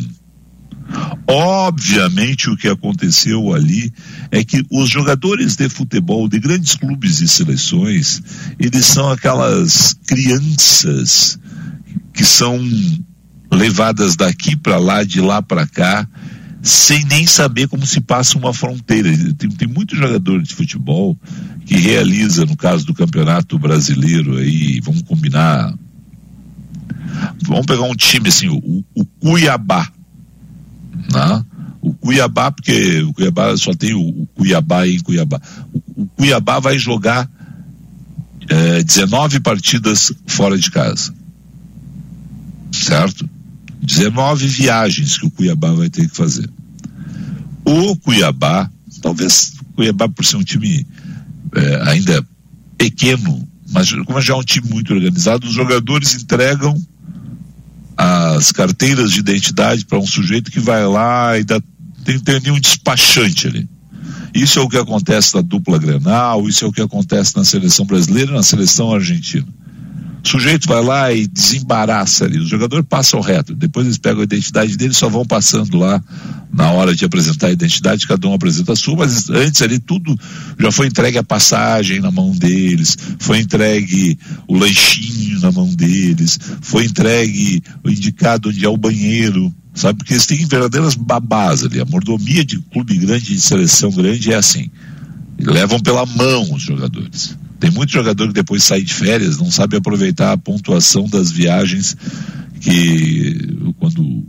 Obviamente, 1.28 2.50
o 2.50 2.58
que 2.58 2.68
aconteceu 2.68 3.54
ali 3.54 3.94
é 4.32 4.44
que 4.44 4.66
os 4.72 4.90
jogadores 4.90 5.56
de 5.56 5.70
futebol 5.70 6.28
de 6.28 6.40
grandes 6.40 6.76
clubes 6.76 7.22
e 7.22 7.28
seleções, 7.28 8.22
eles 8.58 8.86
são 8.86 9.12
aquelas 9.12 9.94
crianças 10.08 11.38
que 12.14 12.26
são 12.26 12.60
levadas 13.52 14.16
daqui 14.16 14.56
para 14.56 14.78
lá, 14.78 15.04
de 15.04 15.22
lá 15.22 15.42
para 15.42 15.68
cá, 15.68 16.08
sem 16.62 17.06
nem 17.06 17.26
saber 17.28 17.68
como 17.68 17.86
se 17.86 18.02
passa 18.02 18.38
uma 18.38 18.54
fronteira. 18.54 19.10
Tem, 19.36 19.50
tem 19.50 19.68
muitos 19.68 19.98
jogadores 19.98 20.48
de 20.48 20.56
futebol 20.56 21.16
que 21.66 21.78
realiza, 21.78 22.46
no 22.46 22.58
caso 22.58 22.86
do 22.86 22.94
campeonato 22.94 23.60
brasileiro, 23.60 24.38
aí, 24.38 24.80
vamos 24.82 25.04
combinar. 25.04 25.74
Vamos 27.44 27.66
pegar 27.68 27.84
um 27.84 27.96
time 27.96 28.30
assim, 28.30 28.50
o, 28.50 28.84
o 28.96 29.06
Cuiabá 29.06 29.88
né? 31.12 31.46
O 31.82 31.94
Cuiabá, 31.94 32.52
porque 32.52 33.02
o 33.02 33.14
Cuiabá 33.14 33.56
só 33.58 33.74
tem 33.74 33.94
o, 33.94 34.28
Cuiabá 34.36 34.88
em 34.88 35.00
Cuiabá. 35.00 35.42
O, 35.96 36.06
Cuiabá 36.08 36.60
vai 36.60 36.78
jogar 36.78 37.30
é, 38.50 38.84
19 38.84 39.40
partidas 39.40 40.12
fora 40.28 40.58
de 40.58 40.70
casa. 40.72 41.14
Certo? 42.72 43.30
19 43.82 44.46
viagens 44.48 45.18
que 45.18 45.26
o 45.26 45.32
Cuiabá 45.32 45.72
vai 45.72 45.90
ter 45.90 46.10
que 46.10 46.16
fazer. 46.16 46.50
O 47.64 47.96
Cuiabá, 47.98 48.70
talvez 49.02 49.54
o 49.62 49.74
Cuiabá 49.76 50.10
por 50.10 50.26
ser 50.26 50.36
um 50.36 50.44
time 50.44 50.86
é, 51.56 51.90
ainda 51.90 52.26
pequeno, 52.78 53.48
mas 53.72 53.92
como 53.92 54.22
já 54.22 54.34
é 54.34 54.38
um 54.38 54.44
time 54.44 54.70
muito 54.70 54.94
organizado, 54.94 55.48
os 55.48 55.54
jogadores 55.54 56.16
entregam 56.16 56.76
as 58.02 58.54
carteiras 58.54 59.12
de 59.12 59.20
identidade 59.20 59.84
para 59.84 60.00
um 60.00 60.08
sujeito 60.08 60.50
que 60.50 60.60
vai 60.62 60.88
lá 60.88 61.38
e 61.38 61.44
dá, 61.44 61.62
tem, 62.06 62.18
tem 62.18 62.54
um 62.54 62.60
despachante 62.60 63.46
ali. 63.46 63.70
Isso 64.34 64.58
é 64.58 64.62
o 64.62 64.70
que 64.70 64.78
acontece 64.78 65.36
na 65.36 65.42
dupla 65.42 65.78
Grenal, 65.78 66.48
isso 66.48 66.64
é 66.64 66.68
o 66.68 66.72
que 66.72 66.82
acontece 66.82 67.36
na 67.36 67.44
seleção 67.44 67.86
brasileira 67.86 68.32
e 68.32 68.36
na 68.36 68.42
seleção 68.44 68.94
argentina. 68.94 69.46
O 70.24 70.28
sujeito 70.28 70.68
vai 70.68 70.84
lá 70.84 71.14
e 71.14 71.28
desembaraça 71.28 72.26
ali, 72.26 72.40
os 72.40 72.50
jogadores 72.50 72.86
passam 72.88 73.22
reto, 73.22 73.56
depois 73.56 73.86
eles 73.86 73.98
pegam 73.98 74.22
a 74.22 74.24
identidade 74.24 74.76
deles 74.76 74.98
só 74.98 75.08
vão 75.08 75.26
passando 75.26 75.78
lá 75.78 76.04
na 76.52 76.72
hora 76.72 76.94
de 76.94 77.06
apresentar 77.06 77.48
a 77.48 77.52
identidade, 77.52 78.08
cada 78.08 78.28
um 78.28 78.34
apresenta 78.34 78.74
a 78.74 78.76
sua, 78.76 78.98
mas 78.98 79.30
antes 79.30 79.62
ali 79.62 79.80
tudo 79.80 80.18
já 80.60 80.72
foi 80.72 80.88
entregue 80.88 81.18
a 81.18 81.24
passagem 81.24 82.02
na 82.02 82.12
mão 82.12 82.32
deles, 82.32 82.98
foi 83.18 83.40
entregue 83.40 84.18
o 84.48 84.58
lanchinho 84.58 85.40
na 85.40 85.52
mão 85.52 85.68
deles, 85.74 86.38
foi 86.62 86.86
entregue 86.86 87.64
o 87.84 87.90
indicado 87.90 88.50
onde 88.50 88.66
é 88.66 88.70
o 88.70 88.78
banheiro, 88.78 89.54
sabe? 89.74 90.00
Porque 90.00 90.14
eles 90.14 90.26
têm 90.26 90.46
verdadeiras 90.46 90.96
babás 90.96 91.64
ali, 91.64 91.80
a 91.80 91.86
mordomia 91.86 92.44
de 92.44 92.60
clube 92.60 92.98
grande, 92.98 93.26
de 93.26 93.42
seleção 93.42 93.92
grande 93.92 94.34
é 94.34 94.36
assim, 94.36 94.70
levam 95.40 95.80
pela 95.80 96.06
mão 96.06 96.54
os 96.54 96.62
jogadores. 96.62 97.38
Tem 97.60 97.70
muito 97.72 97.92
jogador 97.92 98.28
que 98.28 98.34
depois 98.34 98.64
sai 98.64 98.82
de 98.82 98.94
férias, 98.94 99.38
não 99.38 99.52
sabe 99.52 99.78
aproveitar 99.78 100.32
a 100.32 100.38
pontuação 100.38 101.08
das 101.08 101.32
viagens 101.32 101.96
que 102.62 103.74
quando 103.78 104.24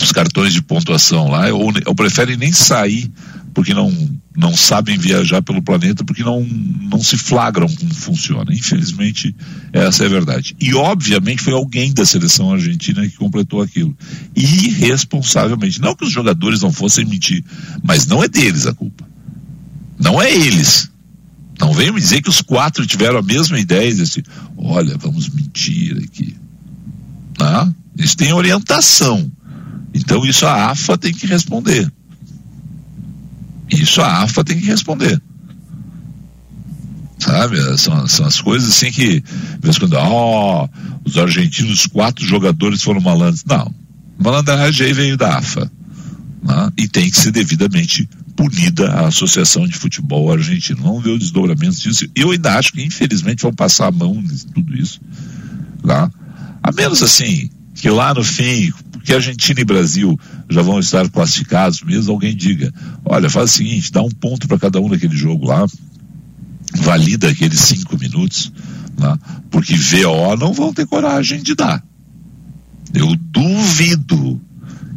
os 0.00 0.12
cartões 0.12 0.52
de 0.52 0.62
pontuação 0.62 1.28
lá, 1.28 1.52
ou, 1.52 1.72
ou 1.86 1.94
preferem 1.94 2.36
nem 2.36 2.52
sair 2.52 3.10
porque 3.52 3.74
não 3.74 3.92
não 4.36 4.56
sabem 4.56 4.96
viajar 4.96 5.42
pelo 5.42 5.60
planeta 5.60 6.04
porque 6.04 6.22
não 6.22 6.42
não 6.42 7.02
se 7.02 7.18
flagram 7.18 7.68
como 7.68 7.94
funciona. 7.94 8.54
Infelizmente, 8.54 9.34
essa 9.72 10.04
é 10.04 10.06
a 10.06 10.10
verdade. 10.10 10.56
E 10.60 10.74
obviamente 10.74 11.42
foi 11.42 11.52
alguém 11.52 11.92
da 11.92 12.06
seleção 12.06 12.52
argentina 12.52 13.06
que 13.06 13.16
completou 13.16 13.60
aquilo. 13.60 13.96
Irresponsavelmente, 14.34 15.80
não 15.80 15.94
que 15.94 16.04
os 16.04 16.12
jogadores 16.12 16.62
não 16.62 16.72
fossem 16.72 17.04
mentir, 17.04 17.44
mas 17.82 18.06
não 18.06 18.22
é 18.22 18.28
deles 18.28 18.66
a 18.66 18.72
culpa. 18.72 19.08
Não 19.98 20.22
é 20.22 20.32
eles. 20.32 20.90
Não 21.60 21.74
venham 21.74 21.92
me 21.92 22.00
dizer 22.00 22.22
que 22.22 22.30
os 22.30 22.40
quatro 22.40 22.86
tiveram 22.86 23.18
a 23.18 23.22
mesma 23.22 23.60
ideia 23.60 23.92
e 23.92 24.00
assim, 24.00 24.22
olha, 24.56 24.96
vamos 24.96 25.28
mentir 25.28 25.96
aqui. 25.98 26.34
Tá? 27.36 27.70
Eles 27.98 28.14
têm 28.14 28.32
orientação. 28.32 29.30
Então 29.92 30.24
isso 30.24 30.46
a 30.46 30.70
AFA 30.70 30.96
tem 30.96 31.12
que 31.12 31.26
responder. 31.26 31.92
Isso 33.70 34.00
a 34.00 34.22
AFA 34.22 34.42
tem 34.42 34.58
que 34.58 34.66
responder. 34.66 35.20
Sabe? 37.18 37.78
São, 37.78 38.08
são 38.08 38.26
as 38.26 38.40
coisas 38.40 38.70
assim 38.70 38.90
que, 38.90 39.22
vez 39.60 39.76
quando, 39.76 39.92
ó, 39.94 40.64
oh, 40.64 40.68
os 41.04 41.18
argentinos, 41.18 41.86
quatro 41.86 42.24
jogadores 42.24 42.82
foram 42.82 43.02
malandros. 43.02 43.44
Não. 43.44 43.72
Malandragem 44.18 44.94
veio 44.94 45.16
da 45.18 45.36
AFA. 45.36 45.70
Né? 46.42 46.72
E 46.78 46.88
tem 46.88 47.10
que 47.10 47.18
ser 47.18 47.30
devidamente 47.30 48.08
punida 48.40 48.90
a 48.90 49.08
Associação 49.08 49.68
de 49.68 49.74
Futebol 49.74 50.32
Argentino. 50.32 50.82
Vamos 50.82 51.04
ver 51.04 51.10
o 51.10 51.18
desdobramento 51.18 51.78
disso. 51.78 52.06
Eu 52.16 52.30
ainda 52.30 52.54
acho 52.54 52.72
que, 52.72 52.82
infelizmente, 52.82 53.42
vão 53.42 53.52
passar 53.52 53.88
a 53.88 53.92
mão 53.92 54.14
em 54.14 54.52
tudo 54.54 54.74
isso. 54.74 54.98
Lá. 55.84 56.10
A 56.62 56.72
menos 56.72 57.02
assim, 57.02 57.50
que 57.74 57.90
lá 57.90 58.14
no 58.14 58.24
fim, 58.24 58.72
porque 58.92 59.12
Argentina 59.12 59.60
e 59.60 59.64
Brasil 59.64 60.18
já 60.48 60.62
vão 60.62 60.80
estar 60.80 61.06
classificados 61.10 61.82
mesmo, 61.82 62.12
alguém 62.12 62.34
diga: 62.34 62.72
olha, 63.04 63.28
faz 63.28 63.50
o 63.50 63.56
seguinte, 63.56 63.92
dá 63.92 64.00
um 64.00 64.10
ponto 64.10 64.48
para 64.48 64.58
cada 64.58 64.80
um 64.80 64.88
naquele 64.88 65.16
jogo 65.16 65.46
lá, 65.46 65.66
valida 66.76 67.28
aqueles 67.28 67.60
cinco 67.60 67.98
minutos, 67.98 68.50
lá, 68.98 69.18
porque 69.50 69.76
VO 69.76 70.34
não 70.38 70.54
vão 70.54 70.72
ter 70.72 70.86
coragem 70.86 71.42
de 71.42 71.54
dar. 71.54 71.84
Eu 72.94 73.14
duvido 73.16 74.40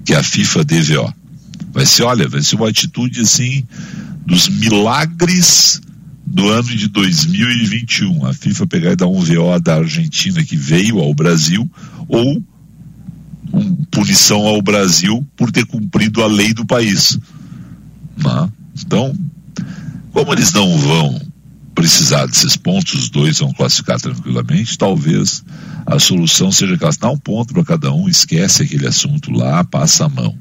que 0.06 0.14
a 0.14 0.24
FIFA 0.24 0.64
dê 0.64 0.82
VO. 0.82 1.23
Vai 1.74 1.86
ser, 1.86 2.04
olha, 2.04 2.30
vai 2.30 2.42
ser 2.42 2.56
uma 2.56 2.70
atitude 2.70 3.22
assim 3.22 3.66
dos 4.26 4.48
milagres 4.48 5.82
do 6.26 6.50
ano 6.50 6.70
de 6.70 6.88
2021, 6.88 8.26
a 8.26 8.34
FIFA 8.34 8.68
pegar 8.68 8.92
e 8.94 8.96
dar 8.96 9.08
um 9.08 9.20
VO 9.20 9.60
da 9.62 9.76
Argentina 9.76 10.44
que 10.44 10.56
veio 10.56 11.00
ao 11.00 11.14
Brasil, 11.14 11.70
ou 12.08 12.42
um, 13.52 13.76
punição 13.92 14.42
ao 14.42 14.62
Brasil 14.62 15.28
por 15.36 15.52
ter 15.52 15.66
cumprido 15.66 16.24
a 16.24 16.28
lei 16.28 16.54
do 16.54 16.66
país. 16.66 17.20
Né? 18.18 18.52
Então, 18.84 19.16
como 20.12 20.34
eles 20.34 20.54
não 20.54 20.78
vão 20.78 21.22
precisar 21.76 22.26
desses 22.28 22.56
pontos, 22.56 22.94
os 22.94 23.10
dois 23.10 23.40
vão 23.40 23.52
classificar 23.52 24.00
tranquilamente, 24.00 24.78
talvez 24.78 25.44
a 25.86 26.00
solução 26.00 26.52
seja 26.52 26.78
dão 27.00 27.14
um 27.14 27.18
ponto 27.18 27.54
para 27.54 27.64
cada 27.64 27.92
um, 27.92 28.08
esquece 28.08 28.64
aquele 28.64 28.88
assunto 28.88 29.32
lá, 29.32 29.64
passa 29.64 30.06
a 30.06 30.10
mão. 30.10 30.38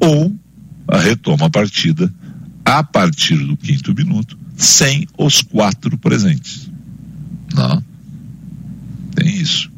Ou 0.00 0.34
retoma 0.98 1.46
a 1.46 1.50
partida 1.50 2.12
a 2.64 2.82
partir 2.82 3.36
do 3.36 3.56
quinto 3.56 3.94
minuto, 3.94 4.38
sem 4.56 5.06
os 5.18 5.42
quatro 5.42 5.96
presentes. 5.98 6.70
Não? 7.54 7.82
Tem 9.14 9.36
isso. 9.36 9.70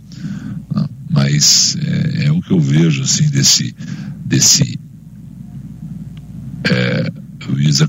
Não? 0.73 0.89
Mas 1.11 1.77
é, 1.77 2.27
é, 2.27 2.33
o 2.33 2.41
que 2.41 2.53
eu 2.53 2.61
vejo 2.61 3.03
assim 3.03 3.29
desse 3.29 3.75
desse 4.25 4.79
é, 6.65 7.13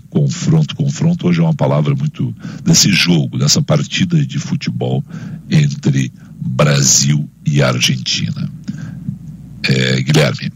confronto, 0.09 0.75
confronto 0.75 1.27
hoje 1.27 1.39
é 1.39 1.43
uma 1.43 1.53
palavra 1.53 1.95
muito 1.95 2.35
desse 2.63 2.91
jogo, 2.91 3.37
dessa 3.37 3.61
partida 3.61 4.25
de 4.25 4.39
futebol 4.39 5.03
entre 5.49 6.11
Brasil 6.39 7.29
e 7.45 7.61
Argentina. 7.61 8.49
É, 9.63 10.01
Guilherme. 10.01 10.51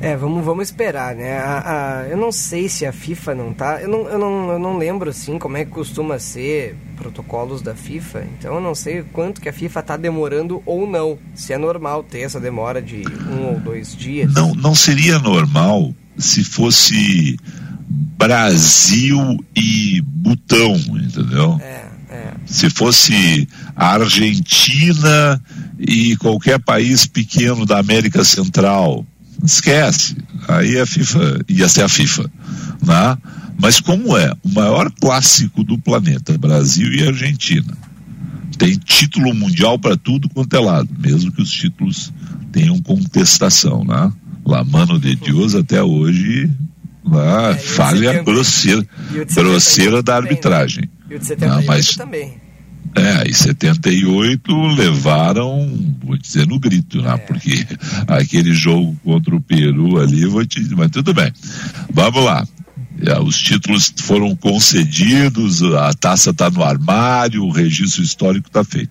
É, 0.00 0.16
vamos, 0.16 0.44
vamos 0.44 0.68
esperar, 0.68 1.14
né? 1.14 1.38
A, 1.38 2.02
a, 2.02 2.08
eu 2.08 2.16
não 2.16 2.30
sei 2.30 2.68
se 2.68 2.86
a 2.86 2.92
FIFA 2.92 3.34
não 3.34 3.52
tá. 3.52 3.80
Eu 3.82 3.88
não, 3.88 4.08
eu, 4.08 4.18
não, 4.18 4.52
eu 4.52 4.58
não 4.58 4.78
lembro 4.78 5.10
assim 5.10 5.38
como 5.38 5.56
é 5.56 5.64
que 5.64 5.72
costuma 5.72 6.18
ser 6.18 6.76
protocolos 6.96 7.62
da 7.62 7.74
FIFA. 7.74 8.24
Então 8.38 8.54
eu 8.54 8.60
não 8.60 8.74
sei 8.74 9.02
quanto 9.02 9.40
que 9.40 9.48
a 9.48 9.52
FIFA 9.52 9.82
tá 9.82 9.96
demorando 9.96 10.62
ou 10.64 10.88
não. 10.88 11.18
Se 11.34 11.52
é 11.52 11.58
normal 11.58 12.04
ter 12.04 12.20
essa 12.20 12.38
demora 12.38 12.80
de 12.80 13.02
um 13.28 13.46
ou 13.48 13.60
dois 13.60 13.96
dias. 13.96 14.32
Não, 14.32 14.54
não 14.54 14.74
seria 14.74 15.18
normal 15.18 15.92
se 16.16 16.44
fosse 16.44 17.36
Brasil 18.16 19.44
e 19.56 20.00
Butão, 20.02 20.76
entendeu? 20.76 21.58
É, 21.60 21.86
é. 22.10 22.32
Se 22.46 22.70
fosse 22.70 23.48
Argentina 23.74 25.40
e 25.78 26.16
qualquer 26.16 26.60
país 26.60 27.06
pequeno 27.06 27.66
da 27.66 27.78
América 27.78 28.24
Central, 28.24 29.04
esquece. 29.44 30.16
Aí 30.46 30.78
a 30.78 30.86
FIFA 30.86 31.44
ia 31.48 31.68
ser 31.68 31.82
a 31.82 31.88
FIFA, 31.88 32.30
né? 32.84 33.18
Mas 33.60 33.80
como 33.80 34.16
é 34.16 34.32
o 34.42 34.48
maior 34.48 34.90
clássico 35.00 35.64
do 35.64 35.78
planeta, 35.78 36.38
Brasil 36.38 36.92
e 36.92 37.06
Argentina, 37.06 37.76
tem 38.56 38.76
título 38.76 39.34
mundial 39.34 39.78
para 39.78 39.96
tudo 39.96 40.28
quanto 40.28 40.54
é 40.54 40.60
lado, 40.60 40.88
mesmo 40.98 41.32
que 41.32 41.42
os 41.42 41.50
títulos 41.50 42.12
tenham 42.52 42.80
contestação, 42.80 43.84
né? 43.84 44.12
La 44.46 44.64
mano 44.64 44.98
de 44.98 45.14
Deus 45.16 45.54
até 45.54 45.82
hoje 45.82 46.50
ah, 47.12 47.50
é, 47.50 47.54
falha 47.54 48.22
grosseira, 48.22 48.86
grosseira 49.34 50.02
da 50.02 50.20
né? 50.20 50.26
arbitragem. 50.26 50.84
E 51.10 51.14
o 51.14 51.18
de 51.18 51.26
78 51.26 51.58
ah, 51.58 51.64
mas, 51.66 51.88
também. 51.96 52.47
É, 52.98 53.28
e 53.28 53.34
78 53.34 54.66
levaram, 54.74 55.68
vou 56.04 56.16
dizer, 56.16 56.46
no 56.46 56.58
grito, 56.58 57.00
né? 57.00 57.14
É. 57.14 57.16
Porque 57.16 57.66
aquele 58.06 58.52
jogo 58.52 58.98
contra 59.04 59.34
o 59.34 59.40
Peru 59.40 60.00
ali, 60.00 60.26
vou 60.26 60.44
te 60.44 60.60
mas 60.74 60.90
tudo 60.90 61.14
bem. 61.14 61.32
Vamos 61.92 62.24
lá. 62.24 62.46
É, 63.00 63.18
os 63.20 63.38
títulos 63.38 63.92
foram 63.98 64.34
concedidos, 64.34 65.62
a 65.62 65.92
taça 65.94 66.30
está 66.30 66.50
no 66.50 66.64
armário, 66.64 67.44
o 67.44 67.52
registro 67.52 68.02
histórico 68.02 68.48
está 68.48 68.64
feito. 68.64 68.90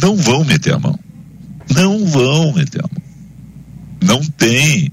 Não 0.00 0.14
vão 0.16 0.44
meter 0.44 0.74
a 0.74 0.78
mão. 0.78 0.98
Não 1.74 2.04
vão 2.04 2.52
meter 2.52 2.80
a 2.80 2.88
mão. 2.92 3.02
Não 4.02 4.20
tem 4.22 4.92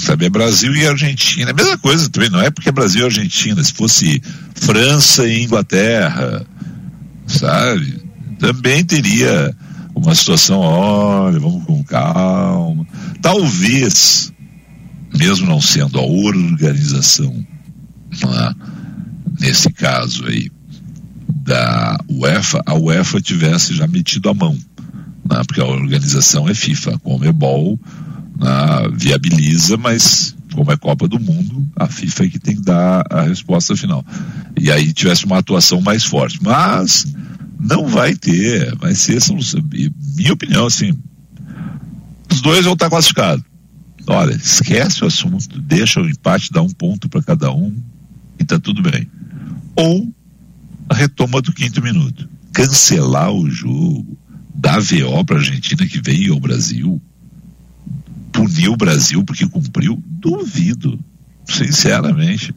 sabe? 0.00 0.26
É 0.26 0.30
Brasil 0.30 0.74
e 0.74 0.86
Argentina. 0.86 1.52
Mesma 1.52 1.78
coisa 1.78 2.08
também, 2.08 2.30
não 2.30 2.40
é 2.40 2.50
porque 2.50 2.68
é 2.68 2.72
Brasil 2.72 3.02
e 3.02 3.04
Argentina. 3.04 3.62
Se 3.62 3.72
fosse 3.72 4.22
França 4.54 5.26
e 5.26 5.44
Inglaterra, 5.44 6.44
sabe? 7.26 8.02
Também 8.38 8.84
teria 8.84 9.54
uma 9.94 10.14
situação, 10.14 10.60
olha, 10.60 11.38
vamos 11.38 11.64
com 11.64 11.84
calma. 11.84 12.86
Talvez, 13.20 14.32
mesmo 15.16 15.46
não 15.46 15.60
sendo 15.60 15.98
a 15.98 16.02
organização, 16.02 17.44
é? 18.24 18.54
nesse 19.40 19.70
caso 19.72 20.26
aí, 20.26 20.50
da 21.28 21.98
UEFA, 22.08 22.62
a 22.66 22.74
UEFA 22.74 23.20
tivesse 23.20 23.74
já 23.74 23.86
metido 23.86 24.28
a 24.28 24.34
mão. 24.34 24.56
É? 25.30 25.44
Porque 25.44 25.60
a 25.60 25.66
organização 25.66 26.48
é 26.48 26.54
FIFA, 26.54 26.98
Comebol 26.98 27.78
né, 28.40 28.88
viabiliza, 28.92 29.76
mas 29.76 30.34
como 30.54 30.72
é 30.72 30.76
Copa 30.76 31.06
do 31.06 31.20
Mundo, 31.20 31.68
a 31.76 31.86
FIFA 31.86 32.24
é 32.24 32.28
que 32.28 32.38
tem 32.38 32.56
que 32.56 32.62
dar 32.62 33.04
a 33.10 33.22
resposta 33.22 33.76
final. 33.76 34.04
E 34.58 34.70
aí 34.70 34.92
tivesse 34.92 35.24
uma 35.24 35.38
atuação 35.38 35.80
mais 35.80 36.04
forte. 36.04 36.42
Mas 36.42 37.06
não 37.58 37.86
vai 37.86 38.14
ter, 38.14 38.74
vai 38.76 38.94
ser, 38.94 39.18
minha 40.16 40.32
opinião, 40.32 40.66
assim, 40.66 40.96
os 42.30 42.40
dois 42.40 42.64
vão 42.64 42.74
estar 42.74 42.90
classificados. 42.90 43.44
Olha, 44.06 44.34
esquece 44.34 45.04
o 45.04 45.06
assunto, 45.06 45.60
deixa 45.60 46.00
o 46.00 46.08
empate, 46.08 46.50
dá 46.50 46.62
um 46.62 46.70
ponto 46.70 47.08
para 47.08 47.22
cada 47.22 47.52
um 47.52 47.76
e 48.38 48.44
tá 48.44 48.58
tudo 48.58 48.82
bem. 48.82 49.06
Ou 49.76 50.12
a 50.88 50.94
retoma 50.94 51.40
do 51.40 51.52
quinto 51.52 51.80
minuto. 51.80 52.28
Cancelar 52.52 53.30
o 53.32 53.48
jogo, 53.48 54.18
dar 54.54 54.80
VO 54.80 55.24
para 55.24 55.36
a 55.36 55.38
Argentina 55.38 55.86
que 55.86 56.02
veio 56.02 56.34
ao 56.34 56.40
Brasil, 56.40 57.00
punir 58.40 58.68
o 58.68 58.76
Brasil 58.76 59.22
porque 59.24 59.46
cumpriu? 59.46 60.02
Duvido, 60.06 60.98
sinceramente. 61.44 62.54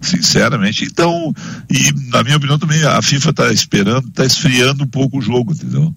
Sinceramente. 0.00 0.84
Então, 0.84 1.32
e 1.70 2.10
na 2.10 2.22
minha 2.22 2.36
opinião 2.36 2.58
também, 2.58 2.82
a 2.84 3.00
FIFA 3.00 3.30
está 3.30 3.52
esperando, 3.52 4.08
está 4.08 4.24
esfriando 4.24 4.84
um 4.84 4.86
pouco 4.86 5.18
o 5.18 5.22
jogo, 5.22 5.52
entendeu? 5.52 5.94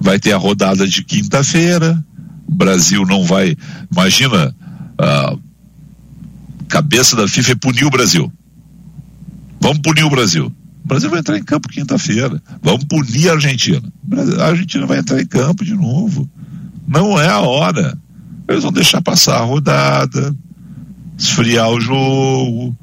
Vai 0.00 0.18
ter 0.18 0.32
a 0.32 0.36
rodada 0.36 0.86
de 0.86 1.02
quinta-feira, 1.04 2.04
o 2.46 2.54
Brasil 2.54 3.06
não 3.06 3.24
vai. 3.24 3.56
Imagina, 3.90 4.54
a 4.98 5.36
cabeça 6.68 7.16
da 7.16 7.28
FIFA 7.28 7.52
é 7.52 7.54
punir 7.54 7.84
o 7.84 7.90
Brasil. 7.90 8.30
Vamos 9.60 9.78
punir 9.78 10.04
o 10.04 10.10
Brasil. 10.10 10.52
O 10.84 10.88
Brasil 10.88 11.08
vai 11.08 11.20
entrar 11.20 11.38
em 11.38 11.42
campo 11.42 11.68
quinta-feira. 11.68 12.42
Vamos 12.62 12.84
punir 12.84 13.30
a 13.30 13.34
Argentina. 13.34 13.82
A 14.40 14.48
Argentina 14.48 14.84
vai 14.84 14.98
entrar 14.98 15.20
em 15.22 15.26
campo 15.26 15.64
de 15.64 15.74
novo. 15.74 16.28
Não 16.86 17.18
é 17.18 17.28
a 17.28 17.40
hora. 17.40 17.96
Eles 18.48 18.62
vão 18.62 18.72
deixar 18.72 19.00
passar 19.00 19.36
a 19.36 19.44
rodada, 19.44 20.34
esfriar 21.18 21.70
o 21.70 21.80
jogo. 21.80 22.76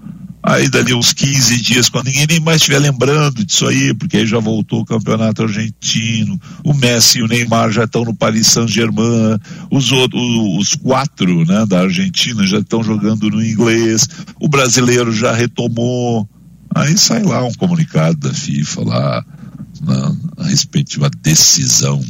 Aí 0.44 0.68
dali 0.68 0.92
uns 0.92 1.14
15 1.14 1.62
dias, 1.62 1.88
quando 1.88 2.08
ninguém 2.08 2.26
nem 2.28 2.40
mais 2.40 2.58
estiver 2.58 2.80
lembrando 2.80 3.46
disso 3.46 3.68
aí, 3.68 3.94
porque 3.94 4.18
aí 4.18 4.26
já 4.26 4.40
voltou 4.40 4.82
o 4.82 4.86
campeonato 4.86 5.44
argentino, 5.44 6.40
o 6.64 6.74
Messi 6.74 7.20
e 7.20 7.22
o 7.22 7.28
Neymar 7.28 7.72
já 7.72 7.84
estão 7.84 8.04
no 8.04 8.16
Paris 8.16 8.48
Saint-Germain, 8.48 9.38
os 9.70 9.92
outros, 9.92 10.20
os 10.58 10.74
quatro, 10.74 11.46
né, 11.46 11.64
da 11.68 11.82
Argentina 11.82 12.46
já 12.48 12.58
estão 12.58 12.84
jogando 12.84 13.30
no 13.30 13.46
inglês, 13.46 14.08
o 14.40 14.50
brasileiro 14.50 15.14
já 15.14 15.32
retomou. 15.32 16.28
Aí 16.74 16.98
sai 16.98 17.22
lá 17.22 17.44
um 17.46 17.54
comunicado 17.54 18.18
da 18.18 18.34
FIFA 18.34 18.82
lá, 18.84 19.26
na, 19.82 20.16
na 20.38 20.50
respectiva 20.50 21.08
decisão 21.22 22.04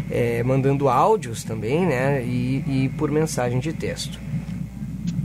é, 0.09 0.41
mandando 0.43 0.89
áudios 0.89 1.43
também, 1.43 1.85
né? 1.85 2.23
E, 2.23 2.63
e 2.67 2.89
por 2.97 3.11
mensagem 3.11 3.59
de 3.59 3.73
texto. 3.73 4.26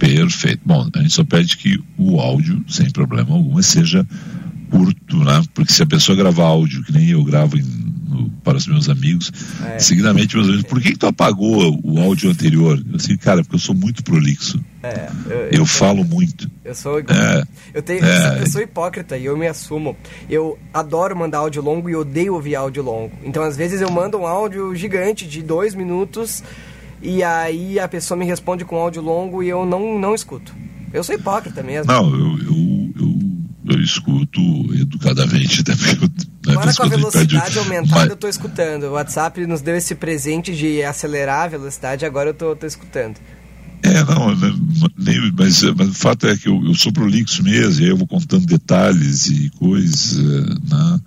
Perfeito. 0.03 0.61
Bom, 0.67 0.89
a 0.93 0.99
gente 0.99 1.15
só 1.15 1.23
pede 1.23 1.57
que 1.57 1.81
o 1.97 2.19
áudio, 2.19 2.65
sem 2.69 2.91
problema 2.91 3.37
algum, 3.37 3.63
seja 3.63 4.05
curto, 4.69 5.19
né? 5.19 5.45
Porque 5.55 5.73
se 5.73 5.81
a 5.81 5.87
pessoa 5.87 6.17
gravar 6.17 6.45
áudio, 6.45 6.83
que 6.83 6.91
nem 6.91 7.11
eu 7.11 7.23
gravo 7.23 7.57
em, 7.57 7.63
no 7.63 8.29
para 8.43 8.59
os 8.59 8.67
meus 8.67 8.89
amigos. 8.89 9.31
É. 9.65 9.79
Seguidamente, 9.79 10.35
meus 10.35 10.49
amigos, 10.49 10.65
por 10.65 10.81
que, 10.81 10.91
que 10.91 10.99
tu 10.99 11.07
apagou 11.07 11.81
o 11.85 12.01
áudio 12.01 12.31
anterior? 12.31 12.77
Eu 12.79 12.97
disse, 12.97 13.17
cara, 13.17 13.43
porque 13.43 13.55
eu 13.55 13.61
sou 13.61 13.77
muito 13.77 14.03
prolixo. 14.03 14.61
É, 14.83 15.09
eu, 15.27 15.31
eu, 15.31 15.49
eu 15.53 15.67
falo 15.67 16.03
muito. 16.03 16.51
Eu 16.65 16.75
sou 16.75 16.99
é, 16.99 17.45
eu, 17.73 17.81
tenho, 17.81 18.05
é, 18.05 18.41
eu 18.41 18.51
sou 18.51 18.61
hipócrita 18.61 19.17
e 19.17 19.27
eu 19.27 19.37
me 19.37 19.47
assumo. 19.47 19.97
Eu 20.29 20.59
adoro 20.75 21.17
mandar 21.17 21.39
áudio 21.39 21.63
longo 21.63 21.89
e 21.89 21.95
odeio 21.95 22.35
ouvir 22.35 22.57
áudio 22.57 22.83
longo. 22.83 23.13
Então, 23.23 23.45
às 23.45 23.57
vezes, 23.57 23.81
eu 23.81 23.91
mando 23.91 24.19
um 24.19 24.27
áudio 24.27 24.75
gigante 24.75 25.29
de 25.29 25.43
dois 25.43 25.77
minutos 25.77 26.43
e 27.03 27.23
aí 27.23 27.81
a 27.81 27.89
pessoa 27.89 28.17
me 28.17 28.25
responde 28.25 28.65
com 28.65 28.77
áudio 28.77 29.03
longo 29.03 29.43
e 29.43 29.49
eu 29.49 29.67
não, 29.67 29.99
não 29.99 30.15
escuto. 30.15 30.55
Eu 30.93 31.03
sou 31.03 31.15
hipócrita 31.15 31.63
mesmo. 31.63 31.91
Não, 31.91 32.15
eu, 32.15 32.39
eu, 32.39 32.93
eu, 33.01 33.75
eu 33.75 33.81
escuto 33.81 34.41
educadamente 34.75 35.63
também. 35.65 35.99
Né, 36.45 36.55
Agora 36.55 36.75
com 36.75 36.83
a 36.83 36.89
velocidade 36.89 37.57
aumentada 37.57 38.09
eu 38.09 38.15
estou 38.15 38.29
escutando. 38.29 38.87
O 38.87 38.93
WhatsApp 38.95 39.47
nos 39.47 39.61
deu 39.61 39.77
esse 39.77 39.95
presente 39.95 40.53
de 40.53 40.83
acelerar 40.83 41.45
a 41.45 41.47
velocidade, 41.47 42.05
agora 42.05 42.31
eu 42.31 42.53
estou 42.53 42.67
escutando. 42.67 43.17
É, 43.81 44.03
não, 44.03 44.35
né, 44.35 44.53
nem, 44.99 45.33
mas, 45.39 45.63
mas 45.63 45.89
o 45.89 45.95
fato 45.95 46.27
é 46.27 46.37
que 46.37 46.49
eu, 46.49 46.61
eu 46.65 46.75
sou 46.75 46.93
prolixo 46.93 47.45
mesmo, 47.45 47.81
e 47.81 47.85
aí 47.85 47.91
eu 47.91 47.97
vou 47.97 48.09
contando 48.09 48.45
detalhes 48.45 49.27
e 49.27 49.51
coisas, 49.51 50.19
né? 50.19 51.01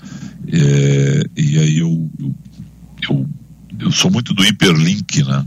É, 0.54 1.24
e 1.36 1.60
aí 1.60 1.80
eu, 1.80 2.10
eu, 2.18 2.36
eu, 3.10 3.30
eu 3.80 3.92
sou 3.92 4.10
muito 4.10 4.34
do 4.34 4.46
hiperlink, 4.46 5.22
né? 5.24 5.46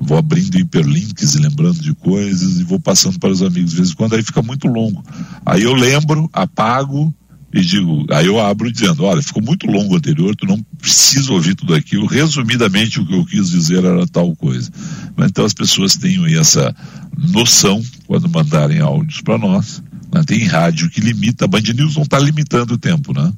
Vou 0.00 0.18
abrindo 0.18 0.58
hiperlinks 0.58 1.34
e 1.34 1.38
lembrando 1.38 1.80
de 1.80 1.94
coisas 1.94 2.58
e 2.58 2.64
vou 2.64 2.78
passando 2.78 3.18
para 3.18 3.30
os 3.30 3.42
amigos 3.42 3.70
de 3.70 3.76
vez 3.76 3.90
em 3.90 3.94
quando, 3.94 4.14
aí 4.14 4.22
fica 4.22 4.42
muito 4.42 4.68
longo. 4.68 5.02
Aí 5.44 5.62
eu 5.62 5.74
lembro, 5.74 6.28
apago 6.32 7.14
e 7.52 7.60
digo, 7.60 8.04
aí 8.10 8.26
eu 8.26 8.40
abro 8.40 8.70
dizendo, 8.70 9.04
olha, 9.04 9.22
ficou 9.22 9.40
muito 9.40 9.68
longo 9.68 9.94
o 9.94 9.96
anterior, 9.96 10.34
tu 10.34 10.44
não 10.44 10.60
precisa 10.76 11.32
ouvir 11.32 11.54
tudo 11.54 11.72
aquilo, 11.72 12.04
resumidamente 12.04 12.98
o 12.98 13.06
que 13.06 13.14
eu 13.14 13.24
quis 13.24 13.48
dizer 13.48 13.84
era 13.84 14.04
tal 14.08 14.34
coisa. 14.34 14.70
Então 15.16 15.44
as 15.44 15.54
pessoas 15.54 15.96
tenham 15.96 16.26
essa 16.26 16.74
noção 17.16 17.80
quando 18.08 18.28
mandarem 18.28 18.80
áudios 18.80 19.20
para 19.20 19.38
nós. 19.38 19.80
Né? 20.12 20.24
Tem 20.26 20.44
rádio 20.44 20.90
que 20.90 21.00
limita, 21.00 21.44
a 21.44 21.48
Band 21.48 21.62
News 21.74 21.94
não 21.94 22.02
está 22.02 22.18
limitando 22.18 22.74
o 22.74 22.78
tempo, 22.78 23.12
né? 23.12 23.32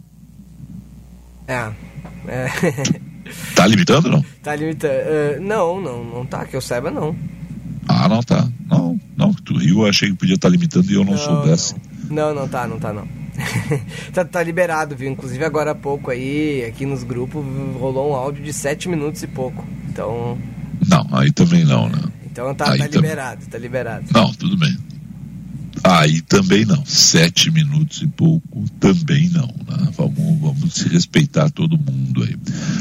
É. 1.46 1.70
é. 2.26 3.00
Tá 3.54 3.66
limitando 3.66 4.10
não? 4.10 4.24
Tá 4.42 4.54
limitando. 4.54 4.92
Uh, 4.92 5.40
não, 5.40 5.80
não, 5.80 6.04
não 6.04 6.26
tá, 6.26 6.44
que 6.44 6.54
eu 6.54 6.60
saiba 6.60 6.90
não. 6.90 7.16
Ah, 7.88 8.08
não 8.08 8.22
tá. 8.22 8.48
Não, 8.68 8.98
não. 9.16 9.30
Do 9.42 9.58
Rio 9.58 9.82
eu 9.82 9.86
achei 9.86 10.10
que 10.10 10.16
podia 10.16 10.34
estar 10.34 10.48
tá 10.48 10.52
limitando 10.52 10.90
e 10.90 10.94
eu 10.94 11.04
não, 11.04 11.12
não 11.12 11.18
soubesse. 11.18 11.74
Não. 12.08 12.34
não, 12.34 12.42
não 12.42 12.48
tá, 12.48 12.66
não 12.66 12.78
tá 12.78 12.92
não. 12.92 13.06
tá, 14.12 14.24
tá, 14.24 14.42
liberado, 14.42 14.96
viu? 14.96 15.10
Inclusive 15.10 15.44
agora 15.44 15.72
há 15.72 15.74
pouco 15.74 16.10
aí, 16.10 16.64
aqui 16.64 16.86
nos 16.86 17.02
grupos, 17.02 17.44
rolou 17.78 18.12
um 18.12 18.14
áudio 18.14 18.42
de 18.42 18.52
7 18.52 18.88
minutos 18.88 19.22
e 19.22 19.26
pouco. 19.26 19.64
Então. 19.88 20.38
Não, 20.88 21.06
aí 21.12 21.30
também 21.32 21.64
não, 21.64 21.88
né? 21.88 22.02
Então 22.30 22.54
tá, 22.54 22.76
tá 22.76 22.86
liberado, 22.86 23.46
tá 23.46 23.58
liberado. 23.58 24.04
Não, 24.12 24.32
tudo 24.34 24.56
bem. 24.56 24.76
Aí 25.84 26.20
também 26.22 26.64
não. 26.64 26.84
Sete 26.84 27.50
minutos 27.50 28.02
e 28.02 28.06
pouco 28.06 28.64
também 28.80 29.28
não. 29.28 29.46
Né? 29.68 29.88
Vamos, 29.96 30.40
vamos 30.40 30.74
se 30.74 30.88
respeitar 30.88 31.50
todo 31.50 31.78
mundo 31.78 32.22
aí. 32.22 32.36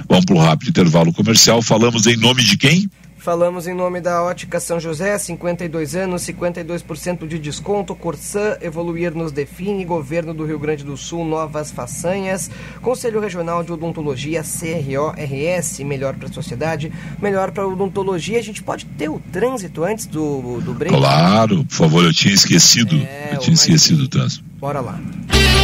Vamos 0.08 0.26
para 0.26 0.36
o 0.36 0.40
rápido 0.40 0.70
intervalo 0.70 1.14
comercial. 1.14 1.62
Falamos 1.62 2.08
em 2.08 2.18
nome 2.18 2.44
de 2.44 2.58
quem? 2.58 2.90
Falamos 3.26 3.66
em 3.66 3.74
nome 3.74 4.00
da 4.00 4.22
Ótica 4.22 4.60
São 4.60 4.80
José, 4.80 5.18
52 5.18 5.96
anos, 5.96 6.22
52% 6.22 7.26
de 7.26 7.40
desconto. 7.40 7.96
Corsã, 7.96 8.56
evoluir 8.62 9.16
nos 9.16 9.32
define. 9.32 9.84
Governo 9.84 10.32
do 10.32 10.46
Rio 10.46 10.60
Grande 10.60 10.84
do 10.84 10.96
Sul, 10.96 11.26
novas 11.26 11.72
façanhas. 11.72 12.52
Conselho 12.84 13.20
Regional 13.20 13.64
de 13.64 13.72
Odontologia, 13.72 14.44
CRORS, 14.44 15.80
melhor 15.80 16.14
para 16.14 16.30
a 16.30 16.32
sociedade, 16.32 16.94
melhor 17.20 17.50
para 17.50 17.64
a 17.64 17.68
odontologia. 17.68 18.38
A 18.38 18.44
gente 18.44 18.62
pode 18.62 18.86
ter 18.86 19.10
o 19.10 19.20
trânsito 19.32 19.84
antes 19.84 20.06
do, 20.06 20.62
do 20.62 20.76
break? 20.76 20.96
Claro, 20.96 21.66
por 21.66 21.74
favor, 21.74 22.04
eu 22.04 22.14
tinha 22.14 22.36
esquecido. 22.36 22.96
É, 22.96 23.32
eu 23.34 23.40
tinha 23.40 23.56
esquecido 23.56 24.04
o 24.04 24.08
trânsito. 24.08 24.46
Bora 24.60 24.82
lá. 24.82 25.00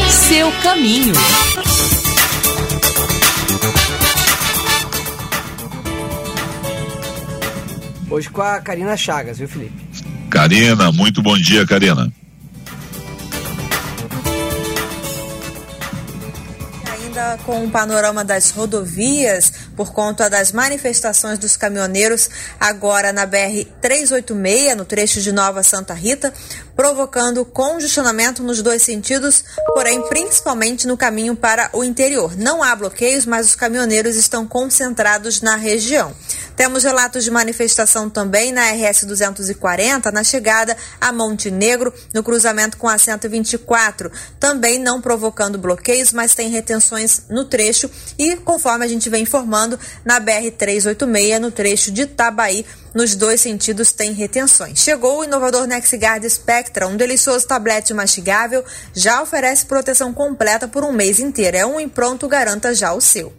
Seu 0.10 0.52
caminho. 0.64 1.14
Hoje 8.12 8.30
com 8.30 8.42
a 8.42 8.60
Karina 8.60 8.98
Chagas, 8.98 9.38
viu, 9.38 9.48
Felipe? 9.48 9.88
Karina, 10.30 10.92
muito 10.92 11.22
bom 11.22 11.38
dia, 11.38 11.66
Karina. 11.66 12.12
Ainda 16.92 17.40
com 17.46 17.64
o 17.64 17.72
panorama 17.72 18.26
das 18.26 18.52
rodovias, 18.52 19.54
por 19.78 19.94
conta 19.94 20.30
das 20.30 20.52
manifestações 20.52 21.40
dos 21.40 21.56
caminhoneiros 21.56 22.30
agora 22.60 23.14
na 23.14 23.26
BR 23.26 23.66
386, 23.82 24.76
no 24.76 24.84
trecho 24.84 25.22
de 25.22 25.32
Nova 25.32 25.64
Santa 25.64 25.94
Rita, 25.94 26.34
provocando 26.76 27.46
congestionamento 27.46 28.44
nos 28.44 28.62
dois 28.62 28.82
sentidos, 28.82 29.46
porém 29.74 30.02
principalmente 30.10 30.86
no 30.86 30.98
caminho 30.98 31.34
para 31.34 31.70
o 31.72 31.82
interior. 31.82 32.36
Não 32.38 32.62
há 32.62 32.76
bloqueios, 32.76 33.26
mas 33.26 33.48
os 33.48 33.56
caminhoneiros 33.56 34.18
estão 34.18 34.46
concentrados 34.46 35.42
na 35.42 35.56
região. 35.56 36.14
Temos 36.56 36.84
relatos 36.84 37.24
de 37.24 37.32
manifestação 37.32 38.10
também 38.10 38.52
na 38.52 38.70
RS 38.72 39.06
240, 39.06 40.12
na 40.12 40.24
chegada 40.24 40.76
a 41.00 41.12
Monte 41.12 41.50
Negro, 41.50 41.94
no 42.14 42.24
cruzamento 42.24 42.78
com 42.78 42.88
a 42.88 42.98
124, 42.98 44.12
também 44.40 44.80
não 44.80 45.02
provocando 45.02 45.58
bloqueios, 45.58 46.12
mas 46.12 46.36
tem 46.36 46.50
retenções 46.50 47.24
no 47.30 47.46
trecho 47.46 47.90
e, 48.18 48.36
conforme 48.38 48.86
a 48.86 48.88
gente 48.88 49.10
vem 49.10 49.24
informando, 49.24 49.80
na 50.06 50.20
BR 50.20 50.52
386, 50.58 51.40
no 51.40 51.52
trecho 51.52 51.92
de 51.92 52.06
Tabaí, 52.06 52.66
nos 52.94 53.16
dois 53.16 53.42
sentidos 53.42 53.92
tem 53.92 54.12
retenções. 54.12 54.80
Chegou 54.80 55.20
o 55.20 55.24
inovador 55.24 55.66
NexGuard 55.66 56.30
Spectra, 56.30 56.88
um 56.88 56.98
delicioso 56.98 57.48
tablete 57.48 57.94
mastigável, 57.94 58.64
já 58.94 59.22
oferece 59.22 59.66
proteção 59.66 60.14
completa 60.14 60.68
por 60.68 60.84
um 60.84 60.92
mês 60.92 61.20
inteiro. 61.20 61.58
É 61.58 61.66
um 61.66 61.80
em 61.80 61.88
pronto, 61.88 62.28
garanta 62.28 62.74
já 62.76 62.94
o 62.94 63.02
seu. 63.02 63.34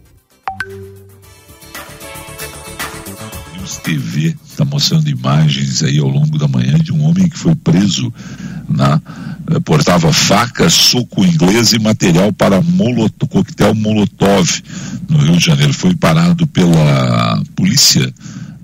TV 3.83 4.35
está 4.45 4.65
mostrando 4.65 5.09
imagens 5.09 5.83
aí 5.83 5.99
ao 5.99 6.07
longo 6.07 6.37
da 6.37 6.47
manhã 6.47 6.77
de 6.77 6.91
um 6.91 7.03
homem 7.03 7.29
que 7.29 7.37
foi 7.37 7.55
preso 7.55 8.13
na 8.69 9.01
eh, 9.51 9.59
portava 9.59 10.11
faca, 10.11 10.69
soco 10.69 11.25
inglês 11.25 11.73
e 11.73 11.79
material 11.79 12.31
para 12.33 12.61
molotov, 12.61 13.29
coquetel 13.29 13.73
molotov 13.75 14.49
no 15.09 15.17
Rio 15.17 15.37
de 15.37 15.45
Janeiro. 15.45 15.73
Foi 15.73 15.95
parado 15.95 16.45
pela 16.47 17.41
polícia 17.55 18.13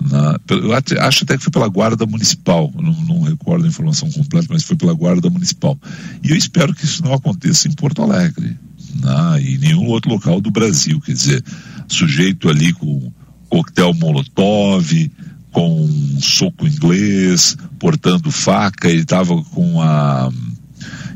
na, 0.02 0.40
eu 0.50 0.74
acho 1.02 1.24
até 1.24 1.38
que 1.38 1.44
foi 1.44 1.52
pela 1.52 1.68
guarda 1.68 2.06
municipal, 2.06 2.72
não, 2.76 2.94
não, 3.04 3.22
recordo 3.22 3.66
a 3.66 3.68
informação 3.68 4.10
completa, 4.10 4.48
mas 4.50 4.64
foi 4.64 4.78
pela 4.78 4.94
guarda 4.94 5.30
municipal. 5.30 5.78
E 6.24 6.32
eu 6.32 6.38
espero 6.38 6.74
que 6.74 6.86
isso 6.86 7.04
não 7.04 7.14
aconteça 7.14 7.68
em 7.68 7.74
Porto 7.74 8.02
Alegre, 8.02 8.58
né, 8.96 9.42
e 9.42 9.56
em 9.56 9.58
nenhum 9.58 9.86
outro 9.88 10.10
local 10.10 10.40
do 10.40 10.50
Brasil. 10.50 11.02
Quer 11.02 11.12
dizer, 11.12 11.44
sujeito 11.88 12.48
ali 12.48 12.72
com 12.74 13.12
coquetel 13.50 13.94
molotov, 13.94 15.12
com 15.52 15.84
um 15.84 16.22
soco 16.22 16.68
inglês, 16.68 17.58
portando 17.80 18.32
faca, 18.32 18.90
ele 18.90 19.02
estava 19.02 19.36
com 19.44 19.82
a. 19.82 20.32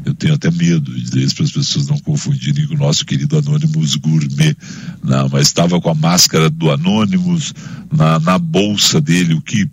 Eu 0.06 0.14
tenho 0.14 0.34
até 0.34 0.52
medo 0.52 0.94
de 0.94 1.02
dizer 1.02 1.34
para 1.34 1.46
as 1.46 1.52
pessoas 1.52 1.88
não 1.88 1.98
confundirem 2.00 2.68
com 2.68 2.74
o 2.74 2.78
nosso 2.78 3.06
querido 3.06 3.38
Anônimos 3.38 3.96
Gourmet, 3.96 4.54
não, 5.02 5.30
mas 5.30 5.48
estava 5.48 5.80
com 5.80 5.90
a 5.90 5.96
máscara 5.96 6.50
do 6.50 6.70
Anônimos 6.70 7.54
na, 7.90 8.20
na 8.20 8.38
bolsa 8.38 9.00
dele, 9.00 9.34
o 9.34 9.42
que 9.42 9.70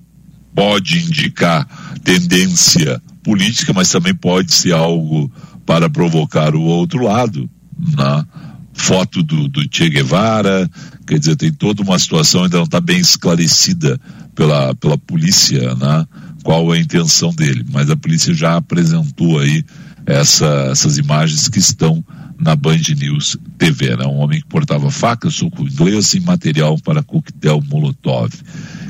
pode 0.55 0.99
indicar 0.99 1.67
tendência 2.05 3.03
política, 3.25 3.73
mas 3.73 3.91
também 3.91 4.15
pode 4.15 4.55
ser 4.55 4.73
algo 4.73 5.31
para 5.67 5.91
provocar 5.91 6.55
o 6.55 6.63
outro 6.63 7.05
lado. 7.05 7.51
Né? 7.79 8.27
Foto 8.73 9.23
do, 9.23 9.49
do 9.49 9.63
Che 9.71 9.89
Guevara, 9.89 10.71
Quer 11.11 11.19
dizer, 11.19 11.35
tem 11.35 11.53
toda 11.53 11.83
uma 11.83 11.99
situação 11.99 12.45
ainda 12.45 12.59
não 12.59 12.65
está 12.67 12.81
bem 12.81 13.01
esclarecida 13.01 14.01
pela, 14.33 14.77
pela 14.77 14.97
polícia, 14.97 15.75
né? 15.75 16.07
Qual 16.45 16.73
é 16.73 16.79
a 16.79 16.81
intenção 16.81 17.35
dele. 17.35 17.67
Mas 17.69 17.91
a 17.91 17.97
polícia 17.97 18.33
já 18.33 18.57
apresentou 18.57 19.41
aí 19.41 19.65
essa, 20.07 20.47
essas 20.71 20.99
imagens 20.99 21.49
que 21.49 21.59
estão 21.59 22.05
na 22.39 22.55
Band 22.55 22.83
News 22.97 23.37
TV, 23.59 23.97
né? 23.97 24.07
Um 24.07 24.19
homem 24.19 24.41
que 24.41 24.47
portava 24.47 24.89
faca, 24.89 25.29
soco 25.31 25.65
inglês 25.65 26.15
e 26.15 26.21
material 26.21 26.79
para 26.79 27.03
coquetel 27.03 27.61
Molotov. 27.69 28.33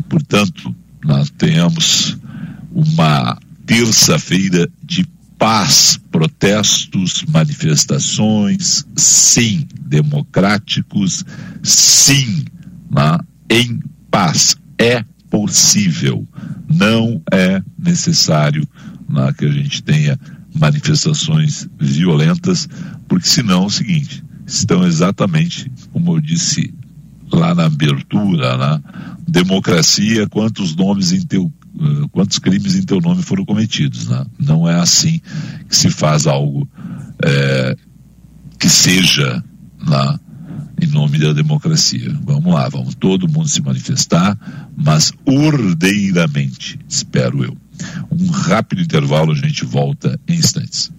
Portanto, 0.07 0.77
nós 1.03 1.31
tenhamos 1.31 2.18
uma 2.71 3.39
terça-feira 3.64 4.68
de 4.85 5.07
paz, 5.41 5.99
protestos, 6.12 7.24
manifestações, 7.26 8.84
sim, 8.95 9.66
democráticos, 9.80 11.24
sim, 11.62 12.45
né? 12.91 13.18
em 13.49 13.80
paz. 14.11 14.55
É 14.78 15.03
possível. 15.30 16.28
Não 16.68 17.22
é 17.32 17.62
necessário 17.78 18.68
né, 19.09 19.32
que 19.36 19.47
a 19.47 19.51
gente 19.51 19.82
tenha 19.82 20.20
manifestações 20.55 21.66
violentas, 21.80 22.68
porque 23.09 23.26
senão 23.26 23.62
é 23.62 23.66
o 23.66 23.70
seguinte, 23.70 24.22
estão 24.47 24.86
exatamente, 24.86 25.72
como 25.91 26.16
eu 26.16 26.20
disse 26.20 26.74
lá 27.32 27.55
na 27.55 27.64
abertura, 27.64 28.59
né? 28.59 28.82
Democracia, 29.26 30.28
quantos 30.28 30.76
nomes 30.76 31.12
em 31.12 31.22
teu 31.22 31.51
quantos 32.12 32.39
crimes 32.39 32.74
em 32.74 32.83
teu 32.83 33.01
nome 33.01 33.22
foram 33.22 33.45
cometidos, 33.45 34.09
né? 34.09 34.24
Não 34.39 34.68
é 34.68 34.74
assim 34.74 35.20
que 35.68 35.76
se 35.76 35.91
faz 35.91 36.26
algo 36.26 36.68
é, 37.24 37.76
que 38.59 38.68
seja 38.68 39.43
lá 39.87 40.18
em 40.81 40.87
nome 40.87 41.18
da 41.18 41.33
democracia. 41.33 42.14
Vamos 42.24 42.53
lá, 42.53 42.68
vamos 42.68 42.95
todo 42.95 43.28
mundo 43.28 43.49
se 43.49 43.62
manifestar, 43.62 44.39
mas 44.76 45.12
ordeiramente, 45.24 46.78
espero 46.89 47.45
eu. 47.45 47.57
Um 48.11 48.31
rápido 48.31 48.83
intervalo, 48.83 49.33
a 49.33 49.35
gente 49.35 49.64
volta 49.64 50.18
em 50.28 50.35
instantes. 50.35 50.91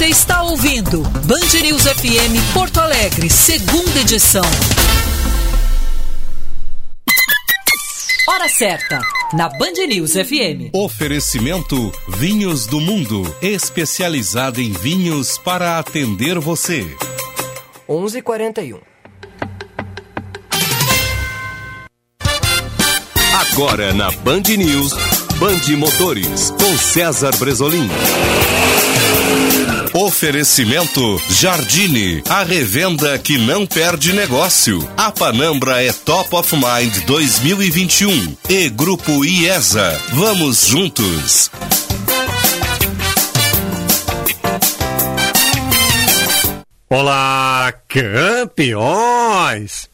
Você 0.00 0.06
está 0.06 0.40
ouvindo 0.44 1.02
Band 1.02 1.60
News 1.62 1.82
FM 1.82 2.54
Porto 2.54 2.80
Alegre, 2.80 3.28
segunda 3.28 4.00
edição. 4.00 4.40
Hora 8.26 8.48
certa, 8.48 9.02
na 9.34 9.50
Band 9.50 9.74
News 9.86 10.12
FM. 10.12 10.72
Oferecimento 10.72 11.92
Vinhos 12.08 12.66
do 12.66 12.80
Mundo, 12.80 13.36
especializado 13.42 14.58
em 14.58 14.72
vinhos 14.72 15.36
para 15.36 15.78
atender 15.78 16.38
você. 16.38 16.96
11:41. 17.86 18.80
Agora 23.34 23.92
na 23.92 24.10
Band 24.10 24.44
News, 24.56 24.94
Band 25.38 25.76
Motores, 25.76 26.52
com 26.52 26.78
César 26.78 27.36
Bresolim. 27.36 27.86
Oferecimento 29.92 31.20
Jardine, 31.28 32.22
a 32.28 32.44
revenda 32.44 33.18
que 33.18 33.36
não 33.36 33.66
perde 33.66 34.12
negócio. 34.12 34.88
A 34.96 35.10
Panambra 35.10 35.82
é 35.82 35.92
Top 35.92 36.32
of 36.36 36.54
Mind 36.54 36.96
2021 37.06 38.36
e 38.48 38.68
Grupo 38.68 39.24
IESA. 39.24 40.00
Vamos 40.10 40.68
juntos. 40.68 41.50
Olá, 46.88 47.74
campeões! 47.88 49.90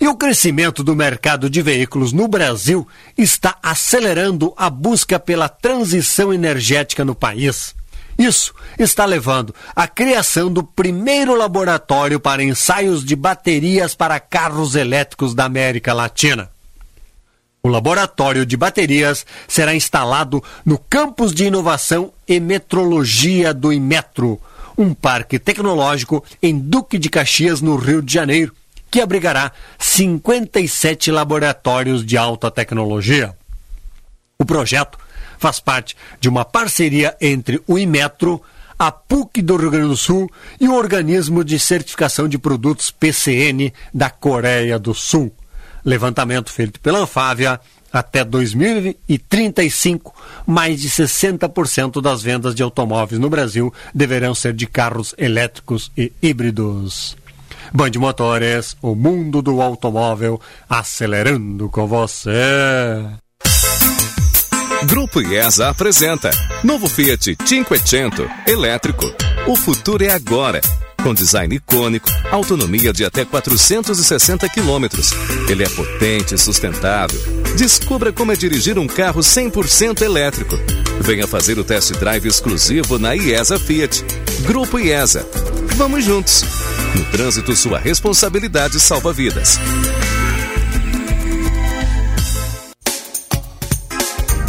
E 0.00 0.06
o 0.06 0.14
crescimento 0.14 0.84
do 0.84 0.94
mercado 0.94 1.50
de 1.50 1.60
veículos 1.60 2.12
no 2.12 2.28
Brasil 2.28 2.86
está 3.18 3.56
acelerando 3.60 4.54
a 4.56 4.70
busca 4.70 5.18
pela 5.18 5.48
transição 5.48 6.32
energética 6.32 7.04
no 7.04 7.16
país. 7.16 7.74
Isso 8.18 8.54
está 8.78 9.04
levando 9.04 9.54
à 9.74 9.88
criação 9.88 10.52
do 10.52 10.62
primeiro 10.62 11.34
laboratório 11.34 12.20
para 12.20 12.42
ensaios 12.42 13.04
de 13.04 13.16
baterias 13.16 13.94
para 13.94 14.20
carros 14.20 14.74
elétricos 14.74 15.34
da 15.34 15.44
América 15.44 15.92
Latina. 15.92 16.50
O 17.62 17.68
laboratório 17.68 18.44
de 18.44 18.56
baterias 18.56 19.24
será 19.46 19.74
instalado 19.74 20.42
no 20.64 20.78
Campus 20.78 21.32
de 21.32 21.44
Inovação 21.44 22.12
e 22.26 22.40
Metrologia 22.40 23.54
do 23.54 23.72
Imetro, 23.72 24.40
um 24.76 24.92
parque 24.92 25.38
tecnológico 25.38 26.24
em 26.42 26.58
Duque 26.58 26.98
de 26.98 27.08
Caxias, 27.08 27.60
no 27.60 27.76
Rio 27.76 28.02
de 28.02 28.12
Janeiro, 28.12 28.52
que 28.90 29.00
abrigará 29.00 29.52
57 29.78 31.10
laboratórios 31.12 32.04
de 32.04 32.16
alta 32.16 32.50
tecnologia. 32.50 33.34
O 34.38 34.44
projeto 34.44 34.98
faz 35.42 35.58
parte 35.58 35.96
de 36.20 36.28
uma 36.28 36.44
parceria 36.44 37.16
entre 37.20 37.60
o 37.66 37.76
Imetro, 37.76 38.40
a 38.78 38.92
PUC 38.92 39.42
do 39.42 39.56
Rio 39.56 39.72
Grande 39.72 39.88
do 39.88 39.96
Sul 39.96 40.30
e 40.60 40.68
o 40.68 40.74
Organismo 40.74 41.42
de 41.44 41.58
Certificação 41.58 42.28
de 42.28 42.38
Produtos 42.38 42.92
PCN 42.92 43.72
da 43.92 44.08
Coreia 44.08 44.78
do 44.78 44.94
Sul. 44.94 45.32
Levantamento 45.84 46.48
feito 46.48 46.78
pela 46.78 47.00
Anfávia, 47.00 47.60
até 47.92 48.24
2035, 48.24 50.14
mais 50.46 50.80
de 50.80 50.88
60% 50.88 52.00
das 52.00 52.22
vendas 52.22 52.54
de 52.54 52.62
automóveis 52.62 53.20
no 53.20 53.28
Brasil 53.28 53.74
deverão 53.92 54.36
ser 54.36 54.52
de 54.52 54.68
carros 54.68 55.12
elétricos 55.18 55.90
e 55.98 56.12
híbridos. 56.22 57.16
Band 57.74 57.90
Motores, 57.96 58.76
o 58.80 58.94
mundo 58.94 59.42
do 59.42 59.60
automóvel 59.60 60.40
acelerando 60.68 61.68
com 61.68 61.88
você. 61.88 62.30
Grupo 64.86 65.20
IESA 65.20 65.68
apresenta 65.68 66.30
novo 66.62 66.88
Fiat 66.88 67.36
Cinquecento 67.44 68.28
elétrico. 68.46 69.04
O 69.46 69.54
futuro 69.54 70.04
é 70.04 70.10
agora. 70.10 70.60
Com 71.02 71.14
design 71.14 71.54
icônico, 71.56 72.08
autonomia 72.30 72.92
de 72.92 73.04
até 73.04 73.24
460 73.24 74.48
quilômetros. 74.48 75.10
Ele 75.48 75.64
é 75.64 75.68
potente 75.68 76.34
e 76.34 76.38
sustentável. 76.38 77.18
Descubra 77.56 78.12
como 78.12 78.32
é 78.32 78.36
dirigir 78.36 78.78
um 78.78 78.86
carro 78.86 79.20
100% 79.20 80.02
elétrico. 80.02 80.56
Venha 81.00 81.26
fazer 81.26 81.58
o 81.58 81.64
test 81.64 81.92
drive 81.92 82.26
exclusivo 82.26 82.98
na 82.98 83.14
IESA 83.16 83.58
Fiat. 83.58 84.04
Grupo 84.46 84.78
IESA. 84.78 85.26
Vamos 85.76 86.04
juntos. 86.04 86.44
No 86.94 87.04
trânsito, 87.06 87.56
sua 87.56 87.78
responsabilidade 87.78 88.78
salva 88.78 89.12
vidas. 89.12 89.58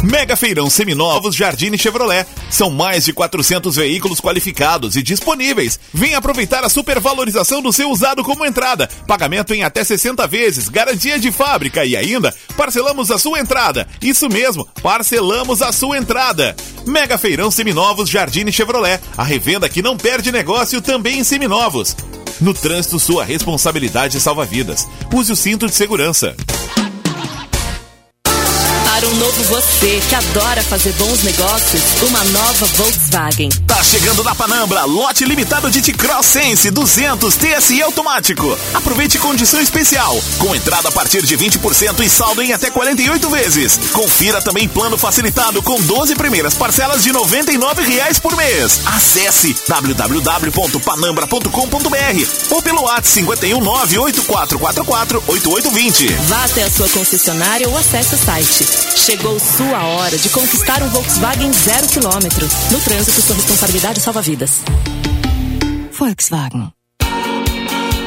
Mega 0.04 0.36
Feirão 0.36 0.68
Seminovos 0.68 1.34
Jardine 1.34 1.78
Chevrolet. 1.78 2.26
São 2.50 2.70
mais 2.70 3.06
de 3.06 3.12
400 3.12 3.74
veículos 3.74 4.20
qualificados 4.20 4.96
e 4.96 5.02
disponíveis. 5.02 5.80
Venha 5.94 6.18
aproveitar 6.18 6.62
a 6.62 6.68
supervalorização 6.68 7.62
do 7.62 7.72
seu 7.72 7.90
usado 7.90 8.22
como 8.22 8.44
entrada. 8.44 8.86
Pagamento 9.06 9.54
em 9.54 9.64
até 9.64 9.82
60 9.82 10.26
vezes, 10.26 10.68
garantia 10.68 11.18
de 11.18 11.32
fábrica 11.32 11.86
e 11.86 11.96
ainda 11.96 12.34
parcelamos 12.54 13.10
a 13.10 13.18
sua 13.18 13.40
entrada. 13.40 13.88
Isso 14.02 14.28
mesmo, 14.28 14.68
parcelamos 14.82 15.62
a 15.62 15.72
sua 15.72 15.96
entrada. 15.96 16.54
Mega 16.86 17.16
Feirão 17.16 17.50
Seminovos 17.50 18.10
Jardine 18.10 18.52
Chevrolet. 18.52 19.00
A 19.16 19.24
revenda 19.24 19.70
que 19.70 19.80
não 19.80 19.96
perde 19.96 20.30
negócio 20.30 20.82
também 20.82 21.20
em 21.20 21.24
seminovos. 21.24 21.96
No 22.42 22.52
trânsito, 22.52 22.98
sua 22.98 23.24
responsabilidade 23.24 24.20
salva 24.20 24.44
vidas. 24.44 24.86
Use 25.10 25.32
o 25.32 25.36
cinto 25.36 25.66
de 25.66 25.74
segurança. 25.74 26.36
Para 29.04 29.12
um 29.12 29.16
novo 29.16 29.42
você 29.44 30.00
que 30.08 30.14
adora 30.14 30.62
fazer 30.62 30.94
bons 30.94 31.22
negócios, 31.24 31.82
uma 32.08 32.24
nova 32.24 32.64
Volkswagen. 32.64 33.50
Tá 33.66 33.84
chegando 33.84 34.24
na 34.24 34.34
Panambra, 34.34 34.86
lote 34.86 35.26
limitado 35.26 35.70
de 35.70 35.82
T-Cross 35.82 36.24
Sense 36.24 36.70
200 36.70 37.36
TSI 37.36 37.82
automático. 37.82 38.56
Aproveite 38.72 39.18
condição 39.18 39.60
especial, 39.60 40.18
com 40.38 40.54
entrada 40.54 40.88
a 40.88 40.92
partir 40.92 41.22
de 41.22 41.36
20% 41.36 42.00
e 42.00 42.08
saldo 42.08 42.40
em 42.40 42.54
até 42.54 42.70
48 42.70 43.28
vezes. 43.28 43.78
Confira 43.92 44.40
também 44.40 44.66
plano 44.66 44.96
facilitado 44.96 45.62
com 45.62 45.78
12 45.82 46.14
primeiras 46.14 46.54
parcelas 46.54 47.02
de 47.02 47.12
99 47.12 47.82
reais 47.82 48.18
por 48.18 48.34
mês. 48.34 48.80
Acesse 48.86 49.54
www.panambra.com.br 49.68 52.50
ou 52.50 52.62
pelo 52.62 52.84
WhatsApp 52.84 53.26
51984448820. 53.26 56.10
Vá 56.26 56.44
até 56.44 56.62
a 56.62 56.70
sua 56.70 56.88
concessionária 56.88 57.68
ou 57.68 57.76
acesse 57.76 58.14
o 58.14 58.18
site 58.18 58.93
Chegou 58.96 59.38
sua 59.38 59.84
hora 59.84 60.16
de 60.16 60.28
conquistar 60.30 60.82
um 60.82 60.88
Volkswagen 60.88 61.52
zero 61.52 61.86
quilômetro. 61.88 62.48
No 62.70 62.80
trânsito, 62.80 63.20
sua 63.20 63.34
responsabilidade 63.36 64.00
salva 64.00 64.22
vidas. 64.22 64.60
Volkswagen. 65.92 66.72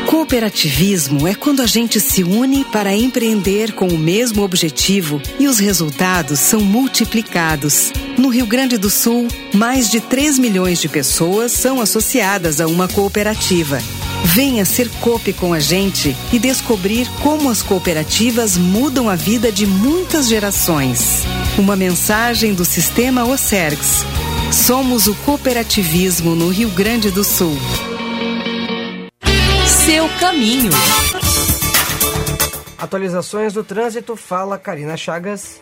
Cooperativismo 0.07 1.27
é 1.27 1.35
quando 1.35 1.61
a 1.61 1.67
gente 1.67 1.99
se 1.99 2.23
une 2.23 2.63
para 2.63 2.95
empreender 2.95 3.73
com 3.73 3.87
o 3.87 3.97
mesmo 3.97 4.41
objetivo 4.41 5.21
e 5.37 5.47
os 5.47 5.59
resultados 5.59 6.39
são 6.39 6.61
multiplicados. 6.61 7.91
No 8.17 8.29
Rio 8.29 8.47
Grande 8.47 8.77
do 8.77 8.89
Sul, 8.89 9.27
mais 9.53 9.91
de 9.91 9.99
3 9.99 10.39
milhões 10.39 10.79
de 10.79 10.87
pessoas 10.87 11.51
são 11.51 11.81
associadas 11.81 12.61
a 12.61 12.67
uma 12.67 12.87
cooperativa. 12.87 13.79
Venha 14.33 14.65
ser 14.65 14.89
COP 15.01 15.33
com 15.33 15.53
a 15.53 15.59
gente 15.59 16.15
e 16.31 16.39
descobrir 16.39 17.07
como 17.21 17.49
as 17.49 17.61
cooperativas 17.61 18.57
mudam 18.57 19.09
a 19.09 19.15
vida 19.15 19.51
de 19.51 19.65
muitas 19.65 20.27
gerações. 20.27 21.23
Uma 21.57 21.75
mensagem 21.75 22.53
do 22.53 22.63
Sistema 22.63 23.25
Ocergs. 23.25 24.05
Somos 24.51 25.07
o 25.07 25.15
cooperativismo 25.15 26.35
no 26.35 26.49
Rio 26.49 26.69
Grande 26.69 27.11
do 27.11 27.23
Sul 27.23 27.57
seu 29.87 30.09
caminho. 30.19 30.69
Atualizações 32.77 33.53
do 33.53 33.63
trânsito, 33.63 34.17
fala 34.17 34.57
Karina 34.57 34.97
Chagas 34.97 35.61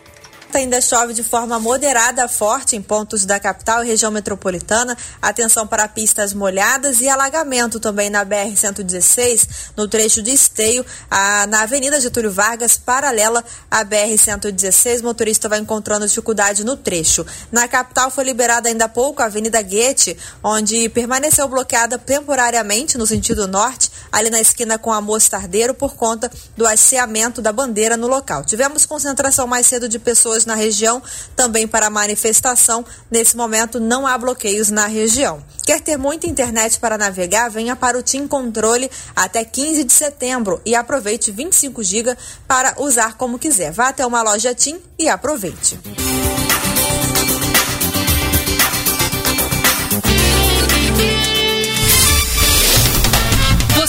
ainda 0.54 0.80
chove 0.80 1.12
de 1.12 1.22
forma 1.22 1.58
moderada 1.58 2.26
forte 2.28 2.76
em 2.76 2.82
pontos 2.82 3.24
da 3.24 3.38
capital 3.38 3.84
e 3.84 3.86
região 3.86 4.10
metropolitana. 4.10 4.96
Atenção 5.20 5.66
para 5.66 5.86
pistas 5.88 6.32
molhadas 6.32 7.00
e 7.00 7.08
alagamento 7.08 7.78
também 7.78 8.08
na 8.08 8.24
BR-116, 8.24 9.48
no 9.76 9.86
trecho 9.86 10.22
de 10.22 10.30
Esteio, 10.30 10.84
a, 11.10 11.46
na 11.46 11.62
Avenida 11.62 12.00
Getúlio 12.00 12.30
Vargas, 12.30 12.76
paralela 12.76 13.44
à 13.70 13.84
BR-116. 13.84 15.02
Motorista 15.02 15.48
vai 15.48 15.58
encontrando 15.58 16.06
dificuldade 16.06 16.64
no 16.64 16.76
trecho. 16.76 17.26
Na 17.50 17.68
capital 17.68 18.10
foi 18.10 18.24
liberada 18.24 18.68
ainda 18.68 18.86
há 18.86 18.88
pouco 18.88 19.22
a 19.22 19.26
Avenida 19.26 19.60
Guete, 19.60 20.16
onde 20.42 20.88
permaneceu 20.88 21.48
bloqueada 21.48 21.98
temporariamente 21.98 22.96
no 22.96 23.06
sentido 23.06 23.46
norte, 23.46 23.90
ali 24.10 24.30
na 24.30 24.40
esquina 24.40 24.78
com 24.78 24.92
a 24.92 25.00
Mostardeiro, 25.00 25.74
por 25.74 25.94
conta 25.94 26.30
do 26.56 26.66
asseamento 26.66 27.42
da 27.42 27.52
bandeira 27.52 27.96
no 27.96 28.06
local. 28.06 28.44
Tivemos 28.44 28.86
concentração 28.86 29.46
mais 29.46 29.66
cedo 29.66 29.88
de 29.88 29.98
pessoas 29.98 30.35
na 30.44 30.54
região, 30.54 31.02
também 31.34 31.66
para 31.66 31.88
manifestação. 31.88 32.84
Nesse 33.10 33.36
momento, 33.36 33.80
não 33.80 34.06
há 34.06 34.18
bloqueios 34.18 34.70
na 34.70 34.86
região. 34.86 35.42
Quer 35.64 35.80
ter 35.80 35.96
muita 35.96 36.26
internet 36.26 36.78
para 36.78 36.98
navegar? 36.98 37.48
Venha 37.48 37.74
para 37.74 37.98
o 37.98 38.02
TIM 38.02 38.26
Controle 38.26 38.90
até 39.14 39.44
15 39.44 39.84
de 39.84 39.92
setembro 39.92 40.60
e 40.64 40.74
aproveite 40.74 41.30
25 41.30 41.82
GB 41.82 42.16
para 42.46 42.74
usar 42.78 43.16
como 43.16 43.38
quiser. 43.38 43.72
Vá 43.72 43.88
até 43.88 44.04
uma 44.04 44.22
loja 44.22 44.54
TIM 44.54 44.80
e 44.98 45.08
aproveite. 45.08 45.78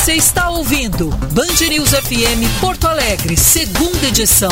Você 0.08 0.14
está 0.14 0.50
ouvindo 0.50 1.10
Band 1.10 1.68
News 1.70 1.89
FM 1.89 2.62
Porto 2.62 2.88
Alegre, 2.88 3.36
segunda 3.36 4.08
edição. 4.08 4.52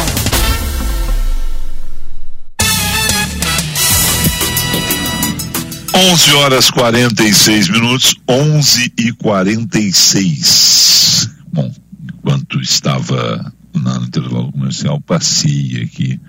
11 5.97 6.33
horas 6.33 6.69
46 6.71 7.69
minutos, 7.69 8.17
11 8.27 8.91
e 8.99 9.13
46. 9.13 11.29
Bom, 11.53 11.73
enquanto 12.03 12.59
estava 12.59 13.53
no 13.73 14.03
intervalo 14.03 14.51
comercial, 14.51 14.99
passei 14.99 15.83
aqui 15.83 16.19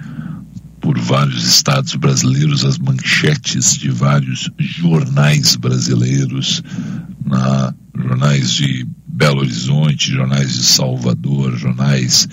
por 0.81 0.97
vários 1.01 1.45
estados 1.45 1.97
brasileiros 1.97 2.64
as 2.64 2.79
manchetes 2.79 3.77
de 3.77 3.91
vários 3.91 4.49
jornais 4.57 5.57
brasileiros, 5.57 6.62
na, 7.25 7.75
jornais 7.93 8.53
de 8.53 8.87
Belo 9.05 9.41
Horizonte, 9.41 10.12
jornais 10.12 10.53
de 10.53 10.62
Salvador, 10.62 11.57
jornais 11.57 12.29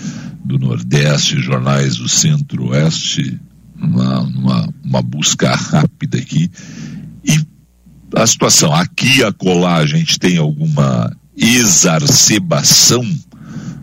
do 0.46 0.60
Nordeste, 0.60 1.42
jornais 1.42 1.96
do 1.96 2.08
Centro-Oeste, 2.08 3.42
uma, 3.76 4.20
uma, 4.20 4.70
uma 4.84 5.02
busca 5.02 5.56
rápida 5.56 6.20
aqui 6.20 6.52
e 7.24 7.46
a 8.16 8.28
situação, 8.28 8.74
aqui 8.74 9.20
e 9.20 9.24
acolá 9.24 9.78
a 9.78 9.86
gente 9.86 10.20
tem 10.20 10.38
alguma 10.38 11.16
exacerbação, 11.36 13.04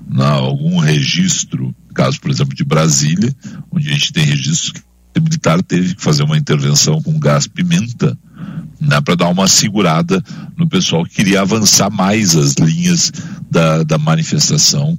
né, 0.08 0.24
algum 0.24 0.78
registro, 0.78 1.74
caso, 1.94 2.20
por 2.20 2.30
exemplo, 2.30 2.54
de 2.54 2.64
Brasília, 2.64 3.34
onde 3.70 3.88
a 3.88 3.92
gente 3.92 4.12
tem 4.12 4.24
registros 4.24 4.72
que 4.72 5.18
o 5.18 5.22
militar 5.22 5.60
teve 5.62 5.96
que 5.96 6.02
fazer 6.02 6.22
uma 6.22 6.38
intervenção 6.38 7.02
com 7.02 7.18
gás 7.18 7.46
pimenta, 7.48 8.16
né, 8.80 9.00
para 9.00 9.16
dar 9.16 9.28
uma 9.28 9.48
segurada 9.48 10.22
no 10.56 10.68
pessoal 10.68 11.04
que 11.04 11.16
queria 11.16 11.40
avançar 11.40 11.90
mais 11.90 12.36
as 12.36 12.54
linhas 12.54 13.12
da, 13.50 13.82
da 13.82 13.98
manifestação 13.98 14.98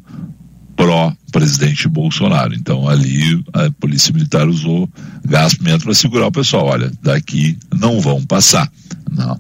pró-presidente 0.82 1.88
Bolsonaro. 1.88 2.56
Então 2.56 2.90
ali 2.90 3.44
a 3.54 3.70
polícia 3.72 4.12
militar 4.12 4.48
usou 4.48 4.90
gás 5.24 5.54
pimenta 5.54 5.86
para 5.86 5.94
segurar 5.94 6.28
o 6.28 6.32
pessoal. 6.32 6.66
Olha, 6.66 6.92
daqui 7.04 7.56
não 7.72 8.02
vão 8.02 8.26
passar. 8.26 8.72
Não. 9.12 9.40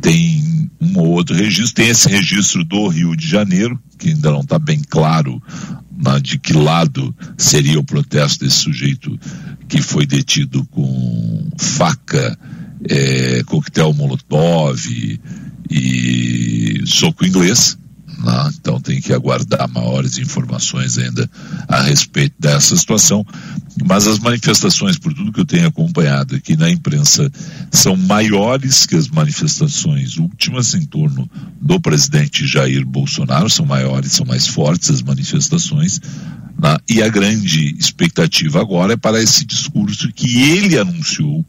Tem 0.00 0.70
um 0.80 0.98
ou 0.98 1.08
outro 1.08 1.36
registro, 1.36 1.74
tem 1.74 1.88
esse 1.88 2.08
registro 2.08 2.64
do 2.64 2.88
Rio 2.88 3.14
de 3.14 3.28
Janeiro, 3.28 3.78
que 3.98 4.10
ainda 4.10 4.30
não 4.30 4.40
está 4.40 4.58
bem 4.58 4.80
claro 4.88 5.42
né, 5.92 6.18
de 6.20 6.38
que 6.38 6.54
lado 6.54 7.14
seria 7.36 7.78
o 7.78 7.84
protesto 7.84 8.44
desse 8.44 8.56
sujeito 8.56 9.18
que 9.68 9.82
foi 9.82 10.06
detido 10.06 10.64
com 10.66 11.48
faca, 11.58 12.38
é, 12.88 13.42
coquetel 13.44 13.92
molotov 13.92 14.80
e 15.70 16.80
soco 16.86 17.26
inglês. 17.26 17.76
Então 18.60 18.80
tem 18.80 19.00
que 19.00 19.12
aguardar 19.12 19.68
maiores 19.68 20.18
informações 20.18 20.98
ainda 20.98 21.28
a 21.68 21.82
respeito 21.82 22.34
dessa 22.38 22.76
situação. 22.76 23.24
Mas 23.84 24.06
as 24.06 24.18
manifestações, 24.18 24.98
por 24.98 25.14
tudo 25.14 25.32
que 25.32 25.40
eu 25.40 25.46
tenho 25.46 25.68
acompanhado 25.68 26.34
aqui 26.34 26.56
na 26.56 26.68
imprensa, 26.68 27.30
são 27.70 27.96
maiores 27.96 28.86
que 28.86 28.96
as 28.96 29.08
manifestações 29.08 30.16
últimas 30.16 30.74
em 30.74 30.84
torno 30.84 31.30
do 31.60 31.80
presidente 31.80 32.46
Jair 32.46 32.84
Bolsonaro, 32.84 33.48
são 33.48 33.64
maiores, 33.64 34.12
são 34.12 34.26
mais 34.26 34.48
fortes 34.48 34.90
as 34.90 35.02
manifestações. 35.02 36.00
Né? 36.60 36.76
E 36.88 37.02
a 37.02 37.08
grande 37.08 37.76
expectativa 37.78 38.60
agora 38.60 38.94
é 38.94 38.96
para 38.96 39.22
esse 39.22 39.44
discurso 39.44 40.12
que 40.12 40.42
ele 40.42 40.76
anunciou 40.76 41.46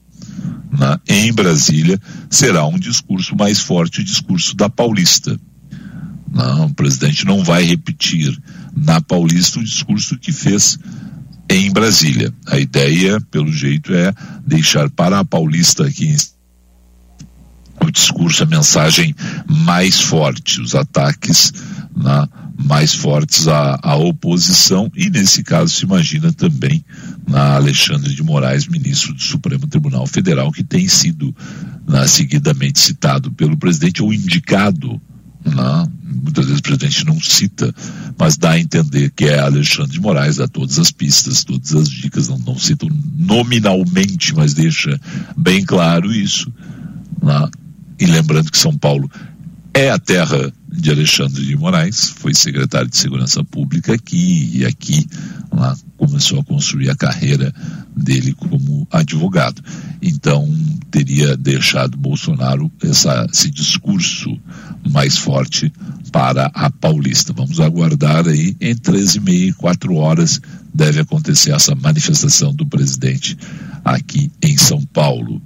né, 0.77 0.99
em 1.07 1.33
Brasília, 1.33 1.99
será 2.29 2.65
um 2.67 2.77
discurso 2.77 3.35
mais 3.35 3.59
forte, 3.59 4.01
o 4.01 4.03
discurso 4.03 4.55
da 4.55 4.69
Paulista. 4.69 5.39
Não, 6.31 6.67
o 6.67 6.73
presidente 6.73 7.25
não 7.25 7.43
vai 7.43 7.63
repetir 7.63 8.37
na 8.75 9.01
Paulista 9.01 9.59
o 9.59 9.63
discurso 9.63 10.17
que 10.17 10.31
fez 10.31 10.77
em 11.49 11.71
Brasília. 11.71 12.33
A 12.47 12.59
ideia, 12.59 13.19
pelo 13.31 13.51
jeito, 13.51 13.93
é 13.93 14.13
deixar 14.45 14.89
para 14.89 15.19
a 15.19 15.25
Paulista 15.25 15.85
aqui 15.85 16.15
o 17.81 17.91
discurso, 17.91 18.43
a 18.43 18.45
mensagem 18.45 19.15
mais 19.47 20.01
forte, 20.01 20.61
os 20.61 20.75
ataques 20.75 21.53
na, 21.95 22.27
mais 22.57 22.93
fortes 22.93 23.47
à, 23.47 23.79
à 23.81 23.95
oposição 23.95 24.91
e 24.95 25.09
nesse 25.09 25.43
caso 25.43 25.73
se 25.73 25.85
imagina 25.85 26.31
também 26.33 26.83
na 27.27 27.55
Alexandre 27.55 28.13
de 28.13 28.21
Moraes, 28.21 28.67
ministro 28.67 29.13
do 29.13 29.21
Supremo 29.21 29.65
Tribunal 29.65 30.05
Federal, 30.05 30.51
que 30.51 30.63
tem 30.63 30.87
sido 30.87 31.33
na, 31.87 32.07
seguidamente 32.07 32.79
citado 32.79 33.31
pelo 33.31 33.57
presidente 33.57 34.03
ou 34.03 34.13
indicado 34.13 35.01
não, 35.45 35.91
muitas 36.03 36.45
vezes 36.45 36.59
o 36.59 36.63
presidente 36.63 37.05
não 37.05 37.19
cita, 37.19 37.73
mas 38.17 38.37
dá 38.37 38.51
a 38.51 38.59
entender 38.59 39.11
que 39.11 39.25
é 39.25 39.39
Alexandre 39.39 39.93
de 39.93 40.01
Moraes, 40.01 40.35
dá 40.35 40.47
todas 40.47 40.77
as 40.77 40.91
pistas, 40.91 41.43
todas 41.43 41.73
as 41.73 41.89
dicas, 41.89 42.27
não, 42.27 42.37
não 42.39 42.57
cita 42.57 42.85
nominalmente, 43.17 44.35
mas 44.35 44.53
deixa 44.53 44.99
bem 45.37 45.63
claro 45.63 46.13
isso. 46.13 46.51
Não? 47.21 47.49
E 47.99 48.05
lembrando 48.05 48.51
que 48.51 48.57
São 48.57 48.77
Paulo 48.77 49.09
é 49.73 49.89
a 49.89 49.99
terra 49.99 50.51
de 50.67 50.91
Alexandre 50.91 51.45
de 51.45 51.55
Moraes, 51.55 52.09
foi 52.17 52.33
secretário 52.33 52.89
de 52.89 52.97
Segurança 52.97 53.43
Pública 53.43 53.93
aqui 53.93 54.51
e 54.53 54.65
aqui 54.65 55.05
lá 55.51 55.75
começou 55.97 56.39
a 56.39 56.43
construir 56.43 56.89
a 56.89 56.95
carreira 56.95 57.53
dele 57.95 58.33
como 58.33 58.87
advogado. 58.91 59.61
Então 60.01 60.47
teria 60.89 61.35
deixado 61.35 61.97
Bolsonaro 61.97 62.71
essa, 62.83 63.27
esse 63.31 63.49
discurso 63.49 64.39
mais 64.89 65.17
forte 65.17 65.71
para 66.11 66.45
a 66.53 66.69
Paulista. 66.69 67.33
Vamos 67.33 67.59
aguardar 67.59 68.27
aí 68.27 68.55
em 68.59 68.75
13 68.75 69.17
e 69.17 69.21
meia 69.21 69.49
e 69.49 69.53
4 69.53 69.93
horas 69.95 70.41
deve 70.73 71.01
acontecer 71.01 71.51
essa 71.51 71.75
manifestação 71.75 72.53
do 72.53 72.65
presidente 72.65 73.37
aqui 73.83 74.31
em 74.41 74.57
São 74.57 74.81
Paulo. 74.81 75.41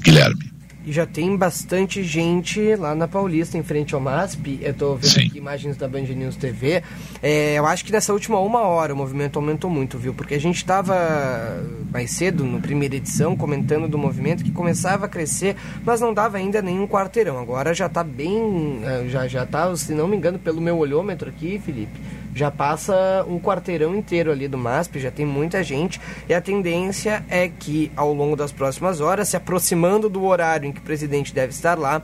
Guilherme. 0.00 0.47
E 0.88 0.92
já 0.92 1.04
tem 1.04 1.36
bastante 1.36 2.02
gente 2.02 2.74
lá 2.76 2.94
na 2.94 3.06
Paulista, 3.06 3.58
em 3.58 3.62
frente 3.62 3.94
ao 3.94 4.00
MASP. 4.00 4.58
Eu 4.62 4.70
estou 4.70 4.96
vendo 4.96 5.10
Sim. 5.10 5.26
aqui 5.26 5.36
imagens 5.36 5.76
da 5.76 5.86
Band 5.86 6.00
News 6.00 6.34
TV. 6.34 6.82
É, 7.22 7.58
eu 7.58 7.66
acho 7.66 7.84
que 7.84 7.92
nessa 7.92 8.10
última 8.10 8.40
uma 8.40 8.60
hora 8.60 8.94
o 8.94 8.96
movimento 8.96 9.38
aumentou 9.38 9.70
muito, 9.70 9.98
viu? 9.98 10.14
Porque 10.14 10.32
a 10.32 10.40
gente 10.40 10.56
estava 10.56 11.62
mais 11.92 12.12
cedo, 12.12 12.42
no 12.42 12.58
primeira 12.58 12.96
edição, 12.96 13.36
comentando 13.36 13.86
do 13.86 13.98
movimento 13.98 14.42
que 14.42 14.50
começava 14.50 15.04
a 15.04 15.08
crescer, 15.10 15.56
mas 15.84 16.00
não 16.00 16.14
dava 16.14 16.38
ainda 16.38 16.62
nenhum 16.62 16.86
quarteirão. 16.86 17.38
Agora 17.38 17.74
já 17.74 17.84
está 17.84 18.02
bem. 18.02 18.80
É, 18.82 19.08
já, 19.10 19.28
já 19.28 19.44
tá, 19.44 19.76
se 19.76 19.92
não 19.92 20.08
me 20.08 20.16
engano, 20.16 20.38
pelo 20.38 20.58
meu 20.58 20.78
olhômetro 20.78 21.28
aqui, 21.28 21.60
Felipe 21.62 22.00
já 22.38 22.50
passa 22.50 23.24
um 23.28 23.40
quarteirão 23.40 23.94
inteiro 23.96 24.30
ali 24.30 24.46
do 24.46 24.56
MASP, 24.56 25.00
já 25.00 25.10
tem 25.10 25.26
muita 25.26 25.62
gente, 25.64 26.00
e 26.28 26.32
a 26.32 26.40
tendência 26.40 27.24
é 27.28 27.48
que 27.48 27.90
ao 27.96 28.14
longo 28.14 28.36
das 28.36 28.52
próximas 28.52 29.00
horas, 29.00 29.28
se 29.28 29.36
aproximando 29.36 30.08
do 30.08 30.24
horário 30.24 30.68
em 30.68 30.72
que 30.72 30.78
o 30.78 30.82
presidente 30.82 31.34
deve 31.34 31.52
estar 31.52 31.76
lá, 31.76 32.00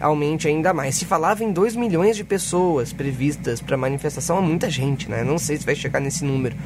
aumente 0.00 0.46
ainda 0.46 0.72
mais. 0.72 0.94
Se 0.94 1.04
falava 1.04 1.42
em 1.42 1.52
2 1.52 1.74
milhões 1.74 2.16
de 2.16 2.22
pessoas 2.22 2.92
previstas 2.92 3.60
para 3.60 3.74
a 3.74 3.78
manifestação, 3.78 4.38
é 4.38 4.40
muita 4.40 4.70
gente, 4.70 5.10
né? 5.10 5.24
Não 5.24 5.38
sei 5.38 5.56
se 5.56 5.66
vai 5.66 5.74
chegar 5.74 6.00
nesse 6.00 6.24
número 6.24 6.56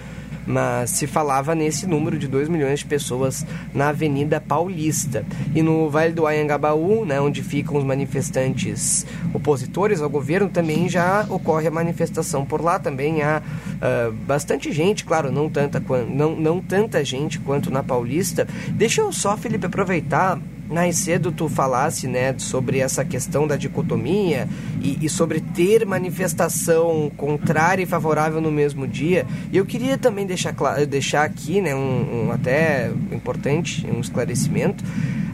mas 0.46 0.90
se 0.90 1.06
falava 1.06 1.54
nesse 1.54 1.86
número 1.86 2.18
de 2.18 2.28
2 2.28 2.48
milhões 2.48 2.80
de 2.80 2.86
pessoas 2.86 3.44
na 3.74 3.88
Avenida 3.88 4.40
Paulista. 4.40 5.24
E 5.54 5.62
no 5.62 5.90
Vale 5.90 6.12
do 6.12 6.26
Anhangabaú, 6.26 7.04
né, 7.04 7.20
onde 7.20 7.42
ficam 7.42 7.76
os 7.76 7.84
manifestantes 7.84 9.04
opositores 9.34 10.00
ao 10.00 10.08
governo, 10.08 10.48
também 10.48 10.88
já 10.88 11.26
ocorre 11.28 11.66
a 11.66 11.70
manifestação 11.70 12.44
por 12.44 12.62
lá. 12.62 12.78
Também 12.78 13.22
há 13.22 13.42
uh, 13.42 14.12
bastante 14.12 14.70
gente, 14.72 15.04
claro, 15.04 15.32
não 15.32 15.48
tanta, 15.48 15.82
não, 16.08 16.36
não 16.36 16.60
tanta 16.60 17.04
gente 17.04 17.38
quanto 17.40 17.70
na 17.70 17.82
Paulista. 17.82 18.46
Deixa 18.68 19.00
eu 19.00 19.12
só, 19.12 19.36
Felipe, 19.36 19.66
aproveitar 19.66 20.38
mais 20.68 20.96
cedo 20.96 21.32
tu 21.32 21.48
falasse 21.48 22.06
né, 22.06 22.34
sobre 22.38 22.78
essa 22.78 23.04
questão 23.04 23.46
da 23.46 23.56
dicotomia 23.56 24.48
e, 24.80 24.98
e, 25.02 25.08
sobre 25.08 25.40
ter 25.40 25.86
manifestação 25.86 27.10
contrária 27.16 27.82
e 27.82 27.86
favorável 27.86 28.40
no 28.40 28.50
mesmo 28.50 28.86
dia. 28.86 29.26
E 29.52 29.56
eu 29.56 29.64
queria 29.64 29.96
também 29.96 30.26
deixar, 30.26 30.54
deixar 30.88 31.24
aqui 31.24 31.60
né, 31.60 31.74
um, 31.74 32.26
um 32.26 32.32
até 32.32 32.90
importante, 33.12 33.86
um 33.86 34.00
esclarecimento. 34.00 34.84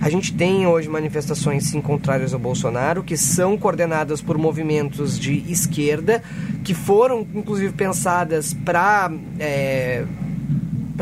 A 0.00 0.10
gente 0.10 0.34
tem 0.34 0.66
hoje 0.66 0.88
manifestações 0.88 1.66
sim 1.66 1.80
contrárias 1.80 2.34
ao 2.34 2.40
Bolsonaro, 2.40 3.04
que 3.04 3.16
são 3.16 3.56
coordenadas 3.56 4.20
por 4.20 4.36
movimentos 4.36 5.16
de 5.16 5.44
esquerda, 5.48 6.22
que 6.64 6.74
foram 6.74 7.24
inclusive 7.34 7.72
pensadas 7.72 8.52
para 8.52 9.12
é, 9.38 10.04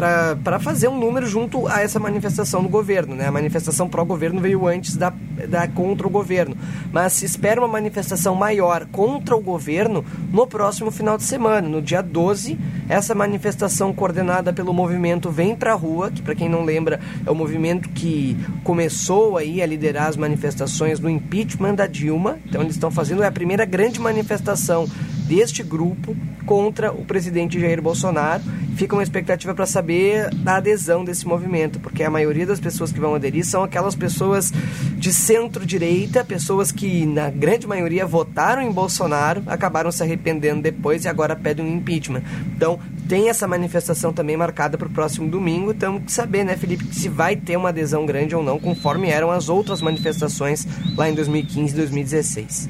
para 0.01 0.59
fazer 0.59 0.89
um 0.89 0.99
número 0.99 1.27
junto 1.27 1.67
a 1.67 1.81
essa 1.83 1.99
manifestação 1.99 2.63
do 2.63 2.69
governo. 2.69 3.15
Né? 3.15 3.27
A 3.27 3.33
manifestação 3.33 3.89
pró-governo 3.89 4.41
veio 4.41 4.67
antes 4.67 4.97
da, 4.97 5.13
da 5.49 5.69
contra 5.69 6.07
o 6.07 6.11
governo. 6.11 6.57
Mas 6.91 7.13
se 7.13 7.27
espera 7.27 7.61
uma 7.61 7.69
manifestação 7.69 8.35
maior 8.35 8.87
contra 8.87 9.37
o 9.37 9.41
governo 9.41 10.05
no 10.33 10.47
próximo 10.47 10.91
final 10.91 11.19
de 11.19 11.25
semana. 11.25 11.69
No 11.69 11.83
dia 11.83 12.03
12, 12.03 12.59
essa 12.89 13.15
manifestação 13.15 13.93
coordenada 13.93 14.53
pelo 14.53 14.73
movimento 14.73 15.31
Vem 15.31 15.55
Pra 15.55 15.75
Rua, 15.75 16.11
que 16.11 16.23
para 16.23 16.35
quem 16.35 16.49
não 16.49 16.65
lembra 16.65 17.01
é 17.27 17.31
o 17.31 17.35
movimento 17.35 17.89
que 17.91 18.37
começou 18.65 19.37
aí 19.37 19.61
a 19.61 19.67
liderar 19.67 20.09
as 20.09 20.17
manifestações 20.17 20.99
do 20.99 21.11
impeachment 21.11 21.75
da 21.75 21.87
Dilma. 21.87 22.39
Então 22.47 22.63
eles 22.63 22.75
estão 22.75 22.91
fazendo 22.91 23.23
é 23.23 23.27
a 23.27 23.33
primeira 23.33 23.67
grande 23.67 24.01
manifestação 24.01 24.89
deste 25.31 25.63
grupo 25.63 26.17
contra 26.45 26.91
o 26.91 27.05
presidente 27.05 27.61
Jair 27.61 27.81
Bolsonaro. 27.81 28.43
Fica 28.75 28.97
uma 28.97 29.03
expectativa 29.03 29.55
para 29.55 29.65
saber 29.65 30.29
da 30.35 30.57
adesão 30.57 31.05
desse 31.05 31.25
movimento, 31.25 31.79
porque 31.79 32.03
a 32.03 32.11
maioria 32.11 32.45
das 32.45 32.59
pessoas 32.59 32.91
que 32.91 32.99
vão 32.99 33.15
aderir 33.15 33.47
são 33.47 33.63
aquelas 33.63 33.95
pessoas 33.95 34.53
de 34.97 35.13
centro-direita, 35.13 36.25
pessoas 36.25 36.73
que, 36.73 37.07
na 37.07 37.31
grande 37.31 37.65
maioria, 37.65 38.05
votaram 38.05 38.61
em 38.61 38.73
Bolsonaro, 38.73 39.45
acabaram 39.47 39.93
se 39.93 40.03
arrependendo 40.03 40.63
depois 40.63 41.05
e 41.05 41.09
agora 41.09 41.37
pedem 41.37 41.65
um 41.65 41.77
impeachment. 41.77 42.23
Então, 42.57 42.81
tem 43.09 43.29
essa 43.29 43.47
manifestação 43.47 44.13
também 44.13 44.37
marcada 44.37 44.77
para 44.77 44.89
o 44.89 44.91
próximo 44.91 45.29
domingo. 45.29 45.73
Temos 45.73 46.03
que 46.03 46.13
saber, 46.13 46.43
né, 46.43 46.57
Felipe, 46.57 46.93
se 46.93 47.09
vai 47.09 47.37
ter 47.37 47.57
uma 47.57 47.69
adesão 47.69 48.05
grande 48.05 48.35
ou 48.35 48.43
não, 48.43 48.59
conforme 48.59 49.11
eram 49.11 49.31
as 49.31 49.49
outras 49.49 49.81
manifestações 49.81 50.67
lá 50.97 51.09
em 51.09 51.15
2015 51.15 51.73
e 51.73 51.77
2016. 51.77 52.69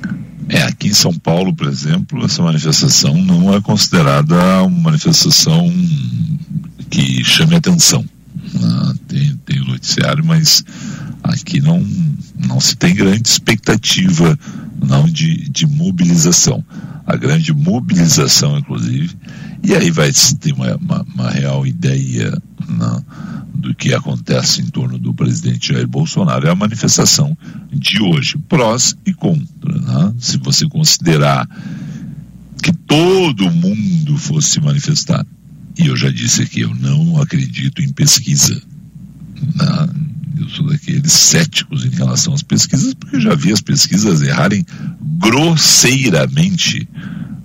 É, 0.48 0.62
aqui 0.62 0.88
em 0.88 0.94
São 0.94 1.12
Paulo, 1.14 1.54
por 1.54 1.68
exemplo, 1.68 2.24
essa 2.24 2.42
manifestação 2.42 3.14
não 3.22 3.54
é 3.54 3.60
considerada 3.60 4.34
uma 4.62 4.90
manifestação 4.90 5.70
que 6.88 7.22
chame 7.24 7.54
atenção. 7.54 8.04
Ah, 8.62 8.94
tem, 9.06 9.36
tem 9.46 9.60
o 9.60 9.66
noticiário, 9.66 10.24
mas 10.24 10.64
aqui 11.22 11.60
não, 11.60 11.86
não 12.36 12.60
se 12.60 12.76
tem 12.76 12.94
grande 12.94 13.28
expectativa 13.28 14.36
não 14.84 15.04
de, 15.04 15.48
de 15.48 15.66
mobilização. 15.66 16.64
A 17.06 17.16
grande 17.16 17.52
mobilização, 17.52 18.58
inclusive, 18.58 19.16
e 19.62 19.74
aí 19.74 19.90
vai 19.90 20.10
ter 20.40 20.52
uma, 20.52 20.76
uma, 20.76 21.06
uma 21.14 21.30
real 21.30 21.66
ideia 21.66 22.32
não, 22.68 22.98
do 22.98 23.04
que 23.80 23.94
acontece 23.94 24.60
em 24.60 24.66
torno 24.66 24.98
do 24.98 25.14
presidente 25.14 25.72
Jair 25.72 25.88
Bolsonaro 25.88 26.46
é 26.46 26.50
a 26.50 26.54
manifestação 26.54 27.36
de 27.72 28.02
hoje, 28.02 28.36
prós 28.46 28.94
e 29.06 29.14
contra. 29.14 29.74
Né? 29.80 30.14
Se 30.18 30.36
você 30.36 30.68
considerar 30.68 31.48
que 32.62 32.74
todo 32.86 33.50
mundo 33.50 34.18
fosse 34.18 34.60
manifestar, 34.60 35.26
e 35.78 35.86
eu 35.86 35.96
já 35.96 36.10
disse 36.10 36.42
aqui, 36.42 36.60
eu 36.60 36.74
não 36.74 37.18
acredito 37.22 37.80
em 37.80 37.90
pesquisa. 37.90 38.62
Né? 39.56 39.88
Eu 40.40 40.48
sou 40.50 40.66
daqueles 40.66 41.12
céticos 41.14 41.86
em 41.86 41.90
relação 41.90 42.34
às 42.34 42.42
pesquisas, 42.42 42.92
porque 42.92 43.16
eu 43.16 43.20
já 43.20 43.34
vi 43.34 43.50
as 43.50 43.62
pesquisas 43.62 44.20
errarem 44.20 44.64
grosseiramente 45.18 46.86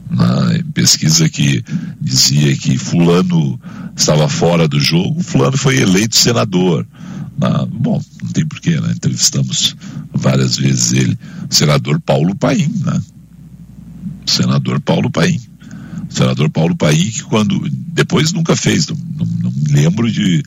na 0.09 0.63
pesquisa 0.73 1.27
que 1.29 1.63
dizia 1.99 2.55
que 2.55 2.77
fulano 2.77 3.59
estava 3.95 4.27
fora 4.29 4.67
do 4.67 4.79
jogo, 4.79 5.21
fulano 5.21 5.57
foi 5.57 5.77
eleito 5.77 6.15
senador. 6.15 6.85
Na, 7.37 7.65
bom, 7.65 8.01
não 8.23 8.31
tem 8.31 8.45
porquê, 8.45 8.79
né? 8.79 8.91
Entrevistamos 8.91 9.75
várias 10.13 10.57
vezes 10.57 10.93
ele, 10.93 11.17
o 11.49 11.53
senador 11.53 11.99
Paulo 11.99 12.35
Paim, 12.35 12.71
né? 12.83 13.01
O 14.25 14.29
senador 14.29 14.79
Paulo 14.79 15.09
Paim. 15.09 15.39
O 16.09 16.13
senador 16.13 16.49
Paulo 16.49 16.75
Paim, 16.75 17.09
que 17.09 17.23
quando. 17.23 17.67
Depois 17.69 18.31
nunca 18.31 18.55
fez, 18.55 18.87
não, 18.87 18.97
não, 19.17 19.25
não 19.43 19.51
me 19.51 19.71
lembro 19.71 20.11
de, 20.11 20.43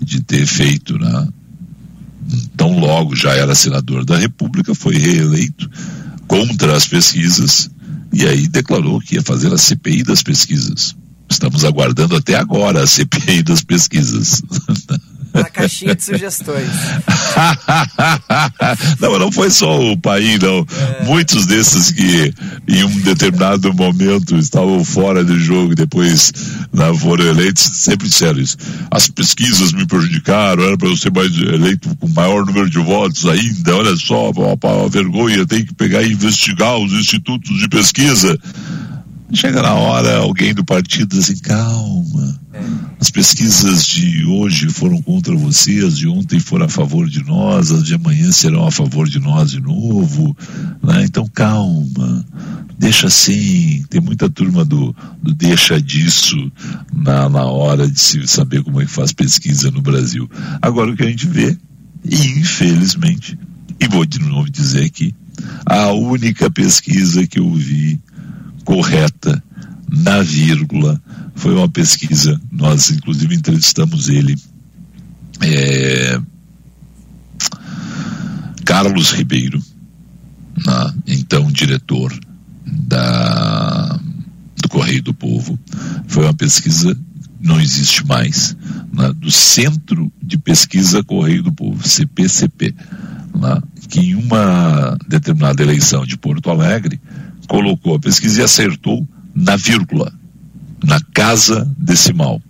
de 0.00 0.20
ter 0.20 0.46
feito, 0.46 0.98
né? 0.98 1.28
Tão 2.56 2.78
logo 2.78 3.14
já 3.14 3.32
era 3.34 3.54
senador 3.54 4.04
da 4.04 4.16
República, 4.16 4.74
foi 4.74 4.96
reeleito 4.96 5.70
contra 6.26 6.74
as 6.74 6.86
pesquisas 6.88 7.70
e 8.14 8.26
aí 8.26 8.48
declarou 8.48 9.00
que 9.00 9.16
ia 9.16 9.22
fazer 9.22 9.52
a 9.52 9.58
CPI 9.58 10.04
das 10.04 10.22
pesquisas. 10.22 10.94
Estamos 11.28 11.64
aguardando 11.64 12.16
até 12.16 12.36
agora 12.36 12.82
a 12.82 12.86
CPI 12.86 13.42
das 13.42 13.62
pesquisas. 13.62 14.42
Na 15.34 15.50
caixinha 15.50 15.94
de 15.94 16.04
sugestões. 16.04 16.70
não, 19.00 19.18
não 19.18 19.32
foi 19.32 19.50
só 19.50 19.80
o 19.80 19.98
país, 19.98 20.38
não. 20.38 20.64
É. 21.00 21.04
Muitos 21.04 21.46
desses 21.46 21.90
que 21.90 22.32
em 22.68 22.84
um 22.84 23.00
determinado 23.00 23.74
momento 23.74 24.36
estavam 24.36 24.84
fora 24.84 25.24
do 25.24 25.36
jogo, 25.38 25.74
depois 25.74 26.32
né, 26.72 26.94
foram 26.94 27.24
eleitos, 27.24 27.64
sempre 27.64 28.08
disseram 28.08 28.40
isso. 28.40 28.56
As 28.90 29.08
pesquisas 29.08 29.72
me 29.72 29.84
prejudicaram, 29.86 30.62
era 30.62 30.78
para 30.78 30.88
eu 30.88 30.96
ser 30.96 31.12
mais 31.12 31.36
eleito 31.36 31.94
com 31.96 32.08
maior 32.08 32.46
número 32.46 32.70
de 32.70 32.78
votos 32.78 33.26
ainda. 33.26 33.76
Olha 33.76 33.96
só, 33.96 34.30
a, 34.30 34.84
a 34.84 34.88
vergonha, 34.88 35.44
tem 35.44 35.64
que 35.64 35.74
pegar 35.74 36.02
e 36.02 36.12
investigar 36.12 36.76
os 36.78 36.92
institutos 36.92 37.58
de 37.58 37.68
pesquisa. 37.68 38.38
Chega 39.32 39.62
na 39.62 39.74
hora, 39.74 40.18
alguém 40.18 40.54
do 40.54 40.64
partido 40.64 41.16
diz 41.16 41.24
assim, 41.24 41.38
calma. 41.38 42.40
É. 42.52 42.62
As 43.00 43.10
pesquisas 43.10 43.84
de 43.86 44.24
hoje 44.26 44.68
foram 44.68 45.02
contra 45.02 45.34
você, 45.34 45.84
as 45.84 45.96
de 45.96 46.06
ontem 46.06 46.38
foram 46.38 46.66
a 46.66 46.68
favor 46.68 47.08
de 47.08 47.24
nós, 47.24 47.70
as 47.70 47.84
de 47.84 47.94
amanhã 47.94 48.30
serão 48.30 48.66
a 48.66 48.70
favor 48.70 49.08
de 49.08 49.18
nós 49.18 49.50
de 49.50 49.60
novo. 49.60 50.36
Né? 50.82 51.04
Então 51.04 51.28
calma, 51.28 52.24
deixa 52.78 53.08
assim. 53.08 53.84
Tem 53.88 54.00
muita 54.00 54.28
turma 54.28 54.64
do, 54.64 54.94
do 55.22 55.34
deixa 55.34 55.80
disso 55.80 56.52
na, 56.94 57.28
na 57.28 57.44
hora 57.44 57.88
de 57.88 57.98
se 57.98 58.26
saber 58.28 58.62
como 58.62 58.80
é 58.80 58.84
que 58.84 58.90
faz 58.90 59.12
pesquisa 59.12 59.70
no 59.70 59.82
Brasil. 59.82 60.30
Agora 60.62 60.90
o 60.90 60.96
que 60.96 61.02
a 61.02 61.08
gente 61.08 61.26
vê, 61.26 61.56
infelizmente, 62.04 63.38
e 63.80 63.88
vou 63.88 64.04
de 64.04 64.20
novo 64.20 64.48
dizer 64.48 64.84
aqui, 64.84 65.14
a 65.66 65.92
única 65.92 66.50
pesquisa 66.50 67.26
que 67.26 67.40
eu 67.40 67.52
vi 67.52 68.00
correta 68.64 69.42
na 69.88 70.22
vírgula. 70.22 71.00
Foi 71.34 71.54
uma 71.54 71.68
pesquisa, 71.68 72.40
nós 72.50 72.90
inclusive 72.90 73.34
entrevistamos 73.34 74.08
ele. 74.08 74.36
É, 75.40 76.20
Carlos 78.64 79.10
Ribeiro, 79.10 79.62
na, 80.64 80.94
então 81.06 81.50
diretor 81.50 82.12
da, 82.66 84.00
do 84.62 84.68
Correio 84.68 85.02
do 85.02 85.12
Povo. 85.12 85.58
Foi 86.06 86.24
uma 86.24 86.34
pesquisa, 86.34 86.96
não 87.40 87.60
existe 87.60 88.06
mais, 88.06 88.56
na, 88.92 89.12
do 89.12 89.30
Centro 89.30 90.10
de 90.22 90.38
Pesquisa 90.38 91.02
Correio 91.02 91.42
do 91.42 91.52
Povo, 91.52 91.86
CPCP, 91.86 92.74
na, 93.34 93.62
que 93.88 94.00
em 94.00 94.14
uma 94.14 94.96
determinada 95.08 95.62
eleição 95.62 96.06
de 96.06 96.16
Porto 96.16 96.50
Alegre 96.50 97.00
colocou 97.48 97.94
a 97.94 98.00
pesquisa 98.00 98.40
e 98.40 98.44
acertou 98.44 99.06
na 99.34 99.56
vírgula, 99.56 100.12
na 100.84 101.00
casa 101.12 101.70
decimal. 101.78 102.40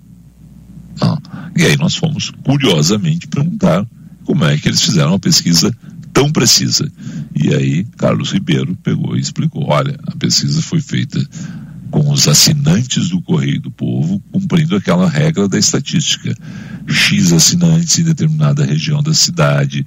Ah, 1.00 1.18
e 1.56 1.64
aí 1.64 1.76
nós 1.76 1.96
fomos 1.96 2.30
curiosamente 2.42 3.26
perguntar 3.26 3.86
como 4.24 4.44
é 4.44 4.56
que 4.56 4.68
eles 4.68 4.82
fizeram 4.82 5.10
uma 5.10 5.18
pesquisa 5.18 5.74
tão 6.12 6.30
precisa. 6.30 6.90
E 7.34 7.52
aí 7.54 7.84
Carlos 7.96 8.32
Ribeiro 8.32 8.76
pegou 8.82 9.16
e 9.16 9.20
explicou: 9.20 9.66
olha, 9.68 9.98
a 10.06 10.16
pesquisa 10.16 10.62
foi 10.62 10.80
feita 10.80 11.20
com 11.90 12.10
os 12.10 12.26
assinantes 12.26 13.10
do 13.10 13.20
Correio 13.20 13.60
do 13.60 13.70
Povo, 13.70 14.22
cumprindo 14.32 14.76
aquela 14.76 15.08
regra 15.08 15.48
da 15.48 15.58
estatística. 15.58 16.34
X 16.86 17.32
assinantes 17.32 17.98
em 17.98 18.04
determinada 18.04 18.64
região 18.64 19.02
da 19.02 19.14
cidade, 19.14 19.86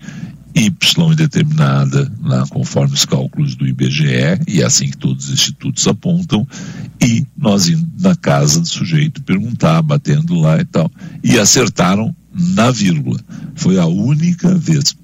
Y 0.60 1.16
determinada, 1.16 2.12
né, 2.20 2.44
conforme 2.50 2.96
os 2.96 3.06
cálculos 3.06 3.56
do 3.56 3.68
IBGE, 3.68 4.42
e 4.48 4.62
é 4.62 4.66
assim 4.66 4.90
que 4.90 4.98
todos 4.98 5.26
os 5.26 5.34
institutos 5.34 5.88
apontam, 5.88 6.48
e 7.00 7.28
nós 7.38 7.70
indo 7.70 7.88
na 8.00 8.16
casa 8.16 8.60
do 8.60 8.68
sujeito 8.68 9.22
perguntar, 9.22 9.84
batendo 9.84 10.34
lá 10.40 10.60
e 10.60 10.66
tal. 10.66 10.92
E 11.24 11.38
acertaram 11.38 12.16
na 12.34 12.72
vírgula. 12.72 13.20
Foi 13.54 13.78
a 13.78 13.86
única 13.86 14.56
vez. 14.56 14.96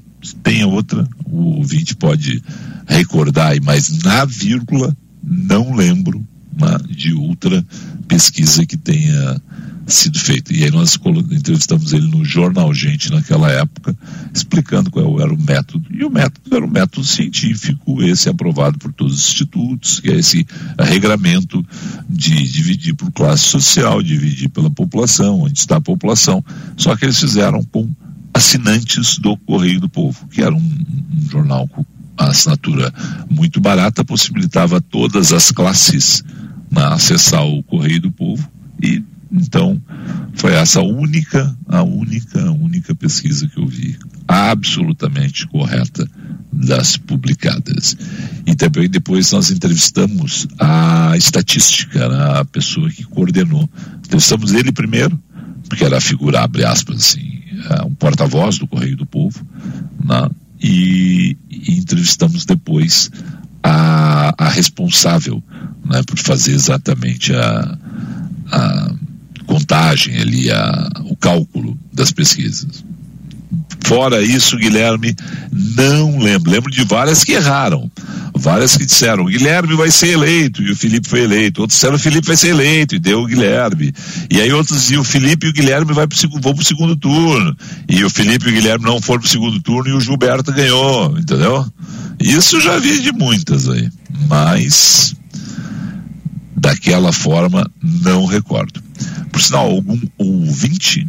Tem 0.42 0.66
outra, 0.66 1.08
o 1.24 1.58
ouvinte 1.58 1.96
pode 1.96 2.42
recordar, 2.88 3.56
mas 3.62 4.02
na 4.04 4.26
vírgula 4.26 4.96
não 5.24 5.76
lembro 5.76 6.26
né, 6.60 6.78
de 6.90 7.14
outra 7.14 7.64
pesquisa 8.08 8.66
que 8.66 8.78
tenha 8.78 9.42
sido 9.86 10.18
feita. 10.20 10.54
E 10.54 10.64
aí 10.64 10.72
nós 10.72 10.98
entrevistamos 11.32 11.94
ele 11.94 12.08
no 12.08 12.24
Jornal 12.24 12.74
Gente 12.74 13.12
naquela 13.12 13.52
época, 13.52 13.96
explicando 14.34 14.90
qual 14.90 15.20
era 15.20 15.34
o 15.34 15.38
método. 15.38 15.86
E 15.92 16.04
o 16.04 16.10
método 16.10 16.56
era 16.56 16.66
um 16.66 16.70
método 16.70 17.06
científico, 17.06 18.02
esse 18.02 18.30
aprovado 18.30 18.78
por 18.78 18.94
todos 18.94 19.14
os 19.14 19.26
institutos, 19.28 20.00
que 20.00 20.10
é 20.10 20.16
esse 20.16 20.46
regramento 20.80 21.66
de 22.10 22.34
dividir 22.44 22.96
por 22.96 23.12
classe 23.12 23.44
social, 23.44 24.02
dividir 24.02 24.50
pela 24.50 24.72
população, 24.72 25.42
onde 25.42 25.60
está 25.60 25.78
a 25.78 25.82
população. 25.82 26.44
Só 26.78 26.96
que 26.96 27.06
eles 27.06 27.20
fizeram 27.20 27.64
com 27.64 27.90
assinantes 28.34 29.18
do 29.20 29.38
Correio 29.38 29.80
do 29.80 29.90
Povo, 29.90 30.28
que 30.28 30.42
era 30.42 30.54
um, 30.54 30.58
um 30.58 31.30
jornal 31.30 31.68
com 31.68 31.86
assinatura 32.18 32.94
muito 33.30 33.60
barata, 33.60 34.06
possibilitava 34.06 34.80
todas 34.80 35.34
as 35.34 35.52
classes 35.52 36.24
né, 36.74 36.84
acessar 36.86 37.46
o 37.46 37.62
Correio 37.64 38.02
do 38.02 38.12
Povo 38.12 38.50
e 38.82 39.04
então, 39.34 39.82
foi 40.36 40.54
essa 40.54 40.80
única, 40.82 41.58
a 41.68 41.82
única, 41.82 42.40
a 42.40 42.52
única 42.52 42.94
pesquisa 42.94 43.48
que 43.48 43.60
eu 43.60 43.68
vi 43.68 43.98
absolutamente 44.28 45.48
correta 45.48 46.08
das 46.52 46.98
publicadas. 46.98 47.98
E 48.46 48.56
também 48.56 48.88
depois 48.88 49.32
nós 49.32 49.50
entrevistamos 49.50 50.48
a 50.60 51.18
estatística, 51.18 52.08
né, 52.08 52.40
a 52.40 52.46
pessoa 52.46 52.90
que 52.92 53.04
coordenou. 53.06 53.68
Entrevistamos 54.06 54.54
ele 54.54 54.72
primeiro, 54.72 55.20
porque 55.68 55.84
era 55.84 55.98
a 55.98 56.02
figura, 56.02 56.44
abre 56.44 56.64
aspas, 56.64 56.98
assim, 56.98 57.42
é, 57.72 57.84
um 57.84 57.96
porta-voz 57.96 58.60
do 58.60 58.68
Correio 58.68 58.96
do 58.96 59.06
Povo, 59.06 59.44
né, 60.04 60.30
e, 60.62 61.36
e 61.50 61.80
entrevistamos 61.80 62.46
depois 62.46 63.10
a, 63.64 64.36
a 64.38 64.50
responsável 64.50 65.44
né, 65.84 66.04
por 66.04 66.20
fazer 66.20 66.54
exatamente 66.54 67.34
a, 67.34 67.78
a 68.52 68.94
contagem 69.46 70.18
ali, 70.18 70.52
a, 70.52 70.90
o 71.06 71.16
cálculo 71.16 71.78
das 71.92 72.12
pesquisas. 72.12 72.84
Fora 73.86 74.22
isso, 74.22 74.58
Guilherme, 74.58 75.16
não 75.52 76.18
lembro. 76.18 76.52
Lembro 76.52 76.72
de 76.72 76.84
várias 76.84 77.24
que 77.24 77.34
erraram. 77.34 77.92
Várias 78.36 78.76
que 78.76 78.86
disseram, 78.86 79.26
Guilherme 79.26 79.76
vai 79.76 79.92
ser 79.92 80.10
eleito, 80.10 80.62
e 80.64 80.72
o 80.72 80.76
Felipe 80.76 81.08
foi 81.08 81.22
eleito. 81.22 81.62
Outros 81.62 81.78
disseram, 81.78 81.96
o 81.96 82.00
Felipe 82.00 82.28
vai 82.28 82.36
ser 82.36 82.50
eleito, 82.50 82.96
e 82.96 83.00
deu 83.00 83.22
o 83.22 83.26
Guilherme. 83.26 83.94
E 84.30 84.42
aí 84.42 84.52
outros 84.52 84.82
diziam, 84.82 85.02
o 85.02 85.06
Felipe 85.06 85.46
e 85.46 85.50
o 85.50 85.54
Guilherme 85.54 85.94
vai 85.94 86.08
pro, 86.08 86.18
vão 86.42 86.56
pro 86.56 86.66
segundo 86.66 86.96
turno. 86.96 87.56
E 87.88 88.04
o 88.04 88.10
Felipe 88.10 88.48
e 88.48 88.50
o 88.50 88.54
Guilherme 88.54 88.86
não 88.86 89.00
foram 89.00 89.22
pro 89.22 89.30
segundo 89.30 89.62
turno 89.62 89.92
e 89.92 89.94
o 89.94 90.02
Gilberto 90.02 90.52
ganhou, 90.52 91.18
entendeu? 91.18 91.66
Isso 92.20 92.60
já 92.60 92.80
vi 92.80 93.02
de 93.02 93.12
muitas 93.12 93.70
aí. 93.70 93.90
Mas, 94.28 95.16
daquela 96.64 97.12
forma, 97.12 97.70
não 97.84 98.26
recordo. 98.26 98.82
Por 99.32 99.42
sinal, 99.42 99.70
algum 99.70 100.00
ouvinte? 100.18 101.06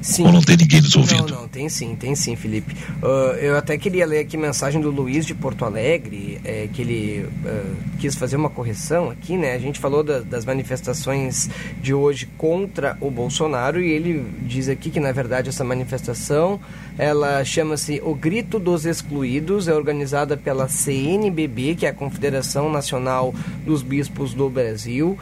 Sim. 0.00 0.24
Ou 0.24 0.32
não 0.32 0.40
tem 0.40 0.56
ninguém 0.56 0.80
nos 0.80 0.96
ouvindo? 0.96 1.30
Não, 1.30 1.42
não, 1.42 1.48
tem 1.48 1.68
sim, 1.68 1.94
tem 1.94 2.14
sim, 2.14 2.34
Felipe. 2.34 2.74
Uh, 3.02 3.36
eu 3.38 3.56
até 3.56 3.76
queria 3.76 4.06
ler 4.06 4.20
aqui 4.20 4.36
mensagem 4.36 4.80
do 4.80 4.90
Luiz 4.90 5.26
de 5.26 5.34
Porto 5.34 5.64
Alegre, 5.64 6.40
é, 6.42 6.68
que 6.72 6.80
ele 6.80 7.26
uh, 7.44 7.76
quis 7.98 8.14
fazer 8.14 8.36
uma 8.36 8.48
correção 8.48 9.10
aqui, 9.10 9.36
né? 9.36 9.52
A 9.52 9.58
gente 9.58 9.78
falou 9.78 10.02
da, 10.02 10.20
das 10.20 10.46
manifestações 10.46 11.50
de 11.82 11.92
hoje 11.92 12.26
contra 12.38 12.96
o 12.98 13.10
Bolsonaro 13.10 13.78
e 13.78 13.90
ele 13.90 14.24
diz 14.40 14.70
aqui 14.70 14.88
que, 14.88 14.98
na 14.98 15.12
verdade, 15.12 15.50
essa 15.50 15.64
manifestação, 15.64 16.58
ela 16.96 17.44
chama-se 17.44 18.00
O 18.02 18.14
Grito 18.14 18.58
dos 18.58 18.86
Excluídos, 18.86 19.68
é 19.68 19.74
organizada 19.74 20.34
pela 20.34 20.66
CNBB, 20.66 21.74
que 21.74 21.84
é 21.84 21.90
a 21.90 21.94
Confederação 21.94 22.72
Nacional 22.72 23.34
dos 23.66 23.82
Bispos 23.82 24.32
do 24.32 24.48
Brasil, 24.48 25.18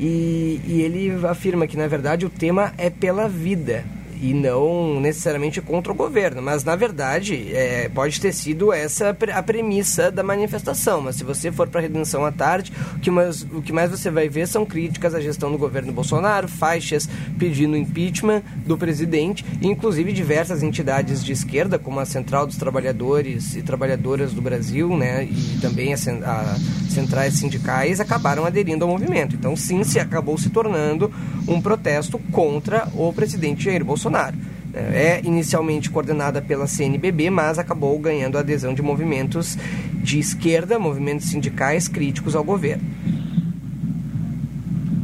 e, 0.00 0.58
e 0.66 0.80
ele 0.80 1.26
afirma 1.26 1.66
que, 1.66 1.76
na 1.76 1.86
verdade, 1.86 2.24
o 2.24 2.30
tema 2.30 2.72
é 2.78 2.88
pela 2.88 3.28
vida 3.28 3.84
e 4.22 4.32
não 4.32 5.00
necessariamente 5.00 5.60
contra 5.60 5.92
o 5.92 5.96
governo. 5.96 6.40
Mas, 6.40 6.62
na 6.62 6.76
verdade, 6.76 7.52
é, 7.52 7.88
pode 7.88 8.20
ter 8.20 8.32
sido 8.32 8.72
essa 8.72 9.16
a 9.34 9.42
premissa 9.42 10.12
da 10.12 10.22
manifestação. 10.22 11.00
Mas 11.00 11.16
se 11.16 11.24
você 11.24 11.50
for 11.50 11.68
para 11.68 11.80
a 11.80 11.82
redenção 11.82 12.24
à 12.24 12.30
tarde, 12.30 12.72
o 12.94 13.00
que, 13.00 13.10
mais, 13.10 13.42
o 13.42 13.60
que 13.60 13.72
mais 13.72 13.90
você 13.90 14.10
vai 14.10 14.28
ver 14.28 14.46
são 14.46 14.64
críticas 14.64 15.12
à 15.12 15.20
gestão 15.20 15.50
do 15.50 15.58
governo 15.58 15.92
Bolsonaro, 15.92 16.46
faixas 16.46 17.08
pedindo 17.36 17.76
impeachment 17.76 18.42
do 18.64 18.78
presidente, 18.78 19.44
inclusive 19.60 20.12
diversas 20.12 20.62
entidades 20.62 21.24
de 21.24 21.32
esquerda, 21.32 21.76
como 21.76 21.98
a 21.98 22.06
Central 22.06 22.46
dos 22.46 22.56
Trabalhadores 22.56 23.56
e 23.56 23.62
Trabalhadoras 23.62 24.32
do 24.32 24.40
Brasil, 24.40 24.96
né, 24.96 25.24
e 25.24 25.58
também 25.60 25.92
a, 25.92 25.96
a 25.96 26.56
centrais 26.88 27.34
sindicais, 27.34 27.98
acabaram 27.98 28.44
aderindo 28.44 28.84
ao 28.84 28.90
movimento. 28.90 29.34
Então, 29.34 29.56
sim, 29.56 29.82
se 29.82 29.98
acabou 29.98 30.38
se 30.38 30.50
tornando 30.50 31.12
um 31.48 31.60
protesto 31.60 32.18
contra 32.30 32.88
o 32.94 33.12
presidente 33.12 33.64
Jair 33.64 33.84
Bolsonaro. 33.84 34.11
Bolsonaro. 34.12 34.36
É 34.74 35.20
inicialmente 35.22 35.90
coordenada 35.90 36.40
pela 36.40 36.66
CNBB, 36.66 37.28
mas 37.28 37.58
acabou 37.58 37.98
ganhando 37.98 38.38
adesão 38.38 38.72
de 38.72 38.80
movimentos 38.80 39.58
de 40.02 40.18
esquerda, 40.18 40.78
movimentos 40.78 41.28
sindicais 41.28 41.88
críticos 41.88 42.34
ao 42.34 42.42
governo. 42.42 42.82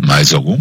Mais 0.07 0.33
algum? 0.33 0.59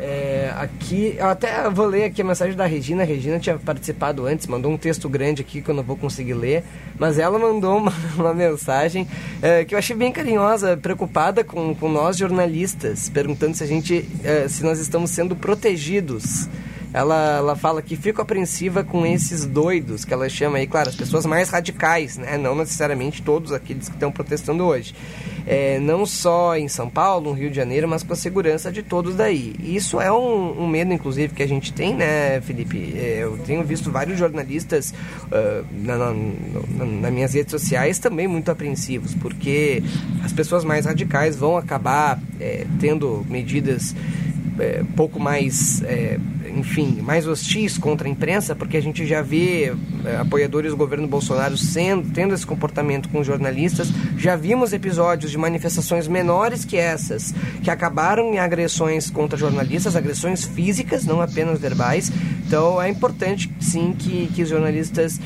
É, 0.00 0.52
aqui, 0.56 1.14
eu 1.16 1.26
até 1.26 1.70
vou 1.70 1.86
ler 1.86 2.06
aqui 2.06 2.20
a 2.20 2.24
mensagem 2.24 2.56
da 2.56 2.66
Regina. 2.66 3.04
A 3.04 3.06
Regina 3.06 3.38
tinha 3.38 3.56
participado 3.56 4.26
antes, 4.26 4.48
mandou 4.48 4.72
um 4.72 4.76
texto 4.76 5.08
grande 5.08 5.42
aqui 5.42 5.62
que 5.62 5.70
eu 5.70 5.74
não 5.74 5.84
vou 5.84 5.96
conseguir 5.96 6.34
ler, 6.34 6.64
mas 6.98 7.20
ela 7.20 7.38
mandou 7.38 7.76
uma, 7.76 7.92
uma 8.18 8.34
mensagem 8.34 9.06
é, 9.40 9.64
que 9.64 9.72
eu 9.72 9.78
achei 9.78 9.94
bem 9.94 10.10
carinhosa, 10.10 10.76
preocupada 10.76 11.44
com, 11.44 11.72
com 11.76 11.88
nós 11.88 12.16
jornalistas, 12.16 13.08
perguntando 13.08 13.56
se 13.56 13.62
a 13.62 13.66
gente, 13.68 14.04
é, 14.24 14.48
se 14.48 14.64
nós 14.64 14.80
estamos 14.80 15.12
sendo 15.12 15.36
protegidos 15.36 16.48
ela, 16.92 17.36
ela 17.38 17.56
fala 17.56 17.80
que 17.80 17.96
fico 17.96 18.20
apreensiva 18.20 18.84
com 18.84 19.06
esses 19.06 19.46
doidos, 19.46 20.04
que 20.04 20.12
ela 20.12 20.28
chama 20.28 20.58
aí, 20.58 20.66
claro, 20.66 20.90
as 20.90 20.96
pessoas 20.96 21.24
mais 21.24 21.48
radicais, 21.48 22.18
né? 22.18 22.36
não 22.36 22.54
necessariamente 22.54 23.22
todos 23.22 23.52
aqueles 23.52 23.88
que 23.88 23.94
estão 23.94 24.12
protestando 24.12 24.64
hoje. 24.64 24.94
É, 25.46 25.80
não 25.80 26.06
só 26.06 26.56
em 26.56 26.68
São 26.68 26.88
Paulo, 26.88 27.30
no 27.30 27.32
Rio 27.32 27.50
de 27.50 27.56
Janeiro, 27.56 27.88
mas 27.88 28.02
com 28.02 28.12
a 28.12 28.16
segurança 28.16 28.70
de 28.70 28.82
todos 28.82 29.16
daí. 29.16 29.56
Isso 29.60 30.00
é 30.00 30.12
um, 30.12 30.62
um 30.62 30.68
medo, 30.68 30.92
inclusive, 30.92 31.34
que 31.34 31.42
a 31.42 31.48
gente 31.48 31.72
tem, 31.72 31.94
né, 31.94 32.40
Felipe? 32.42 32.94
É, 32.96 33.20
eu 33.22 33.36
tenho 33.38 33.64
visto 33.64 33.90
vários 33.90 34.18
jornalistas 34.18 34.94
uh, 35.26 35.66
na, 35.72 35.96
na, 35.96 36.12
na, 36.12 36.84
nas 36.84 37.12
minhas 37.12 37.34
redes 37.34 37.50
sociais 37.50 37.98
também 37.98 38.28
muito 38.28 38.50
apreensivos, 38.50 39.14
porque 39.14 39.82
as 40.22 40.32
pessoas 40.32 40.64
mais 40.64 40.86
radicais 40.86 41.34
vão 41.34 41.56
acabar 41.56 42.20
é, 42.38 42.64
tendo 42.78 43.26
medidas 43.28 43.94
é, 44.58 44.82
pouco 44.96 45.18
mais, 45.18 45.82
é, 45.82 46.18
enfim, 46.54 47.00
mais 47.02 47.26
hostis 47.26 47.78
contra 47.78 48.06
a 48.06 48.10
imprensa, 48.10 48.54
porque 48.54 48.76
a 48.76 48.82
gente 48.82 49.06
já 49.06 49.22
vê 49.22 49.72
é, 50.04 50.16
apoiadores 50.16 50.72
do 50.72 50.76
governo 50.76 51.06
Bolsonaro 51.06 51.56
sendo, 51.56 52.10
tendo 52.12 52.34
esse 52.34 52.46
comportamento 52.46 53.08
com 53.08 53.22
jornalistas. 53.22 53.88
Já 54.16 54.36
vimos 54.36 54.72
episódios 54.72 55.30
de 55.30 55.38
manifestações 55.38 56.06
menores 56.06 56.64
que 56.64 56.76
essas, 56.76 57.34
que 57.62 57.70
acabaram 57.70 58.34
em 58.34 58.38
agressões 58.38 59.10
contra 59.10 59.38
jornalistas, 59.38 59.96
agressões 59.96 60.44
físicas, 60.44 61.04
não 61.04 61.20
apenas 61.20 61.60
verbais. 61.60 62.10
Então 62.46 62.80
é 62.80 62.88
importante, 62.88 63.50
sim, 63.60 63.94
que, 63.98 64.30
que 64.34 64.42
os 64.42 64.48
jornalistas 64.48 65.18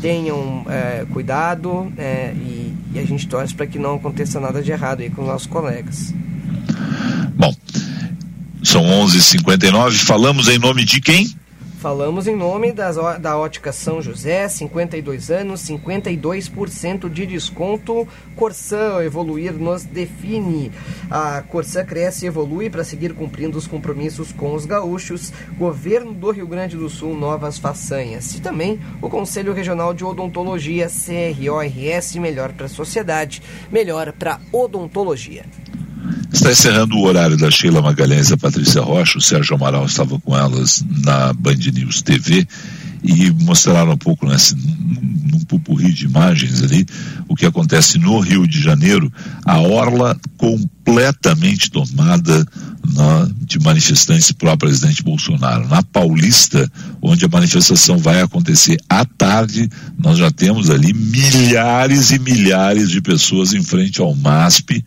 tenham 0.00 0.66
é, 0.68 1.06
cuidado 1.12 1.90
é, 1.96 2.32
e, 2.34 2.74
e 2.92 2.98
a 2.98 3.04
gente 3.04 3.26
torce 3.26 3.54
para 3.54 3.66
que 3.66 3.78
não 3.78 3.94
aconteça 3.94 4.38
nada 4.38 4.60
de 4.60 4.70
errado 4.70 5.00
aí 5.00 5.08
com 5.08 5.22
os 5.22 5.28
nossos 5.28 5.46
colegas. 5.46 6.12
São 8.64 8.82
11:59. 8.82 9.98
Falamos 9.98 10.48
em 10.48 10.58
nome 10.58 10.84
de 10.84 11.00
quem? 11.00 11.28
Falamos 11.84 12.26
em 12.26 12.34
nome 12.34 12.72
das, 12.72 12.96
da 13.20 13.36
Ótica 13.36 13.70
São 13.70 14.00
José, 14.00 14.48
52 14.48 15.30
anos, 15.30 15.60
52% 15.60 17.10
de 17.10 17.26
desconto. 17.26 18.08
Corsã, 18.34 19.04
evoluir 19.04 19.52
nos 19.52 19.84
define. 19.84 20.72
A 21.10 21.42
Corsã 21.42 21.84
cresce 21.84 22.24
e 22.24 22.28
evolui 22.28 22.70
para 22.70 22.84
seguir 22.84 23.12
cumprindo 23.12 23.58
os 23.58 23.66
compromissos 23.66 24.32
com 24.32 24.54
os 24.54 24.64
gaúchos. 24.64 25.30
Governo 25.58 26.14
do 26.14 26.30
Rio 26.30 26.46
Grande 26.46 26.74
do 26.74 26.88
Sul, 26.88 27.14
novas 27.14 27.58
façanhas. 27.58 28.34
E 28.34 28.40
também 28.40 28.80
o 29.02 29.10
Conselho 29.10 29.52
Regional 29.52 29.92
de 29.92 30.06
Odontologia, 30.06 30.88
CRORS, 30.88 32.16
melhor 32.16 32.50
para 32.54 32.64
a 32.64 32.70
sociedade, 32.70 33.42
melhor 33.70 34.10
para 34.12 34.40
odontologia. 34.50 35.44
Está 36.34 36.50
encerrando 36.50 36.96
o 36.96 37.04
horário 37.04 37.36
da 37.36 37.48
Sheila 37.48 37.80
Magalhães 37.80 38.28
e 38.28 38.34
a 38.34 38.36
Patrícia 38.36 38.82
Rocha. 38.82 39.18
O 39.18 39.22
Sérgio 39.22 39.54
Amaral 39.54 39.86
estava 39.86 40.18
com 40.18 40.36
elas 40.36 40.84
na 41.04 41.32
Band 41.32 41.54
News 41.72 42.02
TV 42.02 42.46
e 43.04 43.30
mostraram 43.30 43.92
um 43.92 43.96
pouco 43.96 44.26
nesse 44.26 44.56
num 44.56 45.40
pupurri 45.40 45.92
de 45.92 46.06
imagens 46.06 46.62
ali 46.62 46.86
o 47.28 47.36
que 47.36 47.46
acontece 47.46 47.98
no 47.98 48.18
Rio 48.18 48.46
de 48.46 48.60
Janeiro, 48.60 49.10
a 49.44 49.60
orla 49.60 50.18
completamente 50.36 51.70
tomada 51.70 52.46
na, 52.92 53.28
de 53.40 53.58
manifestantes 53.60 54.32
pró-presidente 54.32 55.02
Bolsonaro. 55.02 55.68
Na 55.68 55.82
Paulista, 55.82 56.70
onde 57.00 57.24
a 57.24 57.28
manifestação 57.28 57.96
vai 57.96 58.20
acontecer 58.20 58.76
à 58.88 59.04
tarde, 59.04 59.68
nós 59.96 60.18
já 60.18 60.30
temos 60.30 60.68
ali 60.68 60.92
milhares 60.92 62.10
e 62.10 62.18
milhares 62.18 62.90
de 62.90 63.00
pessoas 63.00 63.52
em 63.52 63.62
frente 63.62 64.00
ao 64.00 64.14
MASP, 64.14 64.84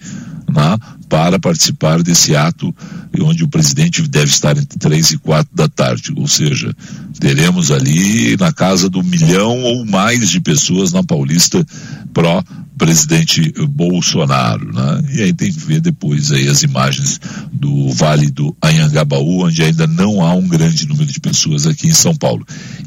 né, 0.50 0.78
para 1.10 1.40
participar 1.40 2.02
desse 2.02 2.36
ato 2.36 2.74
onde 3.22 3.44
o 3.44 3.48
presidente 3.48 4.02
deve 4.08 4.32
estar 4.32 4.58
entre 4.58 4.78
três 4.78 5.12
e 5.12 5.18
quatro 5.18 5.54
da 5.56 5.68
tarde, 5.68 6.14
ou 6.16 6.28
seja, 6.28 6.74
teremos 7.20 7.72
ali 7.72 8.38
na 8.38 8.54
casa 8.54 8.90
do 8.90 9.04
milhão 9.04 9.62
ou 9.64 9.86
mais 9.86 10.30
de 10.30 10.40
pessoas 10.40 10.92
na 10.92 11.04
Paulista 11.04 11.66
pró 12.14 12.44
presidente 12.78 13.52
Bolsonaro, 13.68 14.72
né? 14.72 15.04
E 15.16 15.22
aí 15.24 15.34
tem 15.34 15.52
que 15.52 15.60
ver 15.60 15.82
depois 15.82 16.32
aí 16.32 16.48
as 16.48 16.62
imagens 16.62 17.20
do 17.52 17.90
Vale 17.90 18.30
do 18.30 18.56
Anhangabaú, 18.62 19.46
onde 19.46 19.64
ainda 19.64 19.88
não 19.88 20.24
há 20.24 20.34
um 20.36 20.48
grande 20.48 20.88
número 20.88 21.12
de 21.12 21.20
pessoas 21.20 21.66
aqui 21.66 21.88
em 21.88 21.94
São 21.94 22.16
Paulo. 22.16 22.46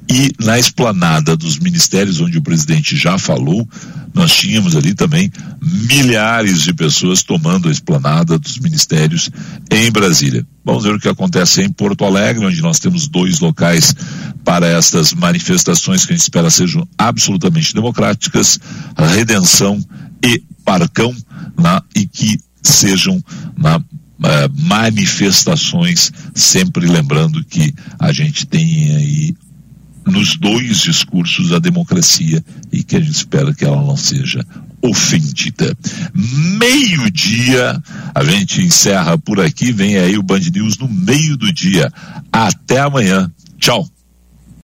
E 0.08 0.32
na 0.40 0.58
esplanada 0.58 1.36
dos 1.36 1.58
ministérios, 1.58 2.20
onde 2.20 2.38
o 2.38 2.42
presidente 2.42 2.96
já 2.96 3.18
falou, 3.18 3.68
nós 4.14 4.32
tínhamos 4.32 4.76
ali 4.76 4.94
também 4.94 5.30
milhares 5.60 6.62
de 6.62 6.72
pessoas 6.72 7.22
tomando 7.50 7.68
a 7.68 7.72
esplanada 7.72 8.38
dos 8.38 8.58
ministérios 8.58 9.28
em 9.70 9.90
Brasília. 9.90 10.46
Vamos 10.64 10.84
ver 10.84 10.94
o 10.94 11.00
que 11.00 11.08
acontece 11.08 11.62
em 11.62 11.68
Porto 11.68 12.04
Alegre, 12.04 12.46
onde 12.46 12.62
nós 12.62 12.78
temos 12.78 13.08
dois 13.08 13.40
locais 13.40 13.92
para 14.44 14.68
estas 14.68 15.12
manifestações 15.12 16.04
que 16.04 16.12
a 16.12 16.16
gente 16.16 16.22
espera 16.22 16.48
sejam 16.48 16.86
absolutamente 16.96 17.74
democráticas, 17.74 18.60
Redenção 18.96 19.84
e 20.24 20.40
Parcão, 20.64 21.12
na, 21.58 21.82
e 21.96 22.06
que 22.06 22.38
sejam 22.62 23.20
na 23.56 23.78
uh, 23.78 23.82
manifestações, 24.54 26.12
sempre 26.32 26.86
lembrando 26.86 27.44
que 27.44 27.74
a 27.98 28.12
gente 28.12 28.46
tem 28.46 28.94
aí 28.94 29.34
nos 30.06 30.36
dois 30.36 30.78
discursos 30.78 31.52
a 31.52 31.58
democracia 31.58 32.44
e 32.70 32.84
que 32.84 32.96
a 32.96 33.00
gente 33.00 33.14
espera 33.14 33.52
que 33.52 33.64
ela 33.64 33.82
não 33.82 33.96
seja 33.96 34.46
ofendida. 34.82 35.76
Meio-dia, 36.14 37.80
a 38.14 38.24
gente 38.24 38.62
encerra 38.62 39.18
por 39.18 39.40
aqui, 39.40 39.72
vem 39.72 39.96
aí 39.96 40.16
o 40.16 40.22
Band 40.22 40.40
News 40.52 40.78
no 40.78 40.88
meio 40.88 41.36
do 41.36 41.52
dia. 41.52 41.92
Até 42.32 42.80
amanhã. 42.80 43.30
Tchau. 43.58 43.86